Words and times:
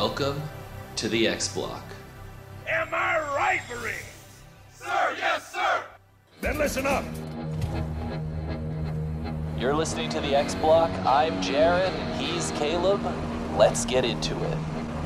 Welcome 0.00 0.40
to 0.94 1.08
the 1.08 1.26
X 1.26 1.48
Block. 1.48 1.82
Am 2.68 2.94
I 2.94 3.18
right, 3.34 3.60
Marine? 3.68 3.94
Sir, 4.72 5.16
yes, 5.18 5.52
sir! 5.52 5.82
Then 6.40 6.56
listen 6.56 6.86
up. 6.86 7.04
You're 9.58 9.74
listening 9.74 10.08
to 10.10 10.20
the 10.20 10.36
X 10.36 10.54
Block. 10.54 10.92
I'm 11.04 11.42
Jared, 11.42 11.92
and 11.92 12.22
he's 12.22 12.52
Caleb. 12.52 13.00
Let's 13.58 13.84
get 13.84 14.04
into 14.04 14.40
it. 14.44 14.58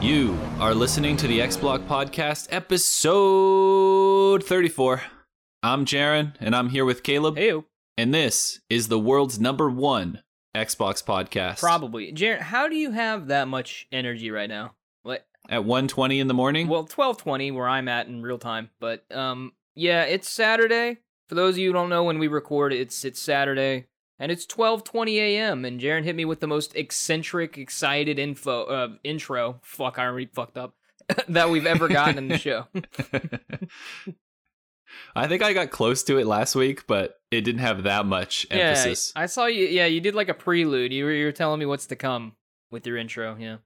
You 0.02 0.38
are 0.60 0.74
listening 0.74 1.16
to 1.16 1.26
the 1.26 1.40
X 1.40 1.56
Block 1.56 1.80
Podcast, 1.88 2.48
episode 2.50 4.44
34. 4.44 5.00
I'm 5.62 5.86
Jaron, 5.86 6.34
and 6.38 6.54
I'm 6.54 6.68
here 6.68 6.84
with 6.84 7.02
Caleb. 7.02 7.38
Ew. 7.38 7.64
And 7.96 8.12
this 8.12 8.60
is 8.68 8.88
the 8.88 9.00
world's 9.00 9.40
number 9.40 9.70
one 9.70 10.22
Xbox 10.54 11.02
podcast. 11.02 11.60
Probably. 11.60 12.12
Jared, 12.12 12.42
how 12.42 12.68
do 12.68 12.76
you 12.76 12.90
have 12.90 13.28
that 13.28 13.48
much 13.48 13.86
energy 13.90 14.30
right 14.30 14.50
now? 14.50 14.74
At 15.52 15.64
1.20 15.64 16.18
in 16.18 16.28
the 16.28 16.34
morning? 16.34 16.66
well, 16.66 16.86
12:20 16.86 17.52
where 17.52 17.68
I'm 17.68 17.86
at 17.86 18.06
in 18.06 18.22
real 18.22 18.38
time, 18.38 18.70
but 18.80 19.04
um 19.14 19.52
yeah, 19.74 20.04
it's 20.04 20.30
Saturday. 20.30 20.96
For 21.28 21.34
those 21.34 21.54
of 21.54 21.58
you 21.58 21.68
who 21.68 21.74
don't 21.74 21.90
know 21.90 22.04
when 22.04 22.18
we 22.18 22.26
record, 22.26 22.72
it's 22.72 23.04
it's 23.04 23.20
Saturday 23.20 23.84
and 24.18 24.32
it's 24.32 24.46
12:20 24.46 25.16
a.m. 25.16 25.66
and 25.66 25.78
Jaron 25.78 26.04
hit 26.04 26.16
me 26.16 26.24
with 26.24 26.40
the 26.40 26.46
most 26.46 26.74
eccentric, 26.74 27.58
excited 27.58 28.18
info 28.18 28.64
uh 28.64 28.88
intro. 29.04 29.60
Fuck, 29.62 29.98
I 29.98 30.06
already 30.06 30.30
fucked 30.32 30.56
up. 30.56 30.74
that 31.28 31.50
we've 31.50 31.66
ever 31.66 31.86
gotten 31.86 32.16
in 32.16 32.28
the 32.28 32.38
show. 32.38 32.66
I 35.14 35.26
think 35.26 35.42
I 35.42 35.52
got 35.52 35.70
close 35.70 36.02
to 36.04 36.16
it 36.18 36.26
last 36.26 36.54
week, 36.54 36.86
but 36.86 37.20
it 37.30 37.42
didn't 37.42 37.60
have 37.60 37.82
that 37.82 38.06
much 38.06 38.46
emphasis. 38.50 39.12
Yeah, 39.14 39.22
I 39.22 39.26
saw 39.26 39.44
you 39.44 39.66
yeah, 39.66 39.84
you 39.84 40.00
did 40.00 40.14
like 40.14 40.30
a 40.30 40.34
prelude. 40.34 40.94
You 40.94 41.04
were 41.04 41.12
you 41.12 41.26
were 41.26 41.32
telling 41.32 41.60
me 41.60 41.66
what's 41.66 41.86
to 41.88 41.96
come 41.96 42.36
with 42.70 42.86
your 42.86 42.96
intro, 42.96 43.36
yeah. 43.38 43.58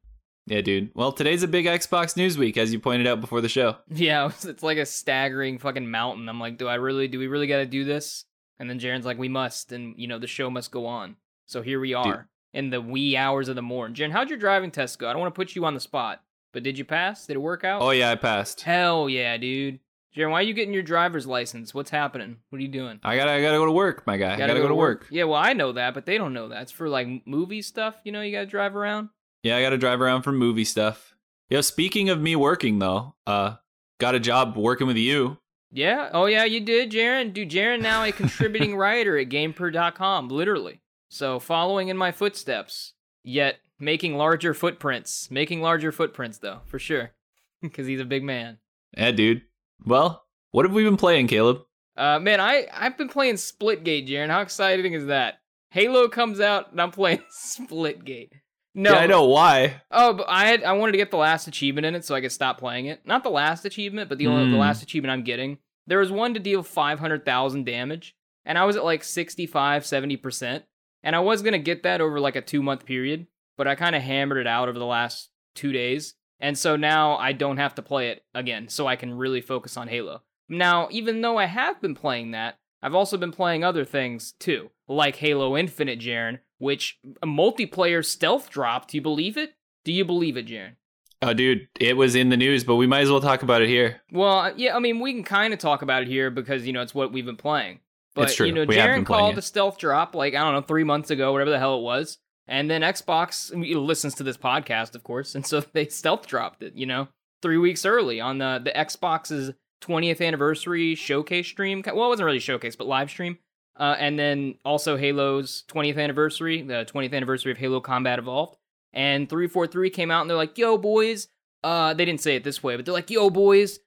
Yeah, 0.46 0.60
dude. 0.60 0.90
Well, 0.94 1.12
today's 1.12 1.42
a 1.42 1.48
big 1.48 1.66
Xbox 1.66 2.16
news 2.16 2.38
week, 2.38 2.56
as 2.56 2.72
you 2.72 2.78
pointed 2.78 3.06
out 3.06 3.20
before 3.20 3.40
the 3.40 3.48
show. 3.48 3.76
Yeah, 3.90 4.26
it's- 4.48 4.62
like 4.62 4.78
a 4.78 4.86
staggering 4.86 5.58
fucking 5.58 5.90
mountain. 5.90 6.28
I'm 6.28 6.38
like, 6.40 6.56
do 6.58 6.68
I 6.68 6.76
really, 6.76 7.08
do 7.08 7.18
we 7.18 7.26
really 7.26 7.46
got 7.48 7.58
to 7.58 7.66
do 7.66 7.84
this? 7.84 8.24
And 8.58 8.70
then 8.70 8.78
Jaren's 8.78 9.04
like, 9.04 9.18
we 9.18 9.28
must, 9.28 9.72
and 9.72 9.94
you 9.98 10.06
know, 10.08 10.18
the 10.18 10.26
show 10.26 10.48
must 10.48 10.70
go 10.70 10.86
on. 10.86 11.16
So 11.46 11.62
here 11.62 11.78
we 11.80 11.94
are 11.94 12.28
in 12.54 12.70
the 12.70 12.80
wee 12.80 13.16
hours 13.16 13.48
of 13.48 13.54
the 13.56 13.62
morning. 13.62 13.94
Jaren, 13.94 14.12
how'd 14.12 14.30
your 14.30 14.38
driving 14.38 14.70
test 14.70 14.98
go? 14.98 15.08
I 15.08 15.12
don't 15.12 15.20
want 15.20 15.34
to 15.34 15.38
put 15.38 15.54
you 15.54 15.64
on 15.66 15.74
the 15.74 15.80
spot, 15.80 16.22
but 16.52 16.62
did 16.62 16.78
you 16.78 16.84
pass? 16.84 17.26
Did 17.26 17.36
it 17.36 17.40
work 17.40 17.64
out? 17.64 17.82
Oh, 17.82 17.90
yeah, 17.90 18.10
I 18.10 18.14
passed. 18.14 18.62
Hell 18.62 19.08
yeah, 19.10 19.36
dude. 19.36 19.78
Jaren, 20.16 20.30
why 20.30 20.38
are 20.38 20.42
you 20.42 20.54
getting 20.54 20.72
your 20.72 20.82
driver's 20.82 21.26
license? 21.26 21.74
What's 21.74 21.90
happening? 21.90 22.38
What 22.48 22.58
are 22.58 22.62
you 22.62 22.68
doing? 22.68 22.98
I 23.04 23.16
gotta, 23.16 23.32
I 23.32 23.42
gotta 23.42 23.58
go 23.58 23.66
to 23.66 23.72
work, 23.72 24.06
my 24.06 24.16
guy. 24.16 24.32
I 24.34 24.38
gotta, 24.38 24.54
go, 24.54 24.68
to 24.68 24.74
work. 24.74 25.06
Yeah, 25.10 25.24
well, 25.24 25.38
I 25.40 25.52
know 25.52 25.72
that, 25.72 25.92
but 25.92 26.06
they 26.06 26.16
don't 26.16 26.32
know 26.32 26.48
that. 26.48 26.62
It's 26.62 26.72
for 26.72 26.88
like 26.88 27.26
movie 27.26 27.60
stuff. 27.60 27.96
You 28.04 28.12
know, 28.12 28.22
you 28.22 28.32
gotta 28.32 28.46
drive 28.46 28.74
around. 28.74 29.10
Yeah, 29.46 29.58
I 29.58 29.62
gotta 29.62 29.78
drive 29.78 30.00
around 30.00 30.22
for 30.22 30.32
movie 30.32 30.64
stuff. 30.64 31.14
Yeah, 31.48 31.60
speaking 31.60 32.10
of 32.10 32.20
me 32.20 32.34
working 32.34 32.80
though, 32.80 33.14
uh, 33.28 33.54
got 34.00 34.16
a 34.16 34.18
job 34.18 34.56
working 34.56 34.88
with 34.88 34.96
you. 34.96 35.38
Yeah. 35.70 36.10
Oh 36.12 36.26
yeah, 36.26 36.42
you 36.42 36.58
did, 36.58 36.90
Jaren. 36.90 37.32
Dude, 37.32 37.50
Jaren 37.50 37.80
now 37.80 38.02
a 38.02 38.10
contributing 38.10 38.76
writer 38.82 39.16
at 39.16 39.28
GamePro.com, 39.28 40.30
literally. 40.30 40.80
So 41.10 41.38
following 41.38 41.86
in 41.86 41.96
my 41.96 42.10
footsteps, 42.10 42.94
yet 43.22 43.58
making 43.78 44.16
larger 44.16 44.52
footprints. 44.52 45.30
Making 45.30 45.60
larger 45.62 45.92
footprints 45.92 46.38
though, 46.38 46.62
for 46.66 46.80
sure. 46.80 47.12
Because 47.62 47.86
he's 47.86 48.00
a 48.00 48.04
big 48.04 48.24
man. 48.24 48.58
Yeah, 48.96 49.12
dude. 49.12 49.42
Well, 49.84 50.24
what 50.50 50.66
have 50.66 50.74
we 50.74 50.82
been 50.82 50.96
playing, 50.96 51.28
Caleb? 51.28 51.60
Uh 51.96 52.18
man, 52.18 52.40
I, 52.40 52.66
I've 52.72 52.98
been 52.98 53.08
playing 53.08 53.36
Splitgate, 53.36 54.08
Jaren. 54.08 54.28
How 54.28 54.40
exciting 54.40 54.92
is 54.92 55.06
that? 55.06 55.38
Halo 55.70 56.08
comes 56.08 56.40
out 56.40 56.72
and 56.72 56.80
I'm 56.80 56.90
playing 56.90 57.22
Splitgate. 57.32 58.32
No, 58.78 58.92
Yeah, 58.92 58.98
I 59.00 59.06
know 59.06 59.24
why. 59.24 59.80
Oh, 59.90 60.12
but 60.12 60.26
I 60.28 60.46
had 60.46 60.62
I 60.62 60.72
wanted 60.72 60.92
to 60.92 60.98
get 60.98 61.10
the 61.10 61.16
last 61.16 61.48
achievement 61.48 61.86
in 61.86 61.94
it 61.94 62.04
so 62.04 62.14
I 62.14 62.20
could 62.20 62.30
stop 62.30 62.58
playing 62.58 62.86
it. 62.86 63.00
Not 63.06 63.22
the 63.24 63.30
last 63.30 63.64
achievement, 63.64 64.08
but 64.08 64.18
the 64.18 64.26
only 64.26 64.44
the 64.44 64.50
Hmm. 64.50 64.60
last 64.60 64.82
achievement 64.82 65.10
I'm 65.12 65.24
getting. 65.24 65.58
There 65.86 65.98
was 65.98 66.12
one 66.12 66.34
to 66.34 66.40
deal 66.40 66.62
500,000 66.62 67.64
damage, 67.64 68.14
and 68.44 68.58
I 68.58 68.64
was 68.64 68.76
at 68.76 68.84
like 68.84 69.02
65, 69.02 69.84
70%, 69.84 70.64
and 71.02 71.16
I 71.16 71.20
was 71.20 71.42
going 71.42 71.52
to 71.52 71.58
get 71.58 71.82
that 71.84 72.00
over 72.00 72.20
like 72.20 72.36
a 72.36 72.42
2-month 72.42 72.84
period, 72.84 73.26
but 73.56 73.66
I 73.66 73.74
kind 73.76 73.96
of 73.96 74.02
hammered 74.02 74.38
it 74.38 74.46
out 74.46 74.68
over 74.68 74.78
the 74.78 74.84
last 74.84 75.30
2 75.54 75.72
days. 75.72 76.14
And 76.38 76.58
so 76.58 76.76
now 76.76 77.16
I 77.16 77.32
don't 77.32 77.56
have 77.56 77.74
to 77.76 77.82
play 77.82 78.10
it 78.10 78.24
again, 78.34 78.68
so 78.68 78.86
I 78.86 78.96
can 78.96 79.14
really 79.14 79.40
focus 79.40 79.76
on 79.78 79.88
Halo. 79.88 80.22
Now, 80.50 80.88
even 80.90 81.22
though 81.22 81.38
I 81.38 81.46
have 81.46 81.80
been 81.80 81.94
playing 81.94 82.32
that, 82.32 82.58
I've 82.82 82.94
also 82.94 83.16
been 83.16 83.32
playing 83.32 83.64
other 83.64 83.84
things 83.86 84.32
too, 84.38 84.70
like 84.86 85.16
Halo 85.16 85.56
Infinite, 85.56 85.98
Jaren, 85.98 86.40
which 86.58 86.98
a 87.22 87.26
multiplayer 87.26 88.04
stealth 88.04 88.50
drop. 88.50 88.88
Do 88.88 88.96
you 88.96 89.02
believe 89.02 89.36
it? 89.36 89.54
Do 89.84 89.92
you 89.92 90.04
believe 90.04 90.36
it, 90.36 90.46
Jaren? 90.46 90.76
Oh, 91.22 91.32
dude, 91.32 91.68
it 91.80 91.96
was 91.96 92.14
in 92.14 92.28
the 92.28 92.36
news, 92.36 92.64
but 92.64 92.76
we 92.76 92.86
might 92.86 93.00
as 93.00 93.10
well 93.10 93.20
talk 93.20 93.42
about 93.42 93.62
it 93.62 93.68
here. 93.68 94.02
Well, 94.12 94.52
yeah, 94.56 94.76
I 94.76 94.80
mean, 94.80 95.00
we 95.00 95.12
can 95.14 95.24
kind 95.24 95.54
of 95.54 95.58
talk 95.58 95.80
about 95.82 96.02
it 96.02 96.08
here 96.08 96.30
because 96.30 96.66
you 96.66 96.72
know 96.72 96.82
it's 96.82 96.94
what 96.94 97.12
we've 97.12 97.24
been 97.24 97.36
playing. 97.36 97.80
But 98.14 98.24
It's 98.24 98.34
true. 98.36 98.46
you 98.46 98.52
know, 98.52 98.64
We 98.64 98.76
have 98.76 98.90
Jaren 98.90 99.06
called 99.06 99.34
the 99.34 99.42
stealth 99.42 99.78
drop 99.78 100.14
like 100.14 100.34
I 100.34 100.40
don't 100.40 100.54
know 100.54 100.60
three 100.62 100.84
months 100.84 101.10
ago, 101.10 101.32
whatever 101.32 101.50
the 101.50 101.58
hell 101.58 101.78
it 101.78 101.82
was, 101.82 102.18
and 102.46 102.70
then 102.70 102.82
Xbox 102.82 103.50
listens 103.54 104.14
to 104.16 104.22
this 104.22 104.36
podcast, 104.36 104.94
of 104.94 105.04
course, 105.04 105.34
and 105.36 105.46
so 105.46 105.60
they 105.60 105.86
stealth 105.88 106.26
dropped 106.26 106.62
it. 106.62 106.74
You 106.74 106.86
know, 106.86 107.08
three 107.42 107.58
weeks 107.58 107.84
early 107.86 108.20
on 108.20 108.38
the 108.38 108.60
the 108.62 108.72
Xbox's 108.72 109.52
20th 109.82 110.26
anniversary 110.26 110.94
showcase 110.94 111.46
stream. 111.46 111.82
Well, 111.84 112.06
it 112.06 112.08
wasn't 112.08 112.26
really 112.26 112.38
showcase, 112.40 112.76
but 112.76 112.86
live 112.86 113.10
stream. 113.10 113.38
Uh, 113.78 113.96
and 113.98 114.18
then 114.18 114.54
also 114.64 114.96
Halo's 114.96 115.64
20th 115.68 115.98
anniversary, 115.98 116.62
the 116.62 116.86
20th 116.92 117.12
anniversary 117.14 117.52
of 117.52 117.58
Halo 117.58 117.80
Combat 117.80 118.18
Evolved. 118.18 118.56
And 118.92 119.28
343 119.28 119.90
came 119.90 120.10
out 120.10 120.22
and 120.22 120.30
they're 120.30 120.36
like, 120.36 120.56
yo, 120.56 120.78
boys. 120.78 121.28
Uh, 121.62 121.92
they 121.94 122.04
didn't 122.04 122.20
say 122.20 122.36
it 122.36 122.44
this 122.44 122.62
way, 122.62 122.76
but 122.76 122.84
they're 122.84 122.94
like, 122.94 123.10
yo, 123.10 123.28
boys. 123.28 123.80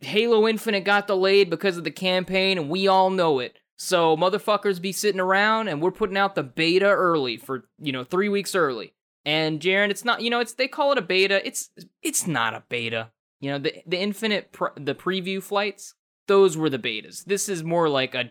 Halo 0.00 0.48
Infinite 0.48 0.84
got 0.84 1.06
delayed 1.06 1.50
because 1.50 1.76
of 1.76 1.84
the 1.84 1.90
campaign, 1.90 2.56
and 2.56 2.70
we 2.70 2.88
all 2.88 3.10
know 3.10 3.38
it. 3.38 3.58
So 3.76 4.16
motherfuckers 4.16 4.80
be 4.80 4.92
sitting 4.92 5.20
around, 5.20 5.68
and 5.68 5.82
we're 5.82 5.90
putting 5.90 6.16
out 6.16 6.34
the 6.34 6.42
beta 6.42 6.86
early 6.86 7.36
for 7.36 7.64
you 7.78 7.92
know 7.92 8.02
three 8.02 8.30
weeks 8.30 8.54
early. 8.54 8.94
And 9.26 9.60
Jaren, 9.60 9.90
it's 9.90 10.04
not 10.04 10.22
you 10.22 10.30
know 10.30 10.40
it's 10.40 10.54
they 10.54 10.68
call 10.68 10.92
it 10.92 10.98
a 10.98 11.02
beta. 11.02 11.46
It's 11.46 11.68
it's 12.02 12.26
not 12.26 12.54
a 12.54 12.62
beta. 12.70 13.10
You 13.40 13.50
know 13.50 13.58
the 13.58 13.82
the 13.86 14.00
Infinite 14.00 14.56
the 14.76 14.94
preview 14.94 15.42
flights 15.42 15.94
those 16.26 16.56
were 16.56 16.70
the 16.70 16.78
betas. 16.78 17.24
This 17.24 17.48
is 17.48 17.62
more 17.62 17.88
like 17.88 18.14
a 18.14 18.30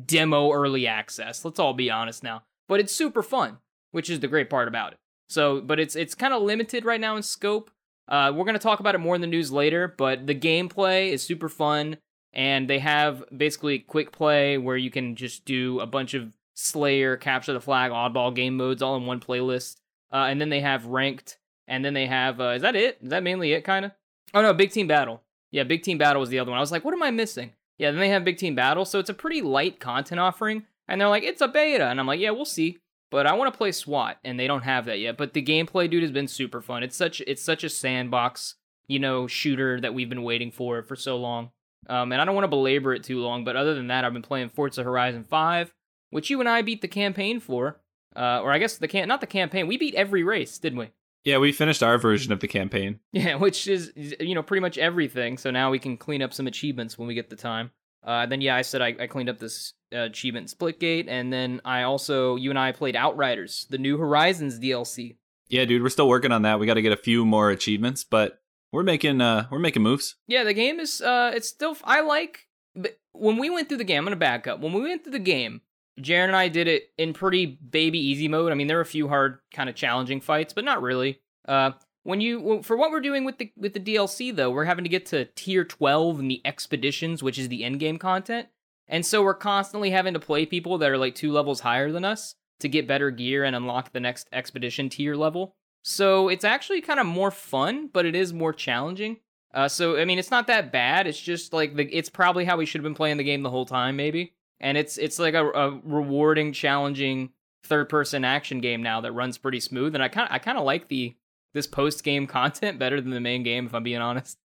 demo 0.00 0.50
early 0.52 0.86
access. 0.86 1.44
Let's 1.44 1.58
all 1.58 1.74
be 1.74 1.90
honest 1.90 2.22
now. 2.22 2.42
But 2.68 2.80
it's 2.80 2.94
super 2.94 3.22
fun, 3.22 3.58
which 3.90 4.08
is 4.08 4.20
the 4.20 4.28
great 4.28 4.50
part 4.50 4.68
about 4.68 4.92
it. 4.92 4.98
So, 5.28 5.60
but 5.60 5.80
it's 5.80 5.96
it's 5.96 6.14
kind 6.14 6.34
of 6.34 6.42
limited 6.42 6.84
right 6.84 7.00
now 7.00 7.16
in 7.16 7.22
scope. 7.22 7.70
Uh, 8.08 8.32
we're 8.34 8.44
gonna 8.44 8.58
talk 8.58 8.80
about 8.80 8.94
it 8.94 8.98
more 8.98 9.14
in 9.14 9.20
the 9.20 9.26
news 9.26 9.50
later. 9.50 9.94
But 9.96 10.26
the 10.26 10.34
gameplay 10.34 11.10
is 11.10 11.22
super 11.22 11.48
fun, 11.48 11.96
and 12.32 12.68
they 12.68 12.78
have 12.78 13.24
basically 13.34 13.78
quick 13.78 14.12
play 14.12 14.58
where 14.58 14.76
you 14.76 14.90
can 14.90 15.16
just 15.16 15.44
do 15.44 15.80
a 15.80 15.86
bunch 15.86 16.14
of 16.14 16.34
Slayer, 16.54 17.16
Capture 17.16 17.52
the 17.52 17.60
Flag, 17.60 17.90
Oddball 17.90 18.34
game 18.34 18.56
modes 18.56 18.82
all 18.82 18.96
in 18.96 19.06
one 19.06 19.20
playlist. 19.20 19.76
Uh, 20.12 20.26
and 20.28 20.40
then 20.40 20.50
they 20.50 20.60
have 20.60 20.84
ranked, 20.86 21.38
and 21.66 21.82
then 21.84 21.94
they 21.94 22.06
have 22.06 22.40
uh, 22.40 22.50
is 22.50 22.62
that 22.62 22.76
it? 22.76 22.98
Is 23.02 23.10
that 23.10 23.22
mainly 23.22 23.52
it? 23.52 23.62
Kind 23.62 23.86
of. 23.86 23.92
Oh 24.34 24.42
no, 24.42 24.52
Big 24.52 24.70
Team 24.70 24.86
Battle. 24.86 25.22
Yeah, 25.50 25.64
Big 25.64 25.82
Team 25.82 25.98
Battle 25.98 26.20
was 26.20 26.30
the 26.30 26.38
other 26.38 26.50
one. 26.50 26.58
I 26.58 26.60
was 26.60 26.72
like, 26.72 26.84
what 26.84 26.94
am 26.94 27.02
I 27.02 27.10
missing? 27.10 27.52
Yeah, 27.82 27.90
then 27.90 27.98
they 27.98 28.10
have 28.10 28.24
Big 28.24 28.36
Team 28.36 28.54
Battle, 28.54 28.84
so 28.84 29.00
it's 29.00 29.10
a 29.10 29.14
pretty 29.14 29.42
light 29.42 29.80
content 29.80 30.20
offering. 30.20 30.66
And 30.86 31.00
they're 31.00 31.08
like, 31.08 31.24
it's 31.24 31.40
a 31.40 31.48
beta, 31.48 31.88
and 31.88 31.98
I'm 31.98 32.06
like, 32.06 32.20
yeah, 32.20 32.30
we'll 32.30 32.44
see. 32.44 32.78
But 33.10 33.26
I 33.26 33.34
want 33.34 33.52
to 33.52 33.58
play 33.58 33.72
SWAT, 33.72 34.18
and 34.22 34.38
they 34.38 34.46
don't 34.46 34.62
have 34.62 34.84
that 34.84 35.00
yet. 35.00 35.16
But 35.16 35.32
the 35.32 35.42
gameplay, 35.42 35.90
dude, 35.90 36.04
has 36.04 36.12
been 36.12 36.28
super 36.28 36.60
fun. 36.60 36.84
It's 36.84 36.94
such 36.94 37.20
it's 37.22 37.42
such 37.42 37.64
a 37.64 37.68
sandbox, 37.68 38.54
you 38.86 39.00
know, 39.00 39.26
shooter 39.26 39.80
that 39.80 39.94
we've 39.94 40.08
been 40.08 40.22
waiting 40.22 40.52
for 40.52 40.84
for 40.84 40.94
so 40.94 41.16
long. 41.16 41.50
Um, 41.88 42.12
and 42.12 42.22
I 42.22 42.24
don't 42.24 42.36
want 42.36 42.44
to 42.44 42.48
belabor 42.48 42.94
it 42.94 43.02
too 43.02 43.18
long, 43.18 43.42
but 43.42 43.56
other 43.56 43.74
than 43.74 43.88
that, 43.88 44.04
I've 44.04 44.12
been 44.12 44.22
playing 44.22 44.50
Forza 44.50 44.84
Horizon 44.84 45.24
5, 45.24 45.74
which 46.10 46.30
you 46.30 46.38
and 46.38 46.48
I 46.48 46.62
beat 46.62 46.82
the 46.82 46.88
campaign 46.88 47.40
for. 47.40 47.80
Uh, 48.14 48.42
or 48.42 48.52
I 48.52 48.58
guess 48.58 48.78
the 48.78 48.86
can 48.86 49.08
not 49.08 49.20
the 49.20 49.26
campaign. 49.26 49.66
We 49.66 49.76
beat 49.76 49.96
every 49.96 50.22
race, 50.22 50.56
didn't 50.58 50.78
we? 50.78 50.90
Yeah, 51.24 51.38
we 51.38 51.52
finished 51.52 51.82
our 51.82 51.98
version 51.98 52.32
of 52.32 52.40
the 52.40 52.48
campaign. 52.48 53.00
Yeah, 53.12 53.36
which 53.36 53.68
is 53.68 53.92
you 53.96 54.34
know 54.34 54.42
pretty 54.42 54.60
much 54.60 54.78
everything. 54.78 55.38
So 55.38 55.50
now 55.50 55.70
we 55.70 55.78
can 55.78 55.96
clean 55.96 56.22
up 56.22 56.32
some 56.32 56.46
achievements 56.46 56.98
when 56.98 57.06
we 57.08 57.14
get 57.14 57.30
the 57.30 57.36
time. 57.36 57.70
Uh, 58.04 58.26
then 58.26 58.40
yeah, 58.40 58.56
I 58.56 58.62
said 58.62 58.82
I, 58.82 58.94
I 58.98 59.06
cleaned 59.06 59.28
up 59.28 59.38
this 59.38 59.74
uh, 59.94 60.00
achievement 60.00 60.48
Splitgate, 60.48 61.06
and 61.08 61.32
then 61.32 61.60
I 61.64 61.82
also 61.82 62.36
you 62.36 62.50
and 62.50 62.58
I 62.58 62.72
played 62.72 62.96
Outriders, 62.96 63.66
the 63.70 63.78
New 63.78 63.98
Horizons 63.98 64.58
DLC. 64.58 65.16
Yeah, 65.48 65.64
dude, 65.66 65.82
we're 65.82 65.90
still 65.90 66.08
working 66.08 66.32
on 66.32 66.42
that. 66.42 66.58
We 66.58 66.66
got 66.66 66.74
to 66.74 66.82
get 66.82 66.92
a 66.92 66.96
few 66.96 67.24
more 67.26 67.50
achievements, 67.50 68.04
but 68.04 68.40
we're 68.72 68.82
making 68.82 69.20
uh 69.20 69.46
we're 69.50 69.58
making 69.58 69.82
moves. 69.82 70.16
Yeah, 70.26 70.44
the 70.44 70.54
game 70.54 70.80
is 70.80 71.00
uh 71.00 71.32
it's 71.34 71.48
still 71.48 71.76
I 71.84 72.00
like 72.00 72.48
but 72.74 72.98
when 73.12 73.36
we 73.36 73.50
went 73.50 73.68
through 73.68 73.78
the 73.78 73.84
game, 73.84 73.98
I'm 73.98 74.04
gonna 74.04 74.16
back 74.16 74.46
up. 74.46 74.60
When 74.60 74.72
we 74.72 74.80
went 74.80 75.04
through 75.04 75.12
the 75.12 75.18
game, 75.18 75.60
Jaren 76.00 76.28
and 76.28 76.36
I 76.36 76.48
did 76.48 76.68
it 76.68 76.90
in 76.96 77.12
pretty 77.12 77.46
baby 77.46 77.98
easy 77.98 78.28
mode. 78.28 78.52
I 78.52 78.54
mean, 78.54 78.66
there 78.66 78.78
were 78.78 78.82
a 78.82 78.86
few 78.86 79.08
hard, 79.08 79.40
kind 79.52 79.68
of 79.68 79.74
challenging 79.74 80.20
fights, 80.20 80.52
but 80.52 80.64
not 80.64 80.82
really. 80.82 81.20
Uh, 81.46 81.72
when 82.04 82.20
you 82.20 82.62
for 82.62 82.76
what 82.76 82.90
we're 82.90 83.00
doing 83.00 83.24
with 83.24 83.38
the 83.38 83.52
with 83.56 83.74
the 83.74 83.80
DLC 83.80 84.34
though, 84.34 84.50
we're 84.50 84.64
having 84.64 84.84
to 84.84 84.90
get 84.90 85.06
to 85.06 85.26
tier 85.36 85.64
12 85.64 86.20
in 86.20 86.28
the 86.28 86.40
expeditions, 86.44 87.22
which 87.22 87.38
is 87.38 87.48
the 87.48 87.64
end 87.64 87.78
game 87.80 87.98
content, 87.98 88.48
and 88.88 89.06
so 89.06 89.22
we're 89.22 89.34
constantly 89.34 89.90
having 89.90 90.14
to 90.14 90.20
play 90.20 90.46
people 90.46 90.78
that 90.78 90.90
are 90.90 90.98
like 90.98 91.14
two 91.14 91.32
levels 91.32 91.60
higher 91.60 91.92
than 91.92 92.04
us 92.04 92.34
to 92.60 92.68
get 92.68 92.88
better 92.88 93.10
gear 93.10 93.44
and 93.44 93.54
unlock 93.54 93.92
the 93.92 94.00
next 94.00 94.28
expedition 94.32 94.88
tier 94.88 95.14
level. 95.14 95.54
So 95.82 96.28
it's 96.28 96.44
actually 96.44 96.80
kind 96.80 97.00
of 97.00 97.06
more 97.06 97.30
fun, 97.30 97.88
but 97.92 98.06
it 98.06 98.14
is 98.14 98.32
more 98.32 98.52
challenging. 98.52 99.18
Uh, 99.54 99.68
so 99.68 99.96
I 99.98 100.04
mean, 100.04 100.18
it's 100.18 100.30
not 100.30 100.46
that 100.46 100.72
bad. 100.72 101.06
It's 101.06 101.20
just 101.20 101.52
like 101.52 101.76
the, 101.76 101.84
it's 101.84 102.08
probably 102.08 102.44
how 102.44 102.56
we 102.56 102.66
should 102.66 102.80
have 102.80 102.84
been 102.84 102.94
playing 102.94 103.18
the 103.18 103.24
game 103.24 103.42
the 103.42 103.50
whole 103.50 103.66
time, 103.66 103.96
maybe. 103.96 104.32
And 104.62 104.78
it's 104.78 104.96
it's 104.96 105.18
like 105.18 105.34
a, 105.34 105.46
a 105.46 105.80
rewarding, 105.84 106.52
challenging 106.52 107.30
third 107.64 107.88
person 107.88 108.24
action 108.24 108.60
game 108.60 108.82
now 108.82 109.00
that 109.02 109.12
runs 109.12 109.38
pretty 109.38 109.60
smooth. 109.60 109.94
And 109.94 110.02
I 110.02 110.08
kind 110.08 110.28
I 110.30 110.38
kind 110.38 110.56
of 110.56 110.64
like 110.64 110.88
the 110.88 111.14
this 111.52 111.66
post 111.66 112.04
game 112.04 112.26
content 112.28 112.78
better 112.78 113.00
than 113.00 113.10
the 113.10 113.20
main 113.20 113.42
game, 113.42 113.66
if 113.66 113.74
I'm 113.74 113.82
being 113.82 114.00
honest. 114.00 114.38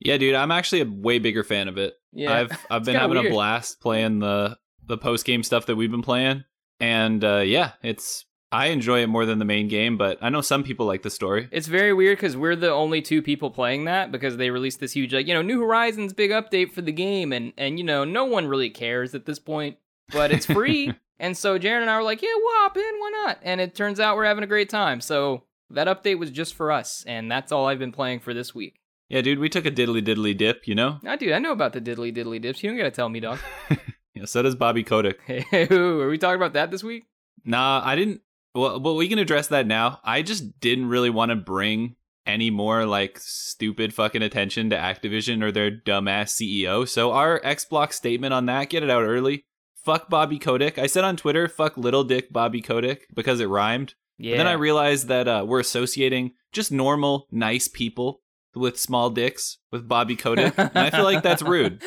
Yeah, 0.00 0.16
dude, 0.16 0.34
I'm 0.34 0.50
actually 0.50 0.82
a 0.82 0.86
way 0.86 1.18
bigger 1.18 1.44
fan 1.44 1.68
of 1.68 1.78
it. 1.78 1.94
Yeah, 2.12 2.32
I've 2.32 2.58
I've 2.70 2.84
been 2.84 2.96
having 2.96 3.18
weird. 3.18 3.26
a 3.26 3.34
blast 3.34 3.80
playing 3.80 4.20
the 4.20 4.56
the 4.86 4.98
post 4.98 5.24
game 5.24 5.42
stuff 5.42 5.66
that 5.66 5.76
we've 5.76 5.90
been 5.90 6.02
playing, 6.02 6.44
and 6.80 7.24
uh, 7.24 7.38
yeah, 7.38 7.72
it's 7.82 8.26
I 8.54 8.66
enjoy 8.66 9.02
it 9.02 9.08
more 9.08 9.26
than 9.26 9.38
the 9.38 9.44
main 9.44 9.68
game. 9.68 9.96
But 9.96 10.18
I 10.22 10.28
know 10.28 10.40
some 10.40 10.62
people 10.62 10.86
like 10.86 11.02
the 11.02 11.10
story. 11.10 11.48
It's 11.50 11.66
very 11.66 11.92
weird 11.92 12.18
because 12.18 12.36
we're 12.36 12.56
the 12.56 12.70
only 12.70 13.02
two 13.02 13.22
people 13.22 13.50
playing 13.50 13.84
that 13.84 14.12
because 14.12 14.36
they 14.36 14.50
released 14.50 14.80
this 14.80 14.92
huge 14.92 15.12
like 15.12 15.26
you 15.26 15.34
know 15.34 15.42
New 15.42 15.60
Horizons 15.60 16.12
big 16.12 16.30
update 16.30 16.72
for 16.72 16.82
the 16.82 16.92
game 16.92 17.32
and 17.32 17.52
and 17.56 17.78
you 17.78 17.84
know 17.84 18.04
no 18.04 18.24
one 18.24 18.46
really 18.46 18.70
cares 18.70 19.14
at 19.14 19.26
this 19.26 19.38
point, 19.38 19.76
but 20.12 20.30
it's 20.30 20.46
free. 20.46 20.94
and 21.18 21.36
so 21.36 21.58
Jaron 21.58 21.82
and 21.82 21.90
I 21.90 21.96
were 21.96 22.04
like, 22.04 22.22
yeah, 22.22 22.34
we'll 22.34 22.66
in, 22.66 23.00
why 23.00 23.10
not? 23.24 23.38
And 23.42 23.60
it 23.60 23.74
turns 23.74 24.00
out 24.00 24.16
we're 24.16 24.24
having 24.24 24.44
a 24.44 24.48
great 24.48 24.68
time. 24.68 25.00
So 25.00 25.44
that 25.70 25.86
update 25.86 26.18
was 26.18 26.30
just 26.30 26.54
for 26.54 26.70
us, 26.70 27.04
and 27.06 27.30
that's 27.30 27.52
all 27.52 27.66
I've 27.66 27.78
been 27.78 27.92
playing 27.92 28.20
for 28.20 28.34
this 28.34 28.54
week. 28.54 28.80
Yeah, 29.08 29.20
dude, 29.20 29.38
we 29.38 29.48
took 29.48 29.66
a 29.66 29.70
diddly 29.70 30.02
diddly 30.02 30.36
dip, 30.36 30.66
you 30.66 30.74
know. 30.74 30.98
I 31.04 31.16
dude, 31.16 31.32
I 31.32 31.38
know 31.38 31.52
about 31.52 31.72
the 31.72 31.80
diddly 31.80 32.14
diddly 32.16 32.40
dips. 32.40 32.62
You 32.62 32.70
don't 32.70 32.78
gotta 32.78 32.90
tell 32.90 33.08
me, 33.08 33.20
dog. 33.20 33.38
Yeah, 34.14 34.26
so 34.26 34.42
does 34.42 34.54
Bobby 34.54 34.84
Kotick. 34.84 35.18
Hey, 35.26 35.66
are 35.68 36.08
we 36.08 36.18
talking 36.18 36.36
about 36.36 36.52
that 36.52 36.70
this 36.70 36.84
week? 36.84 37.06
Nah, 37.44 37.82
I 37.84 37.96
didn't. 37.96 38.20
Well, 38.54 38.80
well, 38.80 38.96
we 38.96 39.08
can 39.08 39.18
address 39.18 39.48
that 39.48 39.66
now. 39.66 40.00
I 40.04 40.22
just 40.22 40.60
didn't 40.60 40.88
really 40.88 41.10
want 41.10 41.30
to 41.30 41.36
bring 41.36 41.96
any 42.26 42.50
more 42.50 42.86
like 42.86 43.18
stupid 43.18 43.92
fucking 43.92 44.22
attention 44.22 44.70
to 44.70 44.76
Activision 44.76 45.42
or 45.42 45.52
their 45.52 45.70
dumbass 45.70 46.30
CEO. 46.30 46.88
So 46.88 47.12
our 47.12 47.40
X 47.44 47.64
Block 47.64 47.92
statement 47.92 48.32
on 48.32 48.46
that, 48.46 48.70
get 48.70 48.82
it 48.82 48.90
out 48.90 49.02
early. 49.02 49.44
Fuck 49.74 50.08
Bobby 50.08 50.38
Kotick. 50.38 50.78
I 50.78 50.86
said 50.86 51.04
on 51.04 51.16
Twitter, 51.16 51.48
fuck 51.48 51.76
little 51.76 52.04
dick 52.04 52.32
Bobby 52.32 52.62
Kotick 52.62 53.06
because 53.14 53.40
it 53.40 53.48
rhymed. 53.48 53.94
Yeah. 54.16 54.32
But 54.32 54.36
then 54.38 54.46
I 54.46 54.52
realized 54.52 55.08
that 55.08 55.28
uh, 55.28 55.44
we're 55.46 55.60
associating 55.60 56.32
just 56.52 56.72
normal, 56.72 57.26
nice 57.30 57.68
people 57.68 58.22
with 58.54 58.78
small 58.78 59.10
dicks 59.10 59.58
with 59.72 59.88
Bobby 59.88 60.16
Kotick, 60.16 60.54
and 60.56 60.70
I 60.78 60.90
feel 60.90 61.04
like 61.04 61.22
that's 61.22 61.42
rude. 61.42 61.82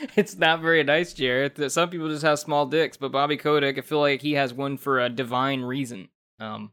it's 0.16 0.36
not 0.36 0.60
very 0.60 0.82
nice, 0.82 1.12
Jared. 1.12 1.70
Some 1.70 1.90
people 1.90 2.08
just 2.08 2.24
have 2.24 2.38
small 2.38 2.66
dicks, 2.66 2.96
but 2.96 3.12
Bobby 3.12 3.36
Kotick, 3.36 3.78
I 3.78 3.80
feel 3.82 4.00
like 4.00 4.22
he 4.22 4.32
has 4.34 4.54
one 4.54 4.76
for 4.76 5.00
a 5.00 5.08
divine 5.08 5.62
reason. 5.62 6.08
Um, 6.40 6.72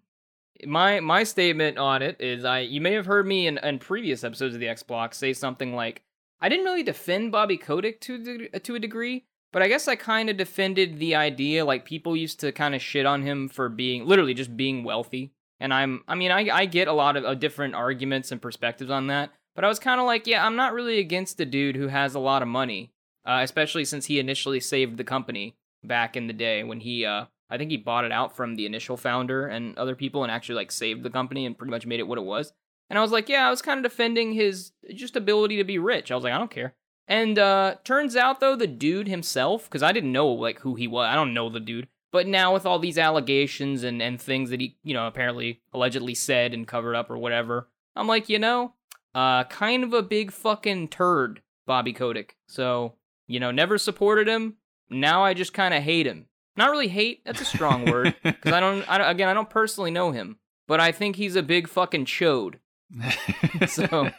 my 0.65 0.99
my 0.99 1.23
statement 1.23 1.77
on 1.77 2.01
it 2.01 2.17
is, 2.19 2.43
I 2.43 2.59
you 2.59 2.81
may 2.81 2.93
have 2.93 3.05
heard 3.05 3.27
me 3.27 3.47
in, 3.47 3.57
in 3.59 3.79
previous 3.79 4.23
episodes 4.23 4.55
of 4.55 4.59
the 4.59 4.67
X 4.67 4.83
Block 4.83 5.13
say 5.13 5.33
something 5.33 5.73
like, 5.75 6.01
I 6.41 6.49
didn't 6.49 6.65
really 6.65 6.83
defend 6.83 7.31
Bobby 7.31 7.57
Kotick 7.57 8.01
to 8.01 8.17
the, 8.17 8.59
to 8.59 8.75
a 8.75 8.79
degree, 8.79 9.25
but 9.51 9.61
I 9.61 9.67
guess 9.67 9.87
I 9.87 9.95
kind 9.95 10.29
of 10.29 10.37
defended 10.37 10.99
the 10.99 11.15
idea 11.15 11.65
like 11.65 11.85
people 11.85 12.15
used 12.15 12.39
to 12.41 12.51
kind 12.51 12.75
of 12.75 12.81
shit 12.81 13.05
on 13.05 13.23
him 13.23 13.49
for 13.49 13.69
being 13.69 14.05
literally 14.05 14.33
just 14.33 14.55
being 14.55 14.83
wealthy. 14.83 15.33
And 15.61 15.73
I'm, 15.73 16.03
I 16.07 16.15
mean, 16.15 16.31
I, 16.31 16.47
I 16.49 16.65
get 16.65 16.87
a 16.87 16.93
lot 16.93 17.17
of 17.17 17.25
uh, 17.25 17.33
different 17.33 17.75
arguments 17.75 18.31
and 18.31 18.41
perspectives 18.41 18.89
on 18.89 19.07
that, 19.07 19.31
but 19.55 19.65
I 19.65 19.67
was 19.67 19.77
kind 19.77 19.99
of 19.99 20.05
like, 20.05 20.25
yeah, 20.25 20.45
I'm 20.45 20.55
not 20.55 20.73
really 20.73 20.99
against 20.99 21.41
a 21.41 21.45
dude 21.45 21.75
who 21.75 21.89
has 21.89 22.15
a 22.15 22.19
lot 22.19 22.41
of 22.41 22.47
money 22.47 22.93
uh, 23.25 23.41
especially 23.43 23.85
since 23.85 24.05
he 24.05 24.19
initially 24.19 24.59
saved 24.59 24.97
the 24.97 25.03
company 25.03 25.55
back 25.83 26.15
in 26.17 26.27
the 26.27 26.33
day 26.33 26.63
when 26.63 26.79
he, 26.79 27.05
uh, 27.05 27.25
I 27.49 27.57
think 27.57 27.71
he 27.71 27.77
bought 27.77 28.05
it 28.05 28.11
out 28.11 28.35
from 28.35 28.55
the 28.55 28.65
initial 28.65 28.97
founder 28.97 29.47
and 29.47 29.77
other 29.77 29.95
people 29.95 30.23
and 30.23 30.31
actually 30.31 30.55
like 30.55 30.71
saved 30.71 31.03
the 31.03 31.09
company 31.09 31.45
and 31.45 31.57
pretty 31.57 31.71
much 31.71 31.85
made 31.85 31.99
it 31.99 32.07
what 32.07 32.17
it 32.17 32.25
was. 32.25 32.53
And 32.89 32.97
I 32.97 33.01
was 33.01 33.11
like, 33.11 33.29
yeah, 33.29 33.47
I 33.47 33.49
was 33.49 33.61
kind 33.61 33.77
of 33.77 33.89
defending 33.89 34.33
his 34.33 34.71
just 34.93 35.15
ability 35.15 35.57
to 35.57 35.63
be 35.63 35.77
rich. 35.77 36.11
I 36.11 36.15
was 36.15 36.23
like, 36.23 36.33
I 36.33 36.37
don't 36.37 36.51
care. 36.51 36.73
And 37.07 37.39
uh, 37.39 37.75
turns 37.83 38.15
out 38.15 38.39
though, 38.39 38.55
the 38.55 38.67
dude 38.67 39.07
himself, 39.07 39.65
because 39.65 39.83
I 39.83 39.91
didn't 39.91 40.11
know 40.11 40.27
like 40.27 40.59
who 40.59 40.75
he 40.75 40.87
was. 40.87 41.07
I 41.07 41.15
don't 41.15 41.33
know 41.33 41.49
the 41.49 41.59
dude. 41.59 41.87
But 42.11 42.27
now 42.27 42.53
with 42.53 42.65
all 42.65 42.79
these 42.79 42.97
allegations 42.97 43.83
and, 43.83 44.01
and 44.01 44.19
things 44.19 44.49
that 44.49 44.59
he, 44.59 44.77
you 44.83 44.93
know, 44.93 45.05
apparently 45.05 45.61
allegedly 45.73 46.15
said 46.15 46.53
and 46.53 46.67
covered 46.67 46.95
up 46.95 47.09
or 47.09 47.17
whatever, 47.17 47.69
I'm 47.95 48.07
like, 48.07 48.29
you 48.29 48.39
know, 48.39 48.73
uh, 49.13 49.43
kind 49.45 49.83
of 49.83 49.93
a 49.93 50.01
big 50.01 50.31
fucking 50.31 50.87
turd, 50.87 51.41
Bobby 51.67 51.93
Kotick. 51.93 52.35
So 52.47 52.95
you 53.29 53.39
know, 53.39 53.51
never 53.51 53.77
supported 53.77 54.27
him. 54.27 54.57
Now 54.89 55.23
I 55.23 55.33
just 55.33 55.53
kind 55.53 55.73
of 55.73 55.83
hate 55.83 56.07
him. 56.07 56.25
Not 56.57 56.71
really 56.71 56.87
hate, 56.89 57.23
that's 57.23 57.39
a 57.39 57.45
strong 57.45 57.85
word. 57.85 58.15
Because 58.23 58.51
I 58.51 58.59
don't, 58.59 58.83
I 58.89 58.97
don't, 58.97 59.07
again, 59.07 59.29
I 59.29 59.33
don't 59.33 59.49
personally 59.49 59.91
know 59.91 60.11
him. 60.11 60.39
But 60.67 60.79
I 60.79 60.91
think 60.91 61.15
he's 61.15 61.35
a 61.35 61.43
big 61.43 61.69
fucking 61.69 62.05
chode. 62.05 62.55
So 63.67 64.09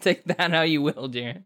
take 0.00 0.24
that 0.24 0.50
how 0.50 0.62
you 0.62 0.82
will, 0.82 1.08
Jared. 1.08 1.44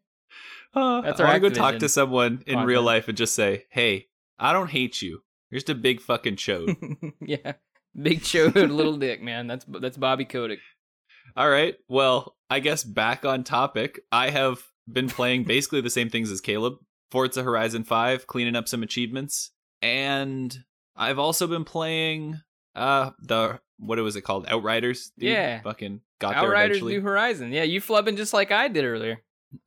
Uh, 0.74 1.00
That's 1.02 1.20
I 1.20 1.24
our 1.24 1.30
want 1.30 1.42
to 1.42 1.50
go 1.50 1.54
talk 1.54 1.78
to 1.78 1.88
someone 1.88 2.42
in 2.46 2.60
real 2.60 2.82
life 2.82 3.06
and 3.08 3.16
just 3.16 3.34
say, 3.34 3.66
"Hey, 3.70 4.08
I 4.38 4.52
don't 4.52 4.70
hate 4.70 5.02
you. 5.02 5.22
You're 5.50 5.58
just 5.58 5.68
a 5.68 5.74
big 5.74 6.00
fucking 6.00 6.36
chode." 6.36 7.12
yeah. 7.20 7.52
Big 8.00 8.20
chode, 8.20 8.54
little 8.54 8.96
dick, 8.96 9.22
man. 9.22 9.46
That's 9.46 9.66
that's 9.68 9.98
Bobby 9.98 10.24
Kotick. 10.24 10.60
All 11.36 11.48
right. 11.48 11.76
Well, 11.88 12.36
I 12.48 12.60
guess 12.60 12.84
back 12.84 13.24
on 13.24 13.44
topic. 13.44 14.00
I 14.10 14.30
have 14.30 14.62
been 14.90 15.08
playing 15.08 15.44
basically 15.44 15.82
the 15.82 15.90
same 15.90 16.08
things 16.08 16.30
as 16.30 16.40
Caleb. 16.40 16.74
Forza 17.12 17.42
Horizon 17.42 17.84
5, 17.84 18.26
cleaning 18.26 18.56
up 18.56 18.66
some 18.66 18.82
achievements, 18.82 19.50
and 19.82 20.64
I've 20.96 21.18
also 21.18 21.46
been 21.46 21.64
playing 21.64 22.40
uh 22.74 23.10
the 23.20 23.60
what 23.78 23.98
was 23.98 24.16
it 24.16 24.22
called? 24.22 24.46
Outriders. 24.48 25.12
Dude, 25.18 25.28
Yeah. 25.30 25.60
Fucking 25.60 26.00
got 26.18 26.34
Outriders 26.34 26.40
there 26.40 26.64
eventually. 26.64 26.92
Outriders 26.94 27.02
New 27.02 27.08
Horizon. 27.08 27.52
Yeah, 27.52 27.64
you 27.64 27.82
flubbing 27.82 28.16
just 28.16 28.32
like 28.32 28.50
I 28.50 28.68
did 28.68 28.84
earlier. 28.84 29.20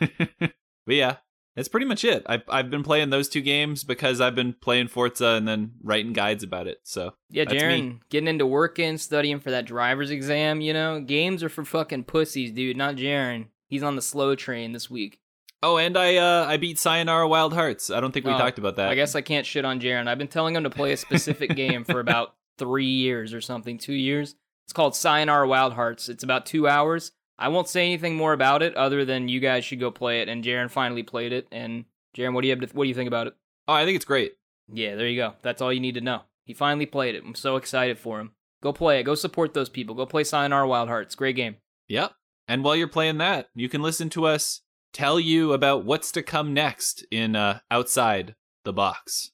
but 0.00 0.50
yeah, 0.88 1.16
that's 1.54 1.68
pretty 1.68 1.86
much 1.86 2.04
it. 2.04 2.24
I've 2.26 2.42
I've 2.48 2.70
been 2.70 2.82
playing 2.82 3.10
those 3.10 3.28
two 3.28 3.42
games 3.42 3.84
because 3.84 4.20
I've 4.20 4.34
been 4.34 4.54
playing 4.54 4.88
Forza 4.88 5.28
and 5.28 5.46
then 5.46 5.74
writing 5.84 6.12
guides 6.12 6.42
about 6.42 6.66
it. 6.66 6.78
So 6.82 7.14
Yeah, 7.30 7.44
me. 7.44 8.00
Getting 8.08 8.26
into 8.28 8.46
working, 8.46 8.98
studying 8.98 9.38
for 9.38 9.52
that 9.52 9.64
driver's 9.64 10.10
exam, 10.10 10.60
you 10.60 10.72
know? 10.72 11.00
Games 11.00 11.44
are 11.44 11.48
for 11.48 11.64
fucking 11.64 12.04
pussies, 12.04 12.50
dude, 12.50 12.76
not 12.76 12.96
Jaren. 12.96 13.46
He's 13.68 13.84
on 13.84 13.94
the 13.94 14.02
slow 14.02 14.34
train 14.34 14.72
this 14.72 14.90
week. 14.90 15.20
Oh, 15.62 15.76
and 15.76 15.96
I 15.96 16.16
uh 16.16 16.46
I 16.48 16.56
beat 16.56 16.78
Sayonara 16.78 17.28
Wild 17.28 17.52
Hearts. 17.52 17.90
I 17.90 18.00
don't 18.00 18.12
think 18.12 18.26
we 18.26 18.32
Oh, 18.32 18.38
talked 18.38 18.58
about 18.58 18.76
that. 18.76 18.88
I 18.88 18.94
guess 18.94 19.14
I 19.14 19.20
can't 19.20 19.46
shit 19.46 19.64
on 19.64 19.80
Jaren. 19.80 20.08
I've 20.08 20.18
been 20.18 20.28
telling 20.28 20.56
him 20.56 20.64
to 20.64 20.70
play 20.70 20.92
a 20.92 20.96
specific 20.96 21.54
game 21.54 21.84
for 21.84 22.00
about 22.00 22.34
three 22.58 22.86
years 22.86 23.34
or 23.34 23.40
something, 23.40 23.76
two 23.78 23.92
years. 23.92 24.34
It's 24.64 24.72
called 24.72 24.94
Sayonara 24.96 25.48
Wild 25.48 25.74
Hearts. 25.74 26.08
It's 26.08 26.22
about 26.22 26.46
two 26.46 26.66
hours. 26.68 27.12
I 27.38 27.48
won't 27.48 27.68
say 27.68 27.86
anything 27.86 28.16
more 28.16 28.32
about 28.32 28.62
it 28.62 28.74
other 28.76 29.04
than 29.04 29.28
you 29.28 29.40
guys 29.40 29.64
should 29.64 29.80
go 29.80 29.90
play 29.90 30.20
it. 30.20 30.28
And 30.28 30.44
Jaren 30.44 30.70
finally 30.70 31.02
played 31.02 31.32
it. 31.32 31.48
And 31.50 31.86
Jaren, 32.16 32.34
what 32.34 32.42
do 32.42 32.48
you 32.48 32.52
have 32.56 32.60
to, 32.68 32.76
what 32.76 32.84
do 32.84 32.88
you 32.88 32.94
think 32.94 33.08
about 33.08 33.26
it? 33.26 33.34
Oh, 33.66 33.72
I 33.72 33.84
think 33.84 33.96
it's 33.96 34.04
great. 34.04 34.32
Yeah, 34.72 34.94
there 34.94 35.08
you 35.08 35.16
go. 35.16 35.34
That's 35.42 35.60
all 35.62 35.72
you 35.72 35.80
need 35.80 35.94
to 35.94 36.00
know. 36.00 36.22
He 36.44 36.54
finally 36.54 36.86
played 36.86 37.14
it. 37.14 37.24
I'm 37.24 37.34
so 37.34 37.56
excited 37.56 37.98
for 37.98 38.20
him. 38.20 38.32
Go 38.62 38.72
play 38.72 39.00
it. 39.00 39.04
Go 39.04 39.14
support 39.14 39.54
those 39.54 39.68
people. 39.70 39.94
Go 39.94 40.06
play 40.06 40.22
Sayonara 40.22 40.68
Wild 40.68 40.88
Hearts. 40.88 41.14
Great 41.14 41.34
game. 41.36 41.56
Yep. 41.88 42.12
And 42.46 42.62
while 42.62 42.76
you're 42.76 42.88
playing 42.88 43.18
that, 43.18 43.48
you 43.54 43.68
can 43.68 43.82
listen 43.82 44.10
to 44.10 44.26
us 44.26 44.60
tell 44.92 45.20
you 45.20 45.52
about 45.52 45.84
what's 45.84 46.12
to 46.12 46.22
come 46.22 46.54
next 46.54 47.04
in 47.10 47.36
uh 47.36 47.60
outside 47.70 48.34
the 48.64 48.72
box. 48.72 49.30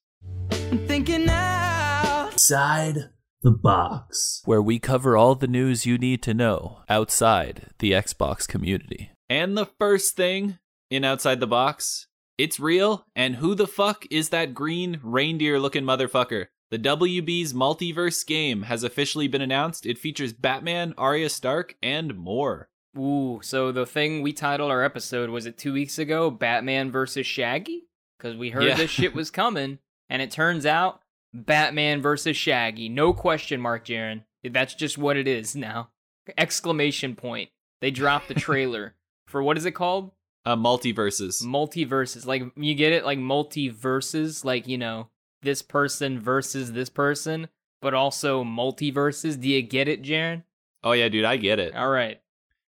Thinking 0.51 1.29
outside 1.29 3.11
the 3.43 3.51
box. 3.51 4.43
Where 4.45 4.63
we 4.63 4.79
cover 4.79 5.17
all 5.17 5.35
the 5.35 5.47
news 5.47 5.87
you 5.87 5.99
need 5.99 6.23
to 6.25 6.35
know 6.35 6.81
outside 6.89 7.71
the 7.79 7.93
Xbox 7.93 8.47
community. 8.47 9.11
And 9.29 9.57
the 9.57 9.67
first 9.79 10.17
thing 10.17 10.59
in 10.91 11.05
outside 11.05 11.41
the 11.41 11.47
box, 11.47 12.07
it's 12.39 12.61
real, 12.61 13.07
and 13.15 13.37
who 13.37 13.55
the 13.55 13.67
fuck 13.67 14.05
is 14.11 14.29
that 14.31 14.55
green 14.55 15.01
reindeer 15.03 15.59
looking 15.59 15.85
motherfucker? 15.85 16.47
The 16.71 16.79
WB's 16.79 17.53
multiverse 17.53 18.27
game 18.27 18.63
has 18.63 18.83
officially 18.83 19.29
been 19.29 19.41
announced. 19.41 19.87
It 19.87 19.99
features 19.99 20.33
Batman, 20.33 20.95
Arya 20.99 21.29
Stark, 21.29 21.77
and 21.83 22.17
more. 22.17 22.69
Ooh, 22.97 23.41
so 23.43 23.73
the 23.73 23.85
thing 23.87 24.23
we 24.23 24.33
titled 24.33 24.71
our 24.71 24.83
episode 24.83 25.31
was 25.31 25.45
it 25.47 25.59
two 25.59 25.73
weeks 25.73 25.99
ago, 25.99 26.31
Batman 26.31 26.91
versus 26.91 27.27
Shaggy? 27.27 27.85
Because 28.19 28.37
we 28.37 28.51
heard 28.51 28.65
Yeah. 28.65 28.77
this 28.77 28.91
shit 28.91 29.15
was 29.15 29.31
coming, 29.31 29.79
and 30.09 30.23
it 30.23 30.31
turns 30.31 30.65
out 30.65 31.03
Batman 31.35 32.01
versus 32.01 32.37
Shaggy. 32.37 32.89
No 32.89 33.13
question 33.13 33.61
mark, 33.61 33.85
Jaren. 33.85 34.23
That's 34.43 34.75
just 34.75 34.97
what 34.97 35.17
it 35.17 35.29
is 35.29 35.55
now. 35.55 35.91
Exclamation 36.39 37.15
point. 37.17 37.51
They 37.81 37.91
dropped 37.91 38.29
the 38.29 38.35
trailer 38.35 38.95
for 39.27 39.43
what 39.43 39.59
is 39.59 39.65
it 39.67 39.73
called? 39.73 40.13
Uh, 40.47 40.57
multiverses. 40.57 41.43
Multiverses. 41.45 42.25
Like 42.25 42.45
you 42.57 42.75
get 42.75 42.93
it, 42.93 43.05
like 43.05 43.19
multiverses, 43.19 44.45
like 44.45 44.67
you 44.69 44.79
know, 44.79 45.09
this 45.43 45.61
person 45.61 46.19
versus 46.21 46.73
this 46.73 46.89
person, 46.89 47.49
but 47.83 47.93
also 47.95 48.45
multiverses. 48.45 49.39
Do 49.41 49.49
you 49.49 49.61
get 49.63 49.89
it, 49.89 50.03
Jaren? 50.03 50.45
Oh 50.85 50.93
yeah, 50.93 51.09
dude, 51.09 51.25
I 51.25 51.37
get 51.37 51.59
it. 51.59 51.75
All 51.75 51.91
right. 51.91 52.21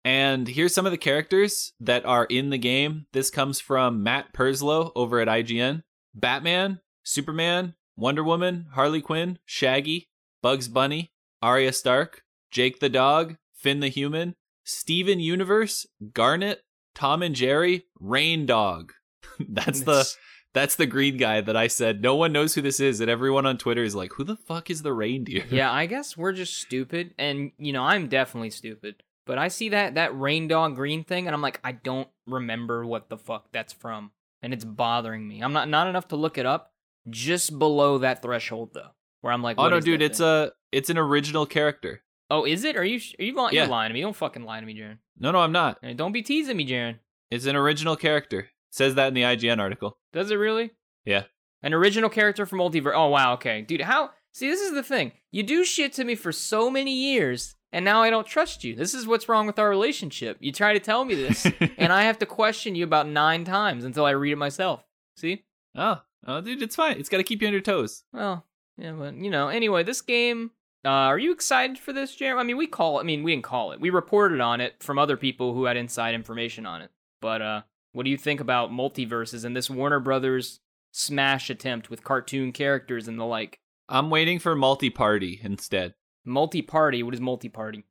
And 0.06 0.48
here's 0.48 0.74
some 0.74 0.86
of 0.86 0.92
the 0.92 0.98
characters 0.98 1.74
that 1.80 2.06
are 2.06 2.26
in 2.26 2.50
the 2.50 2.58
game. 2.58 3.06
This 3.12 3.30
comes 3.30 3.60
from 3.60 4.02
Matt 4.04 4.34
Purslow 4.34 4.92
over 4.96 5.20
at 5.20 5.28
IGN. 5.28 5.84
Batman, 6.16 6.80
Superman, 7.04 7.76
Wonder 7.96 8.24
Woman, 8.24 8.68
Harley 8.74 9.02
Quinn, 9.02 9.40
Shaggy, 9.46 10.10
Bugs 10.42 10.68
Bunny, 10.68 11.12
Arya 11.42 11.74
Stark, 11.74 12.24
Jake 12.52 12.80
the 12.80 12.90
Dog, 12.90 13.36
Finn 13.54 13.82
the 13.82 13.90
Human, 13.90 14.36
Steven 14.64 15.20
Universe, 15.20 15.86
Garnet, 16.14 16.64
Tom 16.96 17.22
and 17.22 17.36
Jerry, 17.36 17.86
Reindog. 18.02 18.92
that's 19.50 19.82
the 19.82 20.10
that's 20.54 20.76
the 20.76 20.86
green 20.86 21.18
guy 21.18 21.42
that 21.42 21.56
I 21.56 21.68
said 21.68 22.02
no 22.02 22.16
one 22.16 22.32
knows 22.32 22.56
who 22.56 22.62
this 22.62 22.80
is, 22.80 23.00
and 23.00 23.10
everyone 23.10 23.46
on 23.46 23.58
Twitter 23.58 23.84
is 23.84 23.96
like, 23.96 24.14
"Who 24.14 24.24
the 24.24 24.36
fuck 24.36 24.70
is 24.70 24.82
the 24.82 24.94
reindeer?" 24.94 25.46
yeah, 25.50 25.72
I 25.72 25.86
guess 25.86 26.18
we're 26.18 26.34
just 26.34 26.58
stupid, 26.58 27.14
and 27.18 27.52
you 27.58 27.74
know, 27.74 27.84
I'm 27.84 28.08
definitely 28.08 28.50
stupid. 28.50 29.04
But 29.30 29.38
I 29.38 29.50
see 29.50 29.70
that 29.70 29.94
that 29.94 30.14
Reindog 30.14 30.74
green 30.74 31.04
thing, 31.04 31.28
and 31.28 31.36
I'm 31.36 31.42
like, 31.44 31.60
I 31.64 31.72
don't 31.72 32.08
remember 32.26 32.84
what 32.84 33.10
the 33.10 33.18
fuck 33.20 33.52
that's 33.52 33.72
from, 33.72 34.10
and 34.42 34.56
it's 34.56 34.66
bothering 34.66 35.28
me. 35.28 35.42
I'm 35.42 35.54
not 35.54 35.70
not 35.70 35.86
enough 35.86 36.08
to 36.08 36.16
look 36.16 36.40
it 36.40 36.48
up. 36.48 36.74
Just 37.08 37.60
below 37.60 38.00
that 38.00 38.24
threshold, 38.24 38.72
though, 38.74 38.90
where 39.22 39.32
I'm 39.32 39.44
like, 39.44 39.60
oh 39.60 39.70
no, 39.70 39.78
is 39.78 39.86
dude, 39.86 40.02
it's 40.02 40.18
thing? 40.18 40.26
a 40.26 40.52
it's 40.72 40.90
an 40.90 40.98
original 40.98 41.46
character. 41.46 42.02
Oh, 42.32 42.44
is 42.44 42.64
it? 42.64 42.76
Are 42.76 42.84
you 42.84 43.00
are 43.20 43.24
you 43.24 43.36
lying? 43.36 43.54
Yeah. 43.54 43.62
You're 43.62 43.70
lying 43.70 43.92
to 43.92 43.94
me. 43.94 44.02
Don't 44.02 44.16
fucking 44.16 44.44
lie 44.44 44.62
to 44.62 44.66
me, 44.66 44.74
Jaren. 44.74 44.98
No, 45.20 45.30
no, 45.30 45.38
I'm 45.38 45.52
not. 45.52 45.78
And 45.84 45.96
don't 45.96 46.12
be 46.12 46.24
teasing 46.24 46.58
me, 46.58 46.68
Jaren. 46.68 46.98
It's 47.30 47.46
an 47.46 47.56
original 47.56 47.96
character. 47.96 48.40
It 48.40 48.48
says 48.72 48.96
that 48.96 49.10
in 49.10 49.14
the 49.14 49.22
IGN 49.22 49.60
article. 49.60 50.00
Does 50.12 50.32
it 50.32 50.38
really? 50.38 50.72
Yeah. 51.06 51.26
An 51.62 51.76
original 51.76 52.10
character 52.10 52.48
from 52.48 52.58
Multiverse. 52.58 52.96
Oh 52.96 53.10
wow, 53.10 53.34
okay, 53.34 53.62
dude. 53.62 53.82
How? 53.82 54.10
See, 54.34 54.50
this 54.50 54.62
is 54.62 54.74
the 54.74 54.82
thing. 54.82 55.12
You 55.30 55.44
do 55.44 55.64
shit 55.64 55.94
to 55.94 56.04
me 56.04 56.16
for 56.16 56.32
so 56.32 56.72
many 56.72 56.96
years, 56.96 57.56
and 57.72 57.86
now 57.86 58.02
I 58.02 58.10
don't 58.10 58.28
trust 58.28 58.64
you. 58.64 58.76
This 58.76 58.94
is 58.94 59.08
what's 59.08 59.30
wrong 59.30 59.48
with 59.48 59.60
our 59.60 59.70
relationship. 59.70 60.38
You 60.40 60.52
try 60.52 60.74
to 60.74 60.80
tell 60.80 61.06
me 61.06 61.16
this, 61.16 61.46
and 61.78 61.94
I 61.94 62.04
have 62.04 62.20
to 62.20 62.26
question 62.26 62.76
you 62.76 62.84
about 62.84 63.08
nine 63.08 63.46
times 63.46 63.84
until 63.84 64.06
I 64.06 64.12
read 64.12 64.34
it 64.34 64.38
myself. 64.38 64.84
See? 65.18 65.44
Oh, 65.76 66.02
oh, 66.26 66.42
dude, 66.42 66.62
it's 66.62 66.76
fine. 66.76 67.00
It's 67.00 67.10
got 67.10 67.18
to 67.18 67.24
keep 67.24 67.42
you 67.42 67.48
on 67.48 67.54
your 67.54 67.62
toes. 67.62 68.04
Well, 68.12 68.46
yeah, 68.78 68.92
but 68.94 69.16
you 69.16 69.30
know. 69.30 69.50
Anyway, 69.50 69.84
this 69.84 70.02
game. 70.02 70.52
Uh, 70.86 71.12
are 71.12 71.20
you 71.20 71.34
excited 71.34 71.78
for 71.78 71.92
this, 71.92 72.16
Jeremy? 72.16 72.40
I 72.40 72.44
mean, 72.44 72.56
we 72.56 72.66
call. 72.66 73.00
I 73.00 73.04
mean, 73.04 73.22
we 73.22 73.34
didn't 73.34 73.44
call 73.44 73.74
it. 73.74 73.82
We 73.82 73.90
reported 73.90 74.40
on 74.40 74.62
it 74.62 74.82
from 74.82 74.98
other 74.98 75.18
people 75.18 75.54
who 75.54 75.66
had 75.66 75.76
inside 75.76 76.16
information 76.16 76.66
on 76.66 76.82
it. 76.82 76.90
But 77.20 77.42
uh, 77.42 77.62
what 77.92 78.04
do 78.04 78.10
you 78.10 78.18
think 78.18 78.40
about 78.40 78.72
MultiVersus 78.72 79.44
and 79.44 79.56
this 79.58 79.70
Warner 79.70 80.00
Brothers 80.00 80.62
smash 80.92 81.50
attempt 81.50 81.90
with 81.90 82.06
cartoon 82.06 82.54
characters 82.54 83.10
and 83.10 83.20
the 83.20 83.26
like? 83.26 83.60
I'm 83.90 84.10
waiting 84.10 84.40
for 84.40 84.56
multi-party 84.56 85.42
instead. 85.44 85.96
Multi-party. 86.30 87.04
What 87.04 87.14
is 87.14 87.20
multi-party? 87.22 87.84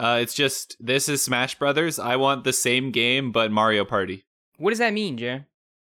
Uh, 0.00 0.18
it's 0.20 0.34
just 0.34 0.76
this 0.80 1.08
is 1.08 1.22
Smash 1.22 1.58
Brothers. 1.58 1.98
I 1.98 2.16
want 2.16 2.44
the 2.44 2.52
same 2.52 2.90
game 2.90 3.30
but 3.32 3.52
Mario 3.52 3.84
Party. 3.84 4.24
What 4.58 4.70
does 4.70 4.78
that 4.78 4.92
mean, 4.92 5.18
Jer? 5.18 5.46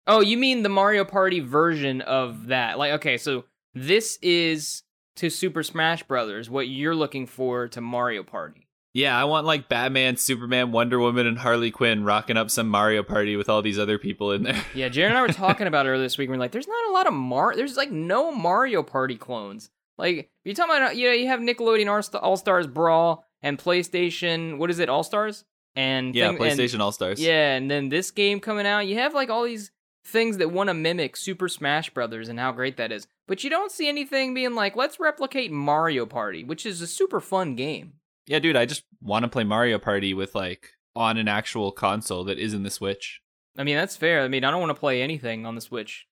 Oh, 0.06 0.20
you 0.20 0.36
mean 0.36 0.62
the 0.62 0.68
Mario 0.68 1.04
Party 1.04 1.40
version 1.40 2.00
of 2.02 2.46
that? 2.46 2.78
Like, 2.78 2.92
okay, 2.92 3.16
so 3.16 3.44
this 3.74 4.18
is 4.22 4.82
to 5.16 5.30
Super 5.30 5.62
Smash 5.62 6.02
Brothers 6.04 6.48
what 6.48 6.68
you're 6.68 6.94
looking 6.94 7.26
for 7.26 7.66
to 7.68 7.80
Mario 7.80 8.22
Party. 8.22 8.66
Yeah, 8.94 9.18
I 9.18 9.24
want 9.24 9.44
like 9.46 9.68
Batman, 9.68 10.16
Superman, 10.16 10.72
Wonder 10.72 10.98
Woman, 10.98 11.26
and 11.26 11.38
Harley 11.38 11.70
Quinn 11.70 12.04
rocking 12.04 12.36
up 12.36 12.50
some 12.50 12.68
Mario 12.68 13.02
Party 13.02 13.36
with 13.36 13.48
all 13.48 13.60
these 13.60 13.78
other 13.78 13.98
people 13.98 14.32
in 14.32 14.44
there. 14.44 14.62
Yeah, 14.74 14.88
Jared 14.88 15.10
and 15.10 15.18
I 15.18 15.22
were 15.22 15.28
talking 15.28 15.66
about 15.66 15.84
it 15.84 15.90
earlier 15.90 16.02
this 16.02 16.16
week. 16.16 16.30
We're 16.30 16.36
like, 16.36 16.52
there's 16.52 16.68
not 16.68 16.88
a 16.88 16.92
lot 16.92 17.06
of 17.06 17.12
Mar. 17.12 17.54
There's 17.54 17.76
like 17.76 17.90
no 17.90 18.32
Mario 18.32 18.82
Party 18.82 19.16
clones. 19.16 19.68
Like 19.98 20.30
you're 20.44 20.54
talking 20.54 20.76
about, 20.76 20.96
you 20.96 21.06
know, 21.06 21.12
you 21.14 21.26
have 21.28 21.40
Nickelodeon 21.40 22.14
All 22.22 22.36
Stars 22.36 22.66
Brawl 22.66 23.24
and 23.42 23.58
PlayStation. 23.58 24.58
What 24.58 24.70
is 24.70 24.78
it, 24.78 24.88
All 24.88 25.02
Stars? 25.02 25.44
And 25.74 26.14
yeah, 26.14 26.28
thing- 26.30 26.38
PlayStation 26.38 26.80
All 26.80 26.92
Stars. 26.92 27.20
Yeah, 27.20 27.54
and 27.54 27.70
then 27.70 27.88
this 27.88 28.10
game 28.10 28.40
coming 28.40 28.66
out, 28.66 28.86
you 28.86 28.96
have 28.96 29.14
like 29.14 29.30
all 29.30 29.44
these 29.44 29.70
things 30.04 30.38
that 30.38 30.50
want 30.52 30.68
to 30.68 30.74
mimic 30.74 31.16
Super 31.16 31.48
Smash 31.48 31.90
Brothers 31.90 32.28
and 32.28 32.38
how 32.38 32.52
great 32.52 32.76
that 32.76 32.92
is. 32.92 33.06
But 33.26 33.42
you 33.42 33.50
don't 33.50 33.72
see 33.72 33.88
anything 33.88 34.34
being 34.34 34.54
like, 34.54 34.76
let's 34.76 35.00
replicate 35.00 35.50
Mario 35.50 36.06
Party, 36.06 36.44
which 36.44 36.64
is 36.64 36.80
a 36.80 36.86
super 36.86 37.20
fun 37.20 37.56
game. 37.56 37.94
yeah, 38.26 38.38
dude. 38.38 38.56
I 38.56 38.66
just 38.66 38.84
want 39.02 39.24
to 39.24 39.28
play 39.28 39.44
Mario 39.44 39.78
Party 39.78 40.14
with 40.14 40.34
like 40.34 40.70
on 40.94 41.16
an 41.16 41.28
actual 41.28 41.72
console 41.72 42.24
that 42.24 42.38
isn't 42.38 42.62
the 42.62 42.70
Switch. 42.70 43.20
I 43.58 43.64
mean, 43.64 43.76
that's 43.76 43.96
fair. 43.96 44.22
I 44.22 44.28
mean, 44.28 44.44
I 44.44 44.50
don't 44.50 44.60
want 44.60 44.70
to 44.70 44.78
play 44.80 45.02
anything 45.02 45.44
on 45.44 45.54
the 45.54 45.60
Switch 45.60 46.05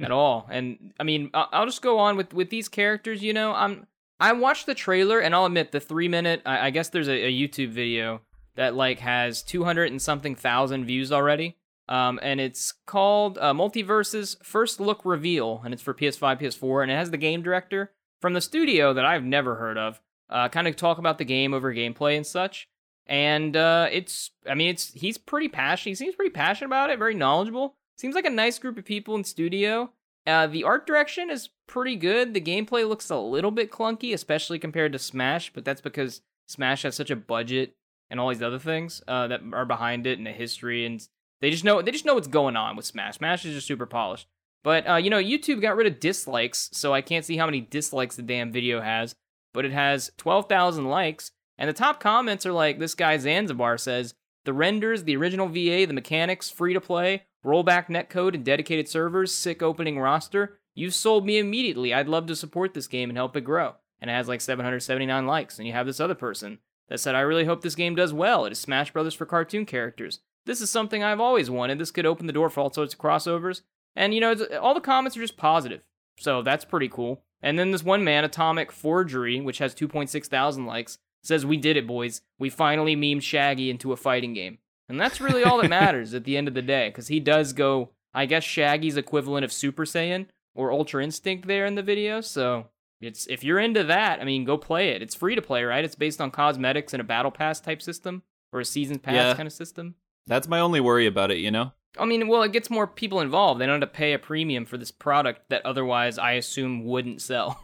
at 0.00 0.10
all. 0.10 0.46
And 0.50 0.92
I 0.98 1.04
mean, 1.04 1.30
I'll 1.34 1.66
just 1.66 1.82
go 1.82 1.98
on 1.98 2.16
with 2.16 2.32
with 2.32 2.50
these 2.50 2.68
characters. 2.68 3.22
You 3.22 3.32
know, 3.32 3.52
I'm 3.52 3.86
I 4.20 4.32
watched 4.32 4.66
the 4.66 4.74
trailer, 4.74 5.20
and 5.20 5.34
I'll 5.34 5.46
admit 5.46 5.72
the 5.72 5.80
three 5.80 6.08
minute. 6.08 6.42
I, 6.44 6.66
I 6.66 6.70
guess 6.70 6.88
there's 6.88 7.08
a, 7.08 7.26
a 7.26 7.32
YouTube 7.32 7.70
video 7.70 8.20
that 8.56 8.74
like 8.74 8.98
has 8.98 9.42
200 9.42 9.90
and 9.90 10.02
something 10.02 10.34
thousand 10.34 10.84
views 10.84 11.12
already. 11.12 11.56
Um, 11.88 12.18
and 12.22 12.38
it's 12.38 12.72
called 12.86 13.38
uh, 13.38 13.54
MultiVersus 13.54 14.44
First 14.44 14.78
Look 14.78 15.04
Reveal, 15.04 15.62
and 15.64 15.72
it's 15.72 15.82
for 15.82 15.94
PS5, 15.94 16.40
PS4, 16.40 16.82
and 16.82 16.92
it 16.92 16.96
has 16.96 17.10
the 17.10 17.16
game 17.16 17.40
director 17.40 17.92
from 18.20 18.34
the 18.34 18.42
studio 18.42 18.92
that 18.92 19.06
I've 19.06 19.24
never 19.24 19.54
heard 19.54 19.78
of. 19.78 20.00
Uh, 20.28 20.48
kind 20.50 20.68
of 20.68 20.76
talk 20.76 20.98
about 20.98 21.16
the 21.16 21.24
game 21.24 21.54
over 21.54 21.72
gameplay 21.72 22.16
and 22.16 22.26
such. 22.26 22.68
And 23.06 23.56
uh, 23.56 23.88
it's, 23.90 24.32
I 24.46 24.54
mean, 24.54 24.68
it's 24.68 24.92
he's 24.92 25.16
pretty 25.16 25.48
passionate. 25.48 25.92
He 25.92 25.94
seems 25.94 26.14
pretty 26.14 26.32
passionate 26.32 26.66
about 26.66 26.90
it, 26.90 26.98
very 26.98 27.14
knowledgeable. 27.14 27.77
Seems 27.98 28.14
like 28.14 28.26
a 28.26 28.30
nice 28.30 28.58
group 28.58 28.78
of 28.78 28.84
people 28.84 29.16
in 29.16 29.24
studio. 29.24 29.90
Uh, 30.26 30.46
the 30.46 30.62
art 30.62 30.86
direction 30.86 31.30
is 31.30 31.50
pretty 31.66 31.96
good. 31.96 32.32
The 32.32 32.40
gameplay 32.40 32.88
looks 32.88 33.10
a 33.10 33.16
little 33.16 33.50
bit 33.50 33.72
clunky, 33.72 34.14
especially 34.14 34.58
compared 34.58 34.92
to 34.92 34.98
Smash, 34.98 35.52
but 35.52 35.64
that's 35.64 35.80
because 35.80 36.20
Smash 36.46 36.82
has 36.82 36.94
such 36.94 37.10
a 37.10 37.16
budget 37.16 37.74
and 38.10 38.20
all 38.20 38.28
these 38.28 38.42
other 38.42 38.58
things 38.58 39.02
uh, 39.08 39.26
that 39.28 39.40
are 39.52 39.64
behind 39.64 40.06
it 40.06 40.18
and 40.18 40.28
a 40.28 40.32
history, 40.32 40.86
and 40.86 41.06
they 41.40 41.50
just 41.50 41.64
know 41.64 41.82
they 41.82 41.90
just 41.90 42.04
know 42.04 42.14
what's 42.14 42.28
going 42.28 42.56
on 42.56 42.76
with 42.76 42.86
Smash. 42.86 43.16
Smash 43.16 43.44
is 43.44 43.54
just 43.54 43.66
super 43.66 43.86
polished. 43.86 44.28
But 44.64 44.88
uh, 44.88 44.96
you 44.96 45.10
know, 45.10 45.22
YouTube 45.22 45.60
got 45.60 45.76
rid 45.76 45.86
of 45.86 46.00
dislikes, 46.00 46.70
so 46.72 46.92
I 46.94 47.00
can't 47.00 47.24
see 47.24 47.36
how 47.36 47.46
many 47.46 47.60
dislikes 47.60 48.16
the 48.16 48.22
damn 48.22 48.52
video 48.52 48.80
has. 48.80 49.14
But 49.52 49.64
it 49.64 49.72
has 49.72 50.10
twelve 50.16 50.48
thousand 50.48 50.88
likes, 50.88 51.32
and 51.56 51.68
the 51.68 51.74
top 51.74 52.00
comments 52.00 52.46
are 52.46 52.52
like 52.52 52.78
this 52.78 52.94
guy 52.94 53.16
Zanzibar 53.18 53.78
says 53.78 54.14
the 54.44 54.52
renders, 54.52 55.04
the 55.04 55.16
original 55.16 55.48
VA, 55.48 55.86
the 55.86 55.92
mechanics, 55.92 56.48
free 56.48 56.74
to 56.74 56.80
play, 56.80 57.24
rollback 57.44 57.86
netcode, 57.86 58.34
and 58.34 58.44
dedicated 58.44 58.88
servers, 58.88 59.34
sick 59.34 59.62
opening 59.62 59.98
roster. 59.98 60.58
You 60.74 60.90
sold 60.90 61.26
me 61.26 61.38
immediately. 61.38 61.92
I'd 61.92 62.08
love 62.08 62.26
to 62.26 62.36
support 62.36 62.74
this 62.74 62.86
game 62.86 63.10
and 63.10 63.16
help 63.16 63.36
it 63.36 63.42
grow. 63.42 63.74
And 64.00 64.10
it 64.10 64.14
has 64.14 64.28
like 64.28 64.40
779 64.40 65.26
likes. 65.26 65.58
And 65.58 65.66
you 65.66 65.72
have 65.72 65.86
this 65.86 66.00
other 66.00 66.14
person 66.14 66.58
that 66.88 67.00
said, 67.00 67.14
I 67.14 67.20
really 67.20 67.44
hope 67.44 67.62
this 67.62 67.74
game 67.74 67.94
does 67.94 68.12
well. 68.12 68.44
It 68.44 68.52
is 68.52 68.58
Smash 68.58 68.92
Brothers 68.92 69.14
for 69.14 69.26
cartoon 69.26 69.66
characters. 69.66 70.20
This 70.46 70.60
is 70.60 70.70
something 70.70 71.02
I've 71.02 71.20
always 71.20 71.50
wanted. 71.50 71.78
This 71.78 71.90
could 71.90 72.06
open 72.06 72.26
the 72.26 72.32
door 72.32 72.48
for 72.48 72.60
all 72.60 72.72
sorts 72.72 72.94
of 72.94 73.00
crossovers. 73.00 73.62
And 73.96 74.14
you 74.14 74.20
know, 74.20 74.34
all 74.60 74.74
the 74.74 74.80
comments 74.80 75.16
are 75.16 75.20
just 75.20 75.36
positive. 75.36 75.82
So 76.18 76.42
that's 76.42 76.64
pretty 76.64 76.88
cool. 76.88 77.22
And 77.42 77.58
then 77.58 77.70
this 77.70 77.84
one 77.84 78.04
man, 78.04 78.24
Atomic 78.24 78.72
Forgery, 78.72 79.40
which 79.40 79.58
has 79.58 79.74
2.6 79.74 80.26
thousand 80.26 80.66
likes, 80.66 80.98
says, 81.22 81.44
We 81.44 81.56
did 81.56 81.76
it, 81.76 81.86
boys. 81.86 82.22
We 82.38 82.50
finally 82.50 82.96
memed 82.96 83.22
Shaggy 83.22 83.70
into 83.70 83.92
a 83.92 83.96
fighting 83.96 84.34
game. 84.34 84.58
And 84.88 85.00
that's 85.00 85.20
really 85.20 85.44
all 85.44 85.60
that 85.60 85.68
matters 85.68 86.14
at 86.14 86.24
the 86.24 86.36
end 86.36 86.48
of 86.48 86.54
the 86.54 86.62
day, 86.62 86.88
because 86.88 87.08
he 87.08 87.20
does 87.20 87.52
go, 87.52 87.90
I 88.14 88.26
guess, 88.26 88.44
Shaggy's 88.44 88.96
equivalent 88.96 89.44
of 89.44 89.52
Super 89.52 89.84
Saiyan 89.84 90.26
or 90.54 90.72
Ultra 90.72 91.04
Instinct 91.04 91.46
there 91.46 91.66
in 91.66 91.74
the 91.74 91.82
video. 91.82 92.20
So 92.20 92.66
it's 93.00 93.26
if 93.26 93.44
you're 93.44 93.58
into 93.58 93.84
that, 93.84 94.20
I 94.20 94.24
mean, 94.24 94.44
go 94.44 94.56
play 94.56 94.90
it. 94.90 95.02
It's 95.02 95.14
free 95.14 95.34
to 95.34 95.42
play, 95.42 95.62
right? 95.64 95.84
It's 95.84 95.94
based 95.94 96.20
on 96.20 96.30
cosmetics 96.30 96.94
and 96.94 97.00
a 97.00 97.04
battle 97.04 97.30
pass 97.30 97.60
type 97.60 97.82
system 97.82 98.22
or 98.52 98.60
a 98.60 98.64
season 98.64 98.98
pass 98.98 99.14
Yeah. 99.14 99.34
kind 99.34 99.46
of 99.46 99.52
system. 99.52 99.94
That's 100.26 100.48
my 100.48 100.58
only 100.60 100.80
worry 100.80 101.06
about 101.06 101.30
it, 101.30 101.38
you 101.38 101.50
know? 101.50 101.72
I 101.98 102.04
mean, 102.04 102.28
well, 102.28 102.42
it 102.42 102.52
gets 102.52 102.70
more 102.70 102.86
people 102.86 103.20
involved. 103.20 103.60
They 103.60 103.66
don't 103.66 103.80
have 103.80 103.90
to 103.90 103.96
pay 103.96 104.12
a 104.12 104.18
premium 104.18 104.64
for 104.66 104.76
this 104.78 104.90
product 104.90 105.48
that 105.50 105.64
otherwise 105.66 106.18
I 106.18 106.32
assume 106.32 106.84
wouldn't 106.84 107.20
sell. 107.22 107.62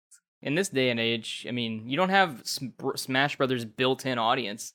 In 0.42 0.54
this 0.54 0.68
day 0.68 0.90
and 0.90 1.00
age, 1.00 1.46
I 1.48 1.52
mean, 1.52 1.88
you 1.88 1.96
don't 1.96 2.10
have 2.10 2.42
Sm- 2.44 2.68
Smash 2.96 3.36
Brothers 3.36 3.64
built-in 3.64 4.18
audience. 4.18 4.74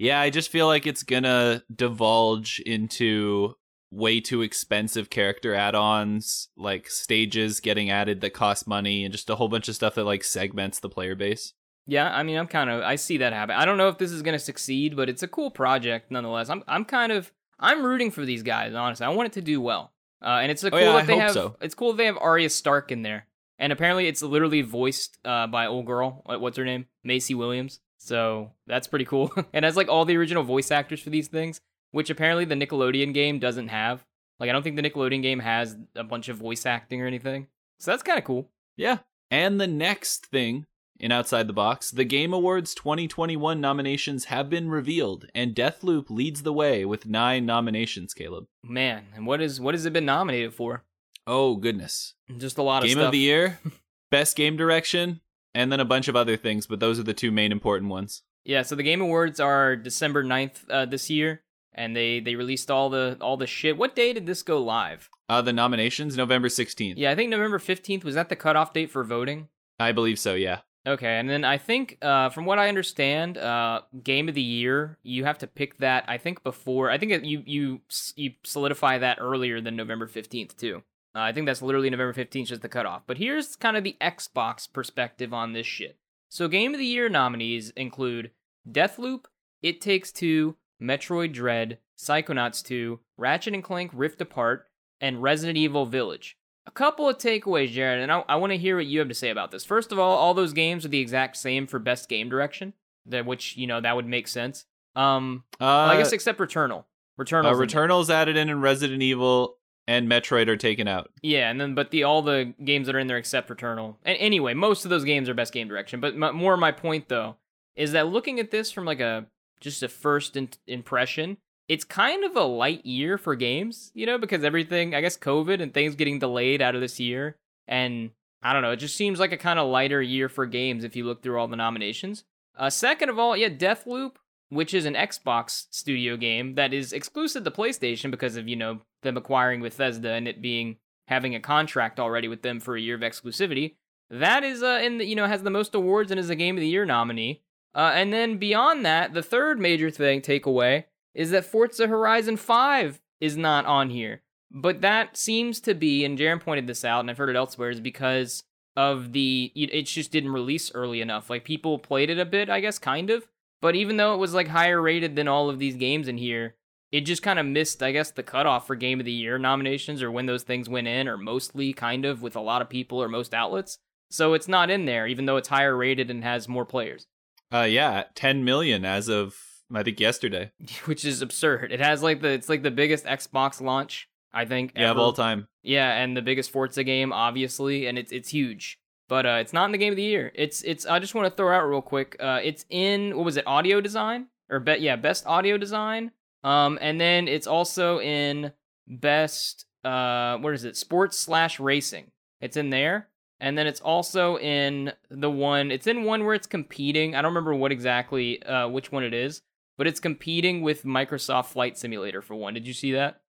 Yeah, 0.00 0.18
I 0.20 0.30
just 0.30 0.50
feel 0.50 0.66
like 0.66 0.86
it's 0.86 1.02
gonna 1.02 1.62
divulge 1.74 2.58
into 2.64 3.54
way 3.90 4.20
too 4.20 4.40
expensive 4.40 5.10
character 5.10 5.54
add-ons, 5.54 6.48
like 6.56 6.88
stages 6.88 7.60
getting 7.60 7.90
added 7.90 8.20
that 8.22 8.32
cost 8.32 8.66
money, 8.66 9.04
and 9.04 9.12
just 9.12 9.28
a 9.28 9.34
whole 9.36 9.48
bunch 9.48 9.68
of 9.68 9.74
stuff 9.74 9.94
that 9.96 10.04
like 10.04 10.24
segments 10.24 10.80
the 10.80 10.88
player 10.88 11.14
base. 11.14 11.52
Yeah, 11.86 12.08
I 12.14 12.22
mean, 12.22 12.38
I'm 12.38 12.46
kind 12.46 12.70
of 12.70 12.82
I 12.82 12.96
see 12.96 13.18
that 13.18 13.32
happen. 13.34 13.56
I 13.56 13.64
don't 13.66 13.76
know 13.76 13.88
if 13.88 13.98
this 13.98 14.10
is 14.12 14.22
going 14.22 14.34
to 14.34 14.38
succeed, 14.44 14.96
but 14.96 15.08
it's 15.10 15.22
a 15.22 15.28
cool 15.28 15.50
project 15.50 16.10
nonetheless. 16.10 16.48
I'm 16.48 16.62
I'm 16.66 16.84
kind 16.86 17.12
of 17.12 17.30
I'm 17.58 17.84
rooting 17.84 18.10
for 18.10 18.24
these 18.24 18.42
guys, 18.42 18.74
honestly. 18.74 19.04
I 19.04 19.10
want 19.10 19.26
it 19.26 19.32
to 19.34 19.42
do 19.42 19.60
well. 19.60 19.92
Uh, 20.22 20.38
and 20.42 20.50
it's 20.50 20.64
a 20.64 20.68
Oh, 20.68 20.70
cool 20.70 20.80
yeah, 20.80 20.92
that 20.92 21.02
I 21.02 21.06
they 21.06 21.16
have 21.18 21.32
so. 21.32 21.56
it's 21.60 21.74
cool 21.74 21.92
they 21.92 22.06
have 22.06 22.16
Arya 22.18 22.48
Stark 22.48 22.90
in 22.90 23.02
there. 23.02 23.26
And 23.58 23.70
apparently 23.72 24.06
it's 24.06 24.22
literally 24.22 24.62
voiced 24.62 25.18
uh, 25.26 25.46
by 25.46 25.66
old 25.66 25.84
girl, 25.84 26.22
uh, 26.26 26.38
what's 26.38 26.56
her 26.56 26.64
name? 26.64 26.86
Maisie 27.04 27.34
Williams. 27.34 27.80
So 28.00 28.52
that's 28.66 28.86
pretty 28.86 29.04
cool. 29.04 29.32
and 29.52 29.64
has 29.64 29.76
like 29.76 29.88
all 29.88 30.04
the 30.04 30.16
original 30.16 30.42
voice 30.42 30.70
actors 30.70 31.00
for 31.00 31.10
these 31.10 31.28
things, 31.28 31.60
which 31.92 32.10
apparently 32.10 32.46
the 32.46 32.54
Nickelodeon 32.54 33.12
game 33.14 33.38
doesn't 33.38 33.68
have. 33.68 34.04
Like 34.40 34.48
I 34.48 34.52
don't 34.52 34.62
think 34.62 34.76
the 34.76 34.82
Nickelodeon 34.82 35.22
game 35.22 35.40
has 35.40 35.76
a 35.94 36.02
bunch 36.02 36.28
of 36.28 36.38
voice 36.38 36.64
acting 36.64 37.02
or 37.02 37.06
anything. 37.06 37.48
So 37.78 37.90
that's 37.90 38.02
kind 38.02 38.18
of 38.18 38.24
cool. 38.24 38.48
Yeah. 38.76 38.98
And 39.30 39.60
the 39.60 39.66
next 39.66 40.26
thing 40.26 40.66
in 40.98 41.12
Outside 41.12 41.46
the 41.46 41.52
Box, 41.52 41.90
the 41.90 42.04
Game 42.04 42.32
Awards 42.32 42.74
2021 42.74 43.60
nominations 43.60 44.26
have 44.26 44.50
been 44.50 44.68
revealed, 44.68 45.26
and 45.34 45.54
Deathloop 45.54 46.10
leads 46.10 46.42
the 46.42 46.52
way 46.52 46.84
with 46.84 47.06
nine 47.06 47.46
nominations, 47.46 48.12
Caleb. 48.12 48.46
Man, 48.62 49.06
and 49.14 49.26
what 49.26 49.40
is 49.40 49.60
what 49.60 49.74
has 49.74 49.86
it 49.86 49.92
been 49.92 50.04
nominated 50.04 50.52
for? 50.52 50.84
Oh, 51.26 51.56
goodness. 51.56 52.14
Just 52.38 52.58
a 52.58 52.62
lot 52.62 52.82
of 52.82 52.90
stuff. 52.90 52.96
Game 52.96 53.02
stuff. 53.02 53.06
of 53.06 53.12
the 53.12 53.18
Year, 53.18 53.60
Best 54.10 54.36
Game 54.36 54.56
Direction, 54.56 55.20
and 55.54 55.70
then 55.70 55.80
a 55.80 55.84
bunch 55.84 56.08
of 56.08 56.16
other 56.16 56.36
things, 56.36 56.66
but 56.66 56.80
those 56.80 56.98
are 56.98 57.04
the 57.04 57.14
two 57.14 57.30
main 57.30 57.52
important 57.52 57.90
ones. 57.90 58.22
Yeah, 58.44 58.62
so 58.62 58.74
the 58.74 58.82
Game 58.82 59.00
Awards 59.00 59.38
are 59.40 59.76
December 59.76 60.24
9th 60.24 60.68
uh, 60.70 60.86
this 60.86 61.10
year, 61.10 61.42
and 61.74 61.94
they 61.94 62.20
they 62.20 62.34
released 62.34 62.70
all 62.70 62.88
the 62.90 63.16
all 63.20 63.36
the 63.36 63.46
shit. 63.46 63.76
What 63.76 63.94
day 63.94 64.12
did 64.12 64.26
this 64.26 64.42
go 64.42 64.62
live? 64.62 65.10
Uh, 65.28 65.42
the 65.42 65.52
nominations, 65.52 66.16
November 66.16 66.48
16th. 66.48 66.94
Yeah, 66.96 67.12
I 67.12 67.14
think 67.14 67.30
November 67.30 67.58
15th 67.58 68.02
was 68.02 68.16
that 68.16 68.28
the 68.28 68.36
cutoff 68.36 68.72
date 68.72 68.90
for 68.90 69.04
voting. 69.04 69.48
I 69.78 69.92
believe 69.92 70.18
so, 70.18 70.34
yeah. 70.34 70.60
Okay, 70.86 71.18
and 71.18 71.28
then 71.28 71.44
I 71.44 71.58
think, 71.58 71.98
uh, 72.00 72.30
from 72.30 72.46
what 72.46 72.58
I 72.58 72.68
understand, 72.68 73.36
uh, 73.36 73.82
game 74.02 74.30
of 74.30 74.34
the 74.34 74.42
year, 74.42 74.98
you 75.02 75.24
have 75.24 75.36
to 75.38 75.46
pick 75.46 75.76
that. 75.78 76.04
I 76.08 76.16
think 76.16 76.42
before. 76.42 76.90
I 76.90 76.96
think 76.96 77.12
it, 77.12 77.24
you 77.24 77.42
you 77.44 77.80
you 78.16 78.32
solidify 78.44 78.98
that 78.98 79.18
earlier 79.20 79.60
than 79.60 79.76
November 79.76 80.06
fifteenth 80.06 80.56
too. 80.56 80.82
Uh, 81.14 81.20
I 81.20 81.32
think 81.32 81.46
that's 81.46 81.62
literally 81.62 81.90
November 81.90 82.12
fifteenth, 82.12 82.48
just 82.48 82.62
the 82.62 82.68
cutoff. 82.68 83.02
But 83.06 83.18
here's 83.18 83.56
kind 83.56 83.76
of 83.76 83.84
the 83.84 83.96
Xbox 84.00 84.72
perspective 84.72 85.32
on 85.34 85.52
this 85.52 85.66
shit. 85.66 85.96
So, 86.28 86.46
game 86.48 86.72
of 86.74 86.78
the 86.78 86.86
year 86.86 87.08
nominees 87.08 87.70
include 87.70 88.30
Deathloop, 88.70 89.24
It 89.62 89.80
Takes 89.80 90.12
Two, 90.12 90.56
Metroid 90.80 91.32
Dread, 91.32 91.78
Psychonauts 91.98 92.62
2, 92.64 93.00
Ratchet 93.16 93.54
and 93.54 93.64
Clank 93.64 93.90
Rift 93.92 94.20
Apart, 94.20 94.66
and 95.00 95.22
Resident 95.22 95.58
Evil 95.58 95.86
Village. 95.86 96.36
A 96.66 96.70
couple 96.70 97.08
of 97.08 97.18
takeaways, 97.18 97.72
Jared, 97.72 98.00
and 98.02 98.12
I, 98.12 98.22
I 98.28 98.36
want 98.36 98.52
to 98.52 98.58
hear 98.58 98.76
what 98.76 98.86
you 98.86 99.00
have 99.00 99.08
to 99.08 99.14
say 99.14 99.30
about 99.30 99.50
this. 99.50 99.64
First 99.64 99.90
of 99.92 99.98
all, 99.98 100.16
all 100.16 100.34
those 100.34 100.52
games 100.52 100.84
are 100.84 100.88
the 100.90 101.00
exact 101.00 101.36
same 101.36 101.66
for 101.66 101.78
best 101.80 102.08
game 102.08 102.28
direction, 102.28 102.74
that 103.06 103.26
which 103.26 103.56
you 103.56 103.66
know 103.66 103.80
that 103.80 103.96
would 103.96 104.06
make 104.06 104.28
sense. 104.28 104.66
Um, 104.94 105.44
Uh, 105.54 105.64
well, 105.64 105.90
I 105.90 105.96
guess 105.96 106.12
except 106.12 106.38
Returnal. 106.38 106.84
Returnal. 107.18 107.46
uh, 107.46 107.54
Returnal's 107.54 108.08
added 108.10 108.36
in, 108.36 108.48
and 108.48 108.62
Resident 108.62 109.02
Evil 109.02 109.56
and 109.90 110.08
Metroid 110.08 110.46
are 110.46 110.56
taken 110.56 110.86
out. 110.86 111.10
Yeah, 111.20 111.50
and 111.50 111.60
then 111.60 111.74
but 111.74 111.90
the 111.90 112.04
all 112.04 112.22
the 112.22 112.54
games 112.64 112.86
that 112.86 112.94
are 112.94 113.00
in 113.00 113.08
there 113.08 113.16
except 113.16 113.48
Returnal. 113.48 113.96
And 114.04 114.16
anyway, 114.20 114.54
most 114.54 114.84
of 114.84 114.90
those 114.90 115.02
games 115.02 115.28
are 115.28 115.34
best 115.34 115.52
game 115.52 115.66
direction. 115.66 115.98
But 115.98 116.14
m- 116.14 116.36
more 116.36 116.56
my 116.56 116.70
point 116.70 117.08
though 117.08 117.34
is 117.74 117.90
that 117.90 118.06
looking 118.06 118.38
at 118.38 118.52
this 118.52 118.70
from 118.70 118.84
like 118.84 119.00
a 119.00 119.26
just 119.58 119.82
a 119.82 119.88
first 119.88 120.36
in- 120.36 120.50
impression, 120.68 121.38
it's 121.68 121.82
kind 121.82 122.22
of 122.22 122.36
a 122.36 122.44
light 122.44 122.86
year 122.86 123.18
for 123.18 123.34
games, 123.34 123.90
you 123.92 124.06
know, 124.06 124.16
because 124.16 124.44
everything, 124.44 124.94
I 124.94 125.00
guess 125.00 125.18
COVID 125.18 125.60
and 125.60 125.74
things 125.74 125.96
getting 125.96 126.20
delayed 126.20 126.62
out 126.62 126.76
of 126.76 126.80
this 126.80 127.00
year 127.00 127.36
and 127.66 128.10
I 128.42 128.52
don't 128.52 128.62
know, 128.62 128.70
it 128.70 128.76
just 128.76 128.96
seems 128.96 129.18
like 129.18 129.32
a 129.32 129.36
kind 129.36 129.58
of 129.58 129.68
lighter 129.68 130.00
year 130.00 130.28
for 130.28 130.46
games 130.46 130.84
if 130.84 130.94
you 130.94 131.04
look 131.04 131.20
through 131.20 131.38
all 131.38 131.48
the 131.48 131.56
nominations. 131.56 132.22
Uh 132.56 132.70
second 132.70 133.08
of 133.08 133.18
all, 133.18 133.36
yeah, 133.36 133.48
Deathloop 133.48 134.12
which 134.50 134.74
is 134.74 134.84
an 134.84 134.94
Xbox 134.94 135.66
studio 135.70 136.16
game 136.16 136.56
that 136.56 136.74
is 136.74 136.92
exclusive 136.92 137.44
to 137.44 137.50
PlayStation 137.50 138.10
because 138.10 138.36
of, 138.36 138.48
you 138.48 138.56
know, 138.56 138.80
them 139.02 139.16
acquiring 139.16 139.60
with 139.60 139.76
Bethesda 139.76 140.12
and 140.12 140.28
it 140.28 140.42
being 140.42 140.76
having 141.08 141.34
a 141.34 141.40
contract 141.40 141.98
already 141.98 142.28
with 142.28 142.42
them 142.42 142.60
for 142.60 142.76
a 142.76 142.80
year 142.80 142.94
of 142.94 143.00
exclusivity. 143.00 143.74
That 144.10 144.44
is 144.44 144.62
uh 144.62 144.80
in 144.82 144.98
the, 144.98 145.06
you 145.06 145.14
know, 145.16 145.26
has 145.26 145.42
the 145.42 145.50
most 145.50 145.74
awards 145.74 146.10
and 146.10 146.20
is 146.20 146.30
a 146.30 146.36
game 146.36 146.56
of 146.56 146.60
the 146.60 146.68
year 146.68 146.84
nominee. 146.84 147.42
Uh 147.74 147.92
and 147.94 148.12
then 148.12 148.38
beyond 148.38 148.84
that, 148.84 149.14
the 149.14 149.22
third 149.22 149.60
major 149.60 149.90
thing 149.90 150.20
takeaway 150.20 150.84
is 151.14 151.30
that 151.30 151.44
Forza 151.44 151.86
Horizon 151.86 152.36
5 152.36 153.00
is 153.20 153.36
not 153.36 153.66
on 153.66 153.90
here. 153.90 154.22
But 154.50 154.80
that 154.80 155.16
seems 155.16 155.60
to 155.60 155.74
be, 155.74 156.04
and 156.04 156.18
Jaren 156.18 156.40
pointed 156.40 156.66
this 156.66 156.84
out, 156.84 157.00
and 157.00 157.10
I've 157.10 157.18
heard 157.18 157.30
it 157.30 157.36
elsewhere, 157.36 157.70
is 157.70 157.80
because 157.80 158.42
of 158.76 159.12
the 159.12 159.52
it 159.54 159.82
just 159.82 160.10
didn't 160.10 160.32
release 160.32 160.72
early 160.74 161.00
enough. 161.00 161.30
Like 161.30 161.44
people 161.44 161.78
played 161.78 162.10
it 162.10 162.18
a 162.18 162.24
bit, 162.24 162.48
I 162.48 162.60
guess, 162.60 162.78
kind 162.78 163.10
of. 163.10 163.26
But 163.60 163.76
even 163.76 163.96
though 163.96 164.14
it 164.14 164.18
was 164.18 164.34
like 164.34 164.48
higher 164.48 164.80
rated 164.80 165.16
than 165.16 165.28
all 165.28 165.50
of 165.50 165.58
these 165.58 165.76
games 165.76 166.08
in 166.08 166.18
here, 166.18 166.54
it 166.92 167.02
just 167.02 167.22
kind 167.22 167.38
of 167.38 167.46
missed, 167.46 167.82
I 167.82 167.92
guess, 167.92 168.10
the 168.10 168.22
cutoff 168.22 168.66
for 168.66 168.74
Game 168.76 168.98
of 169.00 169.06
the 169.06 169.12
Year 169.12 169.38
nominations 169.38 170.02
or 170.02 170.10
when 170.10 170.26
those 170.26 170.42
things 170.42 170.68
went 170.68 170.88
in, 170.88 171.06
or 171.08 171.16
mostly 171.16 171.72
kind 171.72 172.04
of 172.04 172.22
with 172.22 172.36
a 172.36 172.40
lot 172.40 172.62
of 172.62 172.68
people 172.68 173.02
or 173.02 173.08
most 173.08 173.32
outlets. 173.34 173.78
So 174.10 174.34
it's 174.34 174.48
not 174.48 174.70
in 174.70 174.86
there, 174.86 175.06
even 175.06 175.26
though 175.26 175.36
it's 175.36 175.48
higher 175.48 175.76
rated 175.76 176.10
and 176.10 176.24
has 176.24 176.48
more 176.48 176.64
players, 176.64 177.06
Uh, 177.52 177.60
yeah, 177.68 178.04
10 178.14 178.44
million 178.44 178.84
as 178.84 179.08
of 179.08 179.36
I 179.72 179.82
think 179.84 180.00
yesterday. 180.00 180.50
which 180.86 181.04
is 181.04 181.22
absurd. 181.22 181.70
It 181.72 181.80
has 181.80 182.02
like 182.02 182.20
the 182.20 182.30
it's 182.30 182.48
like 182.48 182.62
the 182.64 182.70
biggest 182.72 183.04
Xbox 183.04 183.60
launch 183.60 184.08
I 184.32 184.44
think 184.44 184.72
Yeah, 184.76 184.90
of 184.90 184.98
all 184.98 185.12
time. 185.12 185.46
Yeah, 185.62 185.92
and 185.92 186.16
the 186.16 186.22
biggest 186.22 186.50
Forza 186.50 186.82
game, 186.84 187.12
obviously, 187.12 187.86
and 187.86 187.98
it's 187.98 188.10
it's 188.12 188.30
huge. 188.30 188.78
But 189.08 189.26
uh, 189.26 189.38
it's 189.40 189.52
not 189.52 189.64
in 189.66 189.72
the 189.72 189.78
game 189.78 189.92
of 189.92 189.96
the 189.96 190.02
year. 190.04 190.30
It's 190.36 190.62
it's. 190.62 190.86
I 190.86 190.98
just 191.00 191.14
want 191.16 191.26
to 191.28 191.36
throw 191.36 191.52
out 191.56 191.68
real 191.68 191.82
quick. 191.82 192.16
Uh, 192.20 192.38
it's 192.42 192.64
in 192.70 193.16
what 193.16 193.24
was 193.24 193.36
it? 193.36 193.44
Audio 193.46 193.80
design 193.80 194.26
or 194.48 194.60
bet? 194.60 194.80
Yeah, 194.80 194.94
best 194.96 195.26
audio 195.26 195.58
design. 195.58 196.12
Um, 196.42 196.78
and 196.80 197.00
then 197.00 197.28
it's 197.28 197.46
also 197.46 198.00
in 198.00 198.52
best. 198.86 199.66
Uh, 199.84 200.38
what 200.38 200.54
is 200.54 200.64
it? 200.64 200.76
Sports 200.76 201.18
slash 201.18 201.58
racing. 201.58 202.10
It's 202.40 202.56
in 202.56 202.70
there, 202.70 203.08
and 203.38 203.56
then 203.56 203.66
it's 203.66 203.80
also 203.80 204.38
in 204.38 204.92
the 205.10 205.30
one. 205.30 205.70
It's 205.70 205.86
in 205.86 206.04
one 206.04 206.24
where 206.24 206.34
it's 206.34 206.46
competing. 206.46 207.14
I 207.14 207.22
don't 207.22 207.30
remember 207.30 207.54
what 207.54 207.72
exactly. 207.72 208.42
Uh, 208.42 208.68
which 208.68 208.92
one 208.92 209.04
it 209.04 209.14
is, 209.14 209.42
but 209.78 209.86
it's 209.86 210.00
competing 210.00 210.62
with 210.62 210.84
Microsoft 210.84 211.46
Flight 211.46 211.78
Simulator 211.78 212.22
for 212.22 212.34
one. 212.34 212.54
Did 212.54 212.66
you 212.66 212.74
see 212.74 212.92
that? 212.92 213.20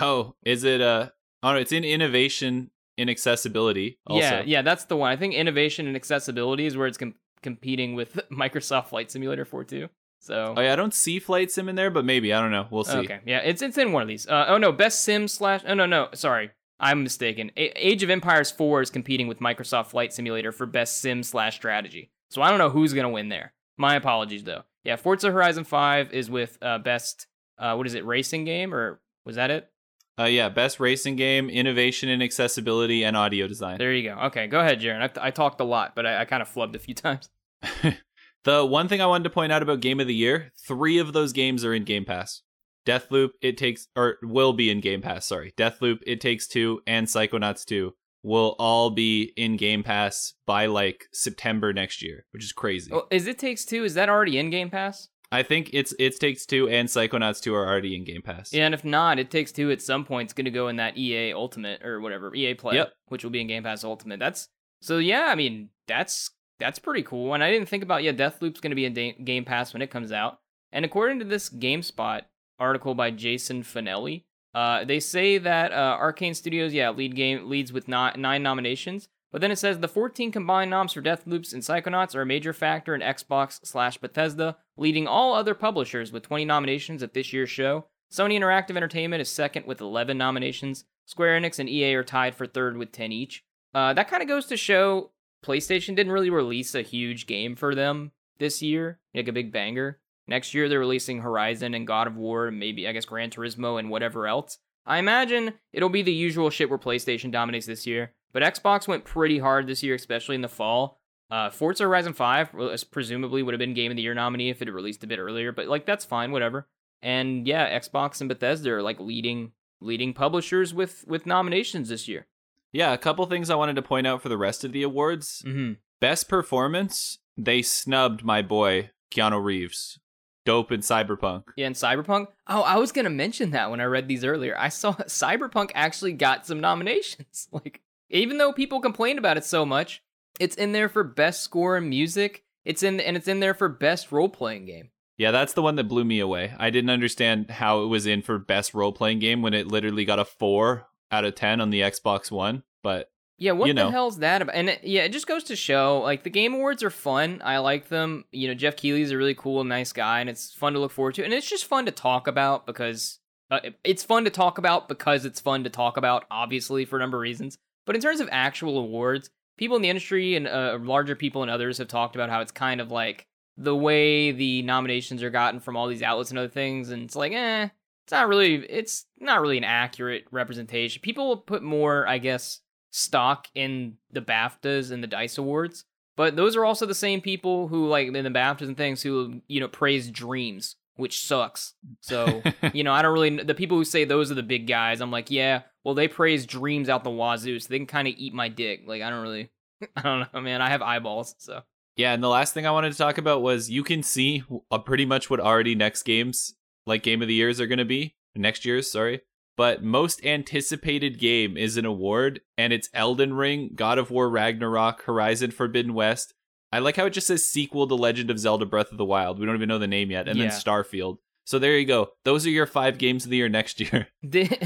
Oh, 0.00 0.34
is 0.44 0.64
it 0.64 0.80
uh 0.80 1.10
Oh, 1.42 1.54
it's 1.54 1.72
in 1.72 1.84
innovation 1.84 2.70
in 2.96 3.08
accessibility 3.08 3.98
also. 4.06 4.20
Yeah, 4.20 4.42
yeah, 4.44 4.62
that's 4.62 4.84
the 4.84 4.96
one. 4.96 5.10
I 5.10 5.16
think 5.16 5.34
innovation 5.34 5.86
and 5.86 5.96
accessibility 5.96 6.66
is 6.66 6.76
where 6.76 6.86
it's 6.86 6.98
com- 6.98 7.14
competing 7.42 7.94
with 7.94 8.20
Microsoft 8.32 8.88
Flight 8.88 9.10
Simulator 9.10 9.44
4 9.44 9.64
too. 9.64 9.88
So 10.22 10.54
Oh 10.56 10.60
yeah, 10.60 10.72
I 10.72 10.76
don't 10.76 10.92
see 10.94 11.18
Flight 11.18 11.50
Sim 11.50 11.68
in 11.68 11.76
there, 11.76 11.90
but 11.90 12.04
maybe 12.04 12.32
I 12.32 12.40
don't 12.40 12.50
know. 12.50 12.66
We'll 12.70 12.84
see. 12.84 12.98
okay, 12.98 13.20
yeah, 13.26 13.38
it's 13.38 13.62
it's 13.62 13.78
in 13.78 13.92
one 13.92 14.02
of 14.02 14.08
these. 14.08 14.26
Uh, 14.28 14.44
oh 14.48 14.58
no, 14.58 14.70
best 14.70 15.00
sim 15.02 15.26
slash. 15.28 15.62
Oh 15.66 15.74
no, 15.74 15.86
no, 15.86 16.08
sorry, 16.14 16.50
I'm 16.78 17.02
mistaken. 17.02 17.50
A- 17.56 17.72
Age 17.88 18.02
of 18.02 18.10
Empires 18.10 18.50
4 18.50 18.82
is 18.82 18.90
competing 18.90 19.28
with 19.28 19.40
Microsoft 19.40 19.86
Flight 19.86 20.12
Simulator 20.12 20.52
for 20.52 20.66
best 20.66 21.00
sim 21.00 21.22
slash 21.22 21.56
strategy. 21.56 22.10
So 22.30 22.42
I 22.42 22.50
don't 22.50 22.58
know 22.58 22.70
who's 22.70 22.92
gonna 22.92 23.08
win 23.10 23.28
there. 23.30 23.54
My 23.78 23.94
apologies 23.96 24.44
though. 24.44 24.62
Yeah, 24.84 24.96
Forza 24.96 25.30
Horizon 25.30 25.64
5 25.64 26.12
is 26.12 26.30
with 26.30 26.58
uh, 26.62 26.78
best. 26.78 27.26
Uh, 27.58 27.74
what 27.74 27.86
is 27.86 27.94
it? 27.94 28.04
Racing 28.06 28.44
game 28.44 28.74
or 28.74 29.00
was 29.26 29.36
that 29.36 29.50
it? 29.50 29.70
Uh, 30.18 30.24
yeah, 30.24 30.50
best 30.50 30.80
racing 30.80 31.16
game, 31.16 31.48
innovation 31.48 32.10
in 32.10 32.20
accessibility, 32.20 33.04
and 33.04 33.16
audio 33.16 33.46
design. 33.48 33.78
There 33.78 33.92
you 33.94 34.10
go. 34.10 34.18
Okay, 34.24 34.46
go 34.48 34.60
ahead, 34.60 34.80
Jaron. 34.80 35.00
I, 35.18 35.28
I 35.28 35.30
talked 35.30 35.60
a 35.62 35.64
lot, 35.64 35.94
but 35.94 36.04
I, 36.04 36.20
I 36.20 36.24
kind 36.26 36.42
of 36.42 36.52
flubbed 36.52 36.74
a 36.74 36.78
few 36.78 36.94
times. 37.06 37.30
the 38.44 38.64
one 38.64 38.88
thing 38.88 39.00
I 39.00 39.06
wanted 39.06 39.24
to 39.24 39.30
point 39.30 39.52
out 39.52 39.62
about 39.62 39.80
Game 39.80 40.00
of 40.00 40.06
the 40.06 40.14
Year: 40.14 40.52
three 40.66 40.98
of 40.98 41.12
those 41.12 41.32
games 41.32 41.64
are 41.64 41.74
in 41.74 41.84
Game 41.84 42.04
Pass. 42.04 42.42
Deathloop, 42.86 43.30
it 43.42 43.58
takes 43.58 43.88
or 43.94 44.16
will 44.22 44.52
be 44.52 44.70
in 44.70 44.80
Game 44.80 45.02
Pass. 45.02 45.26
Sorry, 45.26 45.52
Deathloop, 45.56 45.98
it 46.06 46.20
takes 46.20 46.46
two, 46.48 46.80
and 46.86 47.06
Psychonauts 47.06 47.64
two 47.64 47.92
will 48.22 48.54
all 48.58 48.90
be 48.90 49.32
in 49.36 49.56
Game 49.56 49.82
Pass 49.82 50.34
by 50.46 50.66
like 50.66 51.04
September 51.12 51.72
next 51.72 52.02
year, 52.02 52.26
which 52.32 52.44
is 52.44 52.52
crazy. 52.52 52.90
Oh, 52.92 53.06
is 53.10 53.26
it 53.26 53.38
takes 53.38 53.64
two? 53.64 53.84
Is 53.84 53.94
that 53.94 54.08
already 54.08 54.38
in 54.38 54.50
Game 54.50 54.70
Pass? 54.70 55.08
I 55.32 55.42
think 55.44 55.70
it's 55.72 55.94
it 55.98 56.18
takes 56.18 56.44
two 56.44 56.68
and 56.68 56.88
Psychonauts 56.88 57.40
two 57.40 57.54
are 57.54 57.66
already 57.68 57.94
in 57.94 58.04
Game 58.04 58.22
Pass. 58.22 58.52
Yeah, 58.52 58.64
and 58.64 58.74
if 58.74 58.84
not, 58.84 59.18
it 59.18 59.30
takes 59.30 59.52
two 59.52 59.70
at 59.70 59.80
some 59.80 60.04
point. 60.04 60.26
It's 60.26 60.32
going 60.32 60.46
to 60.46 60.50
go 60.50 60.68
in 60.68 60.76
that 60.76 60.96
EA 60.98 61.32
Ultimate 61.34 61.84
or 61.84 62.00
whatever 62.00 62.34
EA 62.34 62.54
Play, 62.54 62.76
Yep. 62.76 62.92
which 63.08 63.22
will 63.22 63.30
be 63.30 63.40
in 63.42 63.46
Game 63.46 63.62
Pass 63.62 63.84
Ultimate. 63.84 64.18
That's 64.18 64.48
so 64.80 64.98
yeah. 64.98 65.26
I 65.28 65.34
mean, 65.34 65.68
that's 65.86 66.30
that's 66.60 66.78
pretty 66.78 67.02
cool. 67.02 67.34
And 67.34 67.42
I 67.42 67.50
didn't 67.50 67.68
think 67.68 67.82
about 67.82 68.02
yeah, 68.02 68.12
Deathloop's 68.12 68.60
going 68.60 68.70
to 68.70 68.76
be 68.76 68.84
in 68.84 68.94
da- 68.94 69.16
Game 69.24 69.44
Pass 69.44 69.72
when 69.72 69.82
it 69.82 69.90
comes 69.90 70.12
out. 70.12 70.38
And 70.72 70.84
according 70.84 71.18
to 71.18 71.24
this 71.24 71.48
GameSpot 71.48 72.22
article 72.58 72.94
by 72.94 73.10
Jason 73.10 73.62
Fanelli, 73.62 74.24
uh, 74.54 74.84
they 74.84 75.00
say 75.00 75.38
that 75.38 75.72
uh, 75.72 75.98
Arkane 76.00 76.36
Studios 76.36 76.72
yeah 76.72 76.90
lead 76.90 77.16
game 77.16 77.48
leads 77.48 77.72
with 77.72 77.88
ni- 77.88 78.12
nine 78.16 78.42
nominations. 78.42 79.08
But 79.32 79.40
then 79.40 79.52
it 79.52 79.58
says 79.58 79.78
the 79.78 79.88
14 79.88 80.32
combined 80.32 80.70
noms 80.70 80.92
for 80.92 81.02
Deathloops 81.02 81.52
and 81.52 81.62
Psychonauts 81.62 82.16
are 82.16 82.22
a 82.22 82.26
major 82.26 82.52
factor 82.52 82.94
in 82.94 83.00
Xbox 83.00 83.64
slash 83.64 83.96
Bethesda, 83.98 84.56
leading 84.76 85.06
all 85.06 85.34
other 85.34 85.54
publishers 85.54 86.10
with 86.10 86.24
20 86.24 86.44
nominations 86.44 87.02
at 87.02 87.14
this 87.14 87.32
year's 87.32 87.50
show. 87.50 87.86
Sony 88.12 88.32
Interactive 88.32 88.76
Entertainment 88.76 89.20
is 89.20 89.28
second 89.28 89.66
with 89.66 89.80
11 89.80 90.18
nominations. 90.18 90.84
Square 91.06 91.40
Enix 91.40 91.60
and 91.60 91.68
EA 91.68 91.94
are 91.94 92.04
tied 92.04 92.34
for 92.34 92.46
third 92.46 92.76
with 92.76 92.90
10 92.90 93.12
each. 93.12 93.44
Uh, 93.72 93.92
that 93.94 94.08
kind 94.08 94.20
of 94.20 94.28
goes 94.28 94.46
to 94.46 94.56
show 94.56 95.10
PlayStation 95.44 95.96
didn't 95.96 96.12
really 96.12 96.30
release 96.30 96.74
a 96.74 96.82
huge 96.82 97.26
game 97.26 97.56
for 97.56 97.74
them 97.74 98.12
this 98.38 98.62
year, 98.62 98.98
like 99.14 99.28
a 99.28 99.32
big 99.32 99.52
banger. 99.52 99.98
Next 100.26 100.54
year 100.54 100.68
they're 100.68 100.78
releasing 100.78 101.20
Horizon 101.20 101.74
and 101.74 101.86
God 101.86 102.06
of 102.06 102.16
War, 102.16 102.48
and 102.48 102.58
maybe 102.58 102.86
I 102.86 102.92
guess 102.92 103.04
Gran 103.04 103.30
Turismo 103.30 103.78
and 103.78 103.90
whatever 103.90 104.26
else. 104.26 104.58
I 104.86 104.98
imagine 104.98 105.54
it'll 105.72 105.88
be 105.88 106.02
the 106.02 106.12
usual 106.12 106.50
shit 106.50 106.70
where 106.70 106.78
PlayStation 106.78 107.30
dominates 107.30 107.66
this 107.66 107.86
year, 107.86 108.12
but 108.32 108.42
Xbox 108.42 108.88
went 108.88 109.04
pretty 109.04 109.38
hard 109.38 109.66
this 109.66 109.82
year, 109.82 109.94
especially 109.94 110.36
in 110.36 110.42
the 110.42 110.48
fall. 110.48 111.00
Uh, 111.30 111.50
Forza 111.50 111.84
Horizon 111.84 112.12
5 112.12 112.54
was- 112.54 112.84
presumably 112.84 113.42
would 113.42 113.54
have 113.54 113.58
been 113.60 113.74
Game 113.74 113.92
of 113.92 113.96
the 113.96 114.02
Year 114.02 114.14
nominee 114.14 114.50
if 114.50 114.60
it 114.60 114.68
had 114.68 114.74
released 114.74 115.04
a 115.04 115.06
bit 115.06 115.18
earlier, 115.18 115.52
but 115.52 115.68
like 115.68 115.86
that's 115.86 116.04
fine, 116.04 116.32
whatever. 116.32 116.68
And 117.02 117.46
yeah, 117.46 117.78
Xbox 117.78 118.20
and 118.20 118.28
Bethesda 118.28 118.72
are 118.72 118.82
like 118.82 119.00
leading 119.00 119.52
leading 119.80 120.12
publishers 120.12 120.74
with 120.74 121.04
with 121.06 121.26
nominations 121.26 121.88
this 121.88 122.08
year. 122.08 122.26
Yeah, 122.72 122.92
a 122.92 122.98
couple 122.98 123.24
things 123.26 123.50
I 123.50 123.56
wanted 123.56 123.76
to 123.76 123.82
point 123.82 124.06
out 124.06 124.22
for 124.22 124.28
the 124.28 124.38
rest 124.38 124.64
of 124.64 124.72
the 124.72 124.82
awards. 124.82 125.42
Mm-hmm. 125.46 125.72
Best 126.00 126.28
performance, 126.28 127.18
they 127.36 127.62
snubbed 127.62 128.24
my 128.24 128.42
boy 128.42 128.90
Keanu 129.12 129.42
Reeves. 129.42 129.98
Dope 130.46 130.72
in 130.72 130.80
Cyberpunk. 130.80 131.44
Yeah, 131.56 131.66
and 131.66 131.76
Cyberpunk. 131.76 132.28
Oh, 132.46 132.62
I 132.62 132.76
was 132.76 132.92
gonna 132.92 133.10
mention 133.10 133.50
that 133.50 133.70
when 133.70 133.80
I 133.80 133.84
read 133.84 134.08
these 134.08 134.24
earlier. 134.24 134.56
I 134.58 134.68
saw 134.70 134.92
Cyberpunk 135.06 135.70
actually 135.74 136.12
got 136.12 136.46
some 136.46 136.60
nominations. 136.60 137.48
Like, 137.52 137.82
even 138.08 138.38
though 138.38 138.52
people 138.52 138.80
complained 138.80 139.18
about 139.18 139.36
it 139.36 139.44
so 139.44 139.64
much, 139.66 140.02
It's 140.40 140.56
in 140.56 140.72
there 140.72 140.88
for 140.88 141.04
best 141.04 141.42
score 141.42 141.76
and 141.76 141.88
music. 141.90 142.44
It's 142.64 142.82
in 142.82 143.00
and 143.00 143.16
it's 143.16 143.28
in 143.28 143.40
there 143.40 143.54
for 143.54 143.68
best 143.68 144.10
role 144.10 144.28
playing 144.28 144.64
game. 144.66 144.90
Yeah, 145.18 145.30
that's 145.32 145.52
the 145.52 145.62
one 145.62 145.76
that 145.76 145.84
blew 145.84 146.04
me 146.04 146.18
away. 146.20 146.54
I 146.58 146.70
didn't 146.70 146.90
understand 146.90 147.50
how 147.50 147.82
it 147.82 147.86
was 147.86 148.06
in 148.06 148.22
for 148.22 148.38
best 148.38 148.72
role 148.72 148.92
playing 148.92 149.18
game 149.18 149.42
when 149.42 149.52
it 149.52 149.66
literally 149.68 150.06
got 150.06 150.18
a 150.18 150.24
four 150.24 150.86
out 151.10 151.24
of 151.24 151.34
ten 151.34 151.60
on 151.60 151.70
the 151.70 151.80
Xbox 151.80 152.30
One. 152.30 152.62
But 152.82 153.10
Yeah, 153.38 153.52
what 153.52 153.68
You 153.68 153.74
the 153.74 153.84
know. 153.84 153.90
hell's 153.90 154.18
that 154.18 154.42
about? 154.42 154.54
And 154.54 154.68
it, 154.70 154.84
yeah, 154.84 155.02
it 155.02 155.10
just 155.12 155.26
goes 155.26 155.44
to 155.44 155.56
show 155.56 156.00
like 156.02 156.22
the 156.24 156.30
game 156.30 156.54
awards 156.54 156.82
are 156.82 156.90
fun. 156.90 157.40
I 157.44 157.58
like 157.58 157.88
them. 157.88 158.24
You 158.32 158.48
know, 158.48 158.54
Geoff 158.54 158.76
Keighley's 158.76 159.10
a 159.10 159.16
really 159.16 159.34
cool, 159.34 159.64
nice 159.64 159.92
guy, 159.92 160.20
and 160.20 160.28
it's 160.30 160.52
fun 160.52 160.72
to 160.74 160.78
look 160.78 160.92
forward 160.92 161.14
to. 161.16 161.24
And 161.24 161.32
it's 161.32 161.48
just 161.48 161.64
fun 161.66 161.86
to 161.86 161.92
talk 161.92 162.26
about 162.26 162.66
because 162.66 163.18
uh, 163.50 163.60
it's 163.84 164.04
fun 164.04 164.24
to 164.24 164.30
talk 164.30 164.58
about 164.58 164.88
because 164.88 165.24
it's 165.24 165.40
fun 165.40 165.64
to 165.64 165.70
talk 165.70 165.96
about, 165.96 166.24
obviously 166.30 166.84
for 166.84 166.96
a 166.96 167.00
number 167.00 167.16
of 167.16 167.22
reasons. 167.22 167.58
But 167.86 167.96
in 167.96 168.02
terms 168.02 168.20
of 168.20 168.28
actual 168.30 168.78
awards, 168.78 169.30
people 169.58 169.74
in 169.76 169.82
the 169.82 169.88
industry 169.90 170.36
and 170.36 170.46
uh, 170.46 170.78
larger 170.80 171.16
people 171.16 171.42
and 171.42 171.50
others 171.50 171.78
have 171.78 171.88
talked 171.88 172.14
about 172.14 172.30
how 172.30 172.40
it's 172.40 172.52
kind 172.52 172.80
of 172.80 172.90
like 172.90 173.26
the 173.56 173.74
way 173.76 174.32
the 174.32 174.62
nominations 174.62 175.22
are 175.22 175.30
gotten 175.30 175.60
from 175.60 175.76
all 175.76 175.88
these 175.88 176.02
outlets 176.02 176.30
and 176.30 176.38
other 176.38 176.48
things, 176.48 176.90
and 176.90 177.02
it's 177.02 177.16
like, 177.16 177.32
eh, 177.32 177.68
it's 178.10 178.16
not 178.16 178.26
really, 178.26 178.56
it's 178.56 179.06
not 179.20 179.40
really 179.40 179.56
an 179.56 179.62
accurate 179.62 180.24
representation. 180.32 181.00
People 181.00 181.28
will 181.28 181.36
put 181.36 181.62
more, 181.62 182.08
I 182.08 182.18
guess 182.18 182.58
stock 182.90 183.46
in 183.54 183.98
the 184.10 184.20
BAFTAs 184.20 184.90
and 184.90 185.00
the 185.00 185.06
Dice 185.06 185.38
Awards, 185.38 185.84
but 186.16 186.34
those 186.34 186.56
are 186.56 186.64
also 186.64 186.86
the 186.86 186.94
same 186.94 187.20
people 187.20 187.68
who 187.68 187.86
like 187.86 188.08
in 188.08 188.24
the 188.24 188.30
BAFTAs 188.30 188.62
and 188.62 188.76
things 188.76 189.00
who 189.00 189.40
you 189.46 189.60
know 189.60 189.68
praise 189.68 190.10
Dreams, 190.10 190.74
which 190.96 191.24
sucks. 191.24 191.74
So 192.00 192.42
you 192.72 192.82
know 192.82 192.92
I 192.92 193.02
don't 193.02 193.12
really 193.12 193.44
the 193.44 193.54
people 193.54 193.76
who 193.76 193.84
say 193.84 194.04
those 194.04 194.28
are 194.32 194.34
the 194.34 194.42
big 194.42 194.66
guys. 194.66 195.00
I'm 195.00 195.12
like, 195.12 195.30
yeah, 195.30 195.62
well 195.84 195.94
they 195.94 196.08
praise 196.08 196.46
Dreams 196.46 196.88
out 196.88 197.04
the 197.04 197.10
wazoo, 197.10 197.60
so 197.60 197.68
they 197.68 197.78
can 197.78 197.86
kind 197.86 198.08
of 198.08 198.14
eat 198.16 198.34
my 198.34 198.48
dick. 198.48 198.82
Like 198.88 199.02
I 199.02 199.10
don't 199.10 199.22
really, 199.22 199.52
I 199.96 200.02
don't 200.02 200.34
know, 200.34 200.40
man. 200.40 200.60
I 200.60 200.70
have 200.70 200.82
eyeballs, 200.82 201.36
so 201.38 201.62
yeah, 201.94 202.12
and 202.12 202.24
the 202.24 202.28
last 202.28 202.54
thing 202.54 202.66
I 202.66 202.72
wanted 202.72 202.90
to 202.90 202.98
talk 202.98 203.18
about 203.18 203.40
was 203.40 203.70
you 203.70 203.84
can 203.84 204.02
see 204.02 204.42
uh, 204.72 204.78
pretty 204.78 205.06
much 205.06 205.30
what 205.30 205.38
already 205.38 205.76
next 205.76 206.02
games 206.02 206.54
like 206.90 207.02
game 207.02 207.22
of 207.22 207.28
the 207.28 207.34
years 207.34 207.58
are 207.60 207.66
going 207.66 207.78
to 207.78 207.84
be 207.86 208.16
next 208.34 208.64
year's. 208.66 208.90
Sorry. 208.90 209.22
But 209.56 209.82
most 209.82 210.24
anticipated 210.24 211.18
game 211.18 211.56
is 211.56 211.76
an 211.76 211.84
award, 211.84 212.40
and 212.56 212.72
it's 212.72 212.88
Elden 212.94 213.34
Ring, 213.34 213.70
God 213.74 213.98
of 213.98 214.10
War 214.10 214.28
Ragnarok, 214.30 215.02
Horizon 215.02 215.50
Forbidden 215.50 215.92
West. 215.94 216.34
I 216.72 216.78
like 216.78 216.96
how 216.96 217.06
it 217.06 217.10
just 217.10 217.26
says 217.26 217.46
sequel 217.46 217.86
to 217.88 217.94
Legend 217.94 218.30
of 218.30 218.38
Zelda 218.38 218.64
Breath 218.64 218.92
of 218.92 218.98
the 218.98 219.04
Wild. 219.04 219.38
We 219.38 219.46
don't 219.46 219.56
even 219.56 219.68
know 219.68 219.78
the 219.78 219.86
name 219.86 220.10
yet. 220.10 220.28
And 220.28 220.38
Yeah. 220.38 220.48
then 220.48 220.58
Starfield. 220.58 221.18
So 221.44 221.58
there 221.58 221.76
you 221.76 221.84
go. 221.84 222.10
Those 222.24 222.46
are 222.46 222.50
your 222.50 222.66
five 222.66 222.96
games 222.96 223.24
of 223.24 223.30
the 223.30 223.38
year 223.38 223.48
next 223.48 223.80
year. 223.80 224.06
did 224.28 224.56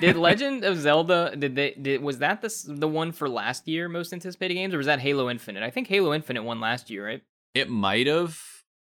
did 0.00 0.16
Legend 0.16 0.64
of 0.64 0.78
Zelda 0.78 1.34
did 1.36 1.56
they 1.56 1.72
did 1.72 2.02
was 2.02 2.18
that 2.18 2.40
the 2.40 2.54
the 2.68 2.86
one 2.86 3.10
for 3.10 3.28
last 3.28 3.66
year 3.66 3.88
most 3.88 4.12
anticipated 4.12 4.54
games 4.54 4.72
or 4.72 4.76
was 4.78 4.86
that 4.86 5.00
Halo 5.00 5.28
Infinite? 5.28 5.64
I 5.64 5.70
think 5.70 5.88
Halo 5.88 6.14
Infinite 6.14 6.44
won 6.44 6.60
last 6.60 6.88
year, 6.88 7.04
right? 7.04 7.22
It 7.54 7.68
might 7.68 8.06
have. 8.06 8.38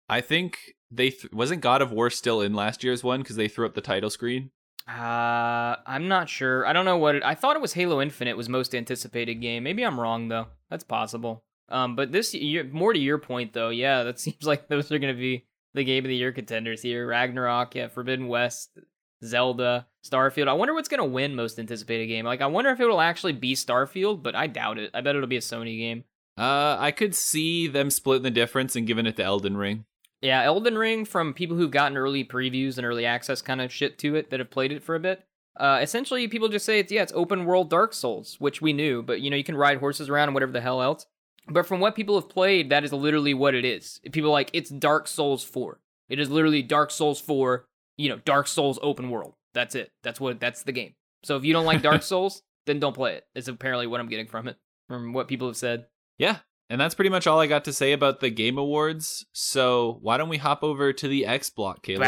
I 0.09 0.21
think 0.21 0.59
they 0.91 1.11
th- 1.11 1.33
wasn't 1.33 1.61
God 1.61 1.83
of 1.83 1.93
War 1.93 2.11
still 2.11 2.41
in 2.41 2.55
last 2.55 2.85
year's 2.85 3.03
one 3.03 3.21
because 3.21 3.37
they 3.37 3.49
threw 3.49 3.67
up 3.67 3.75
the 3.75 3.81
title 3.81 4.11
screen. 4.11 4.51
Uh, 4.89 5.77
I'm 5.85 6.07
not 6.07 6.29
sure. 6.29 6.65
I 6.65 6.73
don't 6.73 6.85
know 6.85 6.97
what 6.97 7.17
it, 7.17 7.25
I 7.25 7.35
thought 7.35 7.57
it 7.57 7.63
was 7.63 7.73
Halo 7.73 8.01
Infinite 8.01 8.37
was 8.37 8.49
most 8.49 8.75
anticipated 8.75 9.37
game. 9.37 9.65
Maybe 9.65 9.85
I'm 9.85 9.99
wrong 9.99 10.29
though. 10.29 10.47
That's 10.71 10.85
possible. 10.85 11.43
Um, 11.69 11.97
but 11.97 12.13
this 12.13 12.35
year, 12.35 12.63
more 12.63 12.93
to 12.93 12.99
your 12.99 13.19
point 13.19 13.53
though, 13.53 13.71
yeah, 13.71 14.05
that 14.05 14.21
seems 14.21 14.45
like 14.45 14.69
those 14.69 14.93
are 14.93 14.99
gonna 14.99 15.15
be 15.15 15.47
the 15.75 15.85
game 15.85 16.05
of 16.05 16.09
the 16.09 16.17
year 16.17 16.33
contenders 16.33 16.83
here. 16.83 17.07
Ragnarok, 17.07 17.75
yeah, 17.75 17.89
Forbidden 17.89 18.29
West, 18.29 18.79
Zelda, 19.25 19.87
Starfield. 20.05 20.49
I 20.49 20.53
wonder 20.53 20.73
what's 20.73 20.89
gonna 20.89 21.05
win 21.05 21.35
most 21.35 21.59
anticipated 21.59 22.07
game. 22.07 22.25
Like, 22.25 22.41
I 22.41 22.47
wonder 22.47 22.71
if 22.71 22.79
it 22.79 22.87
will 22.87 23.01
actually 23.01 23.33
be 23.33 23.55
Starfield, 23.55 24.23
but 24.23 24.37
I 24.37 24.47
doubt 24.47 24.79
it. 24.79 24.91
I 24.95 25.01
bet 25.01 25.17
it'll 25.17 25.27
be 25.27 25.37
a 25.37 25.41
Sony 25.41 25.77
game. 25.79 26.05
Uh, 26.39 26.77
I 26.79 26.93
could 26.93 27.15
see 27.15 27.67
them 27.67 27.91
splitting 27.91 28.23
the 28.23 28.31
difference 28.31 28.77
and 28.77 28.87
giving 28.87 29.07
it 29.07 29.17
to 29.17 29.25
Elden 29.25 29.57
Ring. 29.57 29.85
Yeah, 30.27 30.43
Elden 30.43 30.77
Ring 30.77 31.05
from 31.05 31.35
people 31.35 31.57
who've 31.57 31.71
gotten 31.71 31.97
early 31.97 32.25
previews 32.25 32.79
and 32.79 32.85
early 32.85 33.07
access 33.07 33.41
kind 33.41 33.61
of 33.61 33.73
shit 33.73 33.97
to 33.99 34.17
it 34.17 34.31
that 34.31 34.41
have 34.41 34.51
played 34.51 34.73
it 34.73 34.83
for 34.83 34.97
a 34.97 35.01
bit. 35.01 35.25
Uh, 35.57 35.79
essentially, 35.81 36.27
people 36.27 36.49
just 36.49 36.67
say 36.67 36.81
it's 36.81 36.91
yeah, 36.91 37.03
it's 37.03 37.13
open 37.15 37.45
world 37.45 37.71
Dark 37.71 37.95
Souls, 37.95 38.35
which 38.41 38.61
we 38.61 38.73
knew, 38.73 39.05
but 39.05 39.21
you 39.21 39.31
know 39.31 39.37
you 39.37 39.45
can 39.45 39.57
ride 39.57 39.79
horses 39.79 40.09
around 40.09 40.31
and 40.31 40.35
whatever 40.35 40.51
the 40.51 40.61
hell 40.61 40.83
else. 40.83 41.07
But 41.47 41.65
from 41.65 41.79
what 41.79 41.95
people 41.95 42.21
have 42.21 42.29
played, 42.29 42.71
that 42.71 42.83
is 42.83 42.93
literally 42.93 43.35
what 43.35 43.55
it 43.55 43.65
is. 43.65 44.01
People 44.11 44.31
are 44.31 44.33
like 44.33 44.51
it's 44.53 44.69
Dark 44.69 45.07
Souls 45.07 45.45
Four. 45.45 45.79
It 46.09 46.19
is 46.19 46.29
literally 46.29 46.61
Dark 46.61 46.91
Souls 46.91 47.21
Four. 47.21 47.67
You 47.97 48.09
know, 48.09 48.19
Dark 48.25 48.49
Souls 48.49 48.81
open 48.83 49.11
world. 49.11 49.35
That's 49.55 49.77
it. 49.77 49.93
That's 50.03 50.21
what. 50.21 50.41
That's 50.41 50.65
the 50.65 50.73
game. 50.73 50.95
So 51.23 51.37
if 51.37 51.45
you 51.45 51.53
don't 51.53 51.67
like 51.67 51.83
Dark 51.83 52.03
Souls, 52.03 52.43
then 52.67 52.81
don't 52.81 52.97
play 52.97 53.15
it. 53.15 53.27
Is 53.37 53.47
apparently 53.47 53.87
what 53.87 54.01
I'm 54.01 54.09
getting 54.09 54.27
from 54.27 54.49
it, 54.49 54.57
from 54.89 55.13
what 55.13 55.29
people 55.29 55.47
have 55.47 55.57
said. 55.57 55.87
Yeah, 56.19 56.39
and 56.69 56.81
that's 56.81 56.95
pretty 56.95 57.11
much 57.11 57.27
all 57.27 57.41
I 57.41 57.47
got 57.47 57.65
to 57.65 57.73
say 57.73 57.93
about 57.93 58.21
the 58.21 58.31
Game 58.31 58.59
Awards. 58.59 59.27
So 59.33 59.99
why 60.01 60.17
don't 60.17 60.29
we 60.29 60.39
hop 60.39 60.63
over 60.63 60.93
to 60.93 61.09
the 61.09 61.27
X 61.27 61.51
Block, 61.51 61.83
Caleb? 61.83 62.03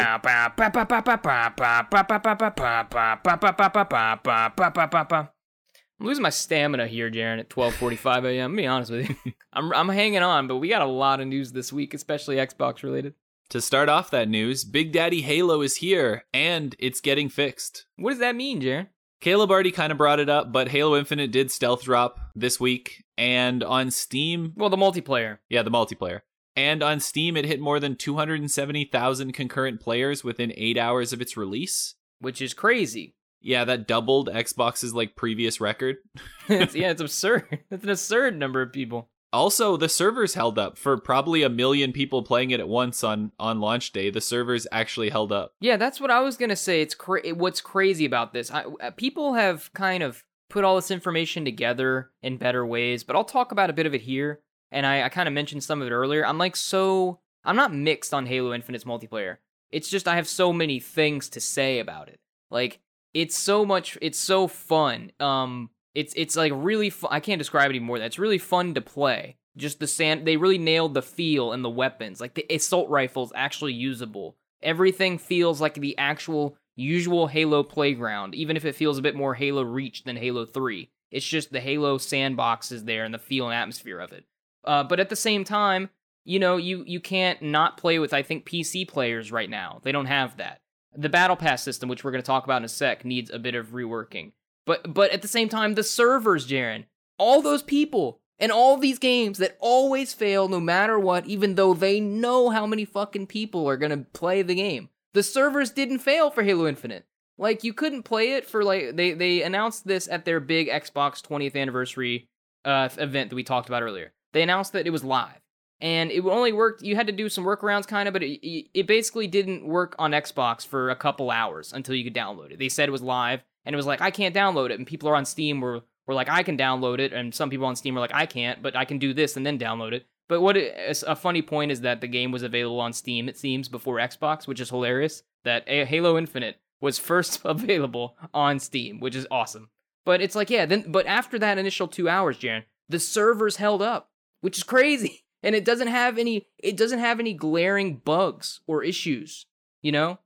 I'm 5.99 6.05
losing 6.05 6.23
my 6.23 6.29
stamina 6.29 6.87
here, 6.87 7.11
Jaren, 7.11 7.39
at 7.39 7.49
12:45 7.49 8.25
a.m. 8.25 8.55
Be 8.55 8.67
honest 8.67 8.91
with 8.91 9.09
you, 9.09 9.33
I'm 9.53 9.73
I'm 9.73 9.89
hanging 9.89 10.23
on, 10.23 10.47
but 10.47 10.57
we 10.57 10.69
got 10.69 10.81
a 10.81 10.85
lot 10.85 11.19
of 11.19 11.27
news 11.27 11.51
this 11.51 11.73
week, 11.73 11.93
especially 11.93 12.37
Xbox 12.37 12.83
related. 12.83 13.15
To 13.49 13.61
start 13.61 13.89
off 13.89 14.11
that 14.11 14.29
news, 14.29 14.63
Big 14.63 14.91
Daddy 14.91 15.21
Halo 15.21 15.61
is 15.61 15.77
here, 15.77 16.25
and 16.33 16.75
it's 16.77 17.01
getting 17.01 17.29
fixed. 17.29 17.87
What 17.95 18.11
does 18.11 18.19
that 18.19 18.35
mean, 18.35 18.61
Jaren? 18.61 18.87
Caleb 19.21 19.51
already 19.51 19.71
kind 19.71 19.91
of 19.91 19.97
brought 19.97 20.19
it 20.19 20.29
up, 20.29 20.51
but 20.51 20.69
Halo 20.69 20.97
Infinite 20.97 21.31
did 21.31 21.51
stealth 21.51 21.83
drop 21.83 22.19
this 22.35 22.59
week, 22.59 23.03
and 23.17 23.63
on 23.63 23.91
Steam, 23.91 24.53
Well, 24.55 24.69
the 24.69 24.77
multiplayer. 24.77 25.39
yeah, 25.49 25.61
the 25.61 25.71
multiplayer. 25.71 26.21
And 26.55 26.81
on 26.83 26.99
Steam, 26.99 27.35
it 27.37 27.45
hit 27.45 27.59
more 27.59 27.79
than 27.79 27.95
270,000 27.95 29.31
concurrent 29.33 29.79
players 29.79 30.23
within 30.23 30.53
eight 30.55 30.77
hours 30.77 31.13
of 31.13 31.21
its 31.21 31.37
release. 31.37 31.95
which 32.19 32.41
is 32.41 32.53
crazy. 32.53 33.15
Yeah, 33.41 33.63
that 33.65 33.87
doubled 33.87 34.27
Xbox's 34.27 34.93
like 34.93 35.15
previous 35.15 35.61
record. 35.61 35.97
it's, 36.49 36.75
yeah, 36.75 36.91
it's 36.91 37.01
absurd. 37.01 37.59
It's 37.71 37.83
an 37.83 37.89
absurd 37.89 38.37
number 38.37 38.61
of 38.61 38.73
people. 38.73 39.09
Also, 39.31 39.77
the 39.77 39.89
servers 39.89 40.33
held 40.33 40.57
up 40.57 40.77
for 40.77 40.97
probably 40.97 41.43
a 41.43 41.49
million 41.49 41.91
people 41.91 42.23
playing 42.23 42.51
it 42.51 42.59
at 42.59 42.67
once 42.67 43.03
on 43.03 43.31
on 43.39 43.59
launch 43.59 43.91
day. 43.91 44.09
The 44.09 44.21
servers 44.21 44.65
actually 44.71 45.09
held 45.09 45.31
up. 45.31 45.53
Yeah, 45.59 45.77
that's 45.77 46.01
what 46.01 46.11
I 46.11 46.21
was 46.21 46.37
gonna 46.37 46.55
say. 46.55 46.81
It's 46.81 46.95
cra- 46.95 47.29
what's 47.29 47.61
crazy 47.61 48.05
about 48.05 48.33
this. 48.33 48.49
I, 48.51 48.63
uh, 48.63 48.91
people 48.91 49.35
have 49.35 49.71
kind 49.73 50.01
of 50.01 50.23
put 50.49 50.63
all 50.63 50.75
this 50.75 50.89
information 50.89 51.45
together 51.45 52.09
in 52.23 52.37
better 52.37 52.65
ways, 52.65 53.03
but 53.03 53.15
I'll 53.15 53.23
talk 53.23 53.51
about 53.51 53.69
a 53.69 53.73
bit 53.73 53.85
of 53.85 53.93
it 53.93 54.01
here. 54.01 54.41
And 54.71 54.85
I, 54.85 55.03
I 55.03 55.09
kind 55.09 55.27
of 55.27 55.33
mentioned 55.33 55.63
some 55.63 55.81
of 55.81 55.87
it 55.87 55.91
earlier. 55.91 56.25
I'm 56.25 56.37
like 56.37 56.55
so 56.55 57.19
I'm 57.43 57.55
not 57.55 57.73
mixed 57.73 58.13
on 58.13 58.25
Halo 58.25 58.53
Infinite's 58.53 58.83
multiplayer. 58.83 59.37
It's 59.71 59.89
just 59.89 60.07
I 60.07 60.15
have 60.15 60.27
so 60.27 60.51
many 60.51 60.79
things 60.79 61.29
to 61.29 61.39
say 61.39 61.79
about 61.79 62.09
it. 62.09 62.19
Like 62.49 62.79
it's 63.13 63.37
so 63.37 63.65
much. 63.65 63.97
It's 64.01 64.19
so 64.19 64.47
fun. 64.47 65.11
Um, 65.19 65.69
it's 65.99 66.13
it's 66.15 66.35
like 66.35 66.53
really. 66.55 66.89
Fu- 66.89 67.07
I 67.11 67.19
can't 67.19 67.39
describe 67.39 67.65
it 67.65 67.75
anymore. 67.75 67.99
That's 67.99 68.17
really 68.17 68.37
fun 68.37 68.73
to 68.75 68.81
play. 68.81 69.35
Just 69.57 69.79
the 69.79 69.87
sand. 69.87 70.25
They 70.25 70.37
really 70.37 70.57
nailed 70.57 70.93
the 70.93 71.01
feel 71.01 71.51
and 71.51 71.63
the 71.63 71.69
weapons. 71.69 72.21
Like 72.21 72.35
the 72.35 72.45
assault 72.49 72.89
rifle's 72.89 73.33
actually 73.35 73.73
usable. 73.73 74.37
Everything 74.63 75.17
feels 75.17 75.59
like 75.59 75.75
the 75.75 75.97
actual 75.97 76.57
usual 76.75 77.27
Halo 77.27 77.63
playground, 77.63 78.33
even 78.33 78.55
if 78.55 78.63
it 78.63 78.75
feels 78.75 78.97
a 78.97 79.01
bit 79.01 79.15
more 79.15 79.33
Halo 79.33 79.61
Reach 79.61 80.05
than 80.05 80.15
Halo 80.15 80.45
3. 80.45 80.89
It's 81.11 81.25
just 81.25 81.51
the 81.51 81.59
Halo 81.59 81.97
sandbox 81.97 82.71
is 82.71 82.85
there 82.85 83.03
and 83.03 83.13
the 83.13 83.19
feel 83.19 83.47
and 83.47 83.53
atmosphere 83.53 83.99
of 83.99 84.13
it. 84.13 84.25
Uh, 84.63 84.83
but 84.83 84.99
at 84.99 85.09
the 85.09 85.15
same 85.15 85.43
time, 85.43 85.89
you 86.23 86.39
know, 86.39 86.55
you 86.57 86.83
you 86.87 87.01
can't 87.01 87.41
not 87.41 87.77
play 87.77 87.99
with 87.99 88.13
I 88.13 88.23
think 88.23 88.45
PC 88.45 88.87
players 88.87 89.31
right 89.31 89.49
now. 89.49 89.81
They 89.83 89.91
don't 89.91 90.05
have 90.05 90.37
that. 90.37 90.61
The 90.95 91.09
battle 91.09 91.35
pass 91.35 91.61
system, 91.61 91.89
which 91.89 92.03
we're 92.03 92.11
going 92.11 92.23
to 92.23 92.25
talk 92.27 92.45
about 92.45 92.61
in 92.61 92.65
a 92.65 92.69
sec, 92.69 93.03
needs 93.03 93.29
a 93.29 93.39
bit 93.39 93.55
of 93.55 93.67
reworking. 93.67 94.31
But 94.69 94.93
but 94.93 95.09
at 95.09 95.23
the 95.23 95.27
same 95.27 95.49
time, 95.49 95.73
the 95.73 95.81
servers, 95.81 96.47
Jaren, 96.47 96.85
all 97.17 97.41
those 97.41 97.63
people 97.63 98.21
and 98.37 98.51
all 98.51 98.77
these 98.77 98.99
games 98.99 99.39
that 99.39 99.57
always 99.59 100.13
fail 100.13 100.47
no 100.47 100.59
matter 100.59 100.99
what, 100.99 101.25
even 101.25 101.55
though 101.55 101.73
they 101.73 101.99
know 101.99 102.51
how 102.51 102.67
many 102.67 102.85
fucking 102.85 103.25
people 103.25 103.67
are 103.67 103.77
to 103.77 104.05
play 104.13 104.43
the 104.43 104.53
game. 104.53 104.89
The 105.15 105.23
servers 105.23 105.71
didn't 105.71 105.99
fail 105.99 106.29
for 106.29 106.43
Halo 106.43 106.67
Infinite. 106.67 107.07
Like 107.35 107.63
you 107.63 107.73
couldn't 107.73 108.03
play 108.03 108.33
it 108.33 108.45
for 108.45 108.63
like 108.63 108.95
they 108.95 109.13
they 109.13 109.41
announced 109.41 109.87
this 109.87 110.07
at 110.07 110.25
their 110.25 110.39
big 110.39 110.69
Xbox 110.69 111.27
20th 111.27 111.55
anniversary 111.55 112.29
uh 112.63 112.89
event 112.99 113.31
that 113.31 113.35
we 113.35 113.43
talked 113.43 113.69
about 113.69 113.81
earlier. 113.81 114.13
They 114.33 114.43
announced 114.43 114.73
that 114.73 114.85
it 114.85 114.91
was 114.91 115.03
live. 115.03 115.41
And 115.81 116.11
it 116.11 116.23
only 116.25 116.53
worked 116.53 116.83
you 116.83 116.95
had 116.95 117.07
to 117.07 117.13
do 117.13 117.27
some 117.27 117.43
workarounds 117.43 117.87
kind 117.87 118.07
of, 118.07 118.13
but 118.13 118.21
it, 118.21 118.69
it 118.77 118.85
basically 118.85 119.25
didn't 119.25 119.65
work 119.65 119.95
on 119.97 120.11
Xbox 120.11 120.63
for 120.67 120.91
a 120.91 120.95
couple 120.95 121.31
hours 121.31 121.73
until 121.73 121.95
you 121.95 122.03
could 122.03 122.13
download 122.13 122.51
it. 122.51 122.59
They 122.59 122.69
said 122.69 122.87
it 122.87 122.91
was 122.91 123.01
live 123.01 123.41
and 123.65 123.73
it 123.73 123.77
was 123.77 123.85
like 123.85 124.01
I 124.01 124.11
can't 124.11 124.35
download 124.35 124.69
it 124.71 124.77
and 124.77 124.87
people 124.87 125.09
are 125.09 125.15
on 125.15 125.25
Steam 125.25 125.61
were 125.61 125.81
were 126.07 126.13
like 126.13 126.29
I 126.29 126.43
can 126.43 126.57
download 126.57 126.99
it 126.99 127.13
and 127.13 127.33
some 127.33 127.49
people 127.49 127.65
on 127.67 127.75
Steam 127.75 127.93
were 127.95 128.01
like 128.01 128.13
I 128.13 128.25
can't, 128.25 128.61
but 128.61 128.75
I 128.75 128.85
can 128.85 128.97
do 128.99 129.13
this 129.13 129.37
and 129.37 129.45
then 129.45 129.59
download 129.59 129.93
it. 129.93 130.05
But 130.27 130.41
what 130.41 130.57
it, 130.57 131.03
a 131.07 131.15
funny 131.15 131.41
point 131.41 131.71
is 131.71 131.81
that 131.81 132.01
the 132.01 132.07
game 132.07 132.31
was 132.31 132.43
available 132.43 132.79
on 132.79 132.93
Steam 132.93 133.27
it 133.29 133.37
seems 133.37 133.67
before 133.67 133.97
Xbox, 133.97 134.47
which 134.47 134.59
is 134.59 134.69
hilarious. 134.69 135.23
That 135.43 135.63
A- 135.67 135.85
Halo 135.85 136.17
Infinite 136.17 136.59
was 136.81 136.99
first 137.09 137.41
available 137.45 138.15
on 138.33 138.59
Steam, 138.59 138.99
which 138.99 139.15
is 139.15 139.27
awesome. 139.31 139.69
But 140.05 140.21
it's 140.21 140.35
like, 140.35 140.49
yeah, 140.49 140.65
then 140.65 140.85
but 140.91 141.05
after 141.07 141.37
that 141.39 141.57
initial 141.57 141.87
two 141.87 142.09
hours, 142.09 142.37
Jaren, 142.39 142.63
the 142.87 142.99
servers 142.99 143.57
held 143.57 143.81
up. 143.81 144.09
which 144.41 144.57
is 144.57 144.63
crazy. 144.63 145.23
And 145.41 145.55
it 145.55 145.63
doesn't 145.63 145.87
have 145.87 146.17
any 146.17 146.47
it 146.57 146.75
doesn't 146.75 146.99
have 146.99 147.17
any 147.21 147.33
glaring 147.33 147.95
bugs 148.03 148.59
or 148.67 148.83
issues, 148.83 149.45
you 149.81 149.89
know? 149.89 150.19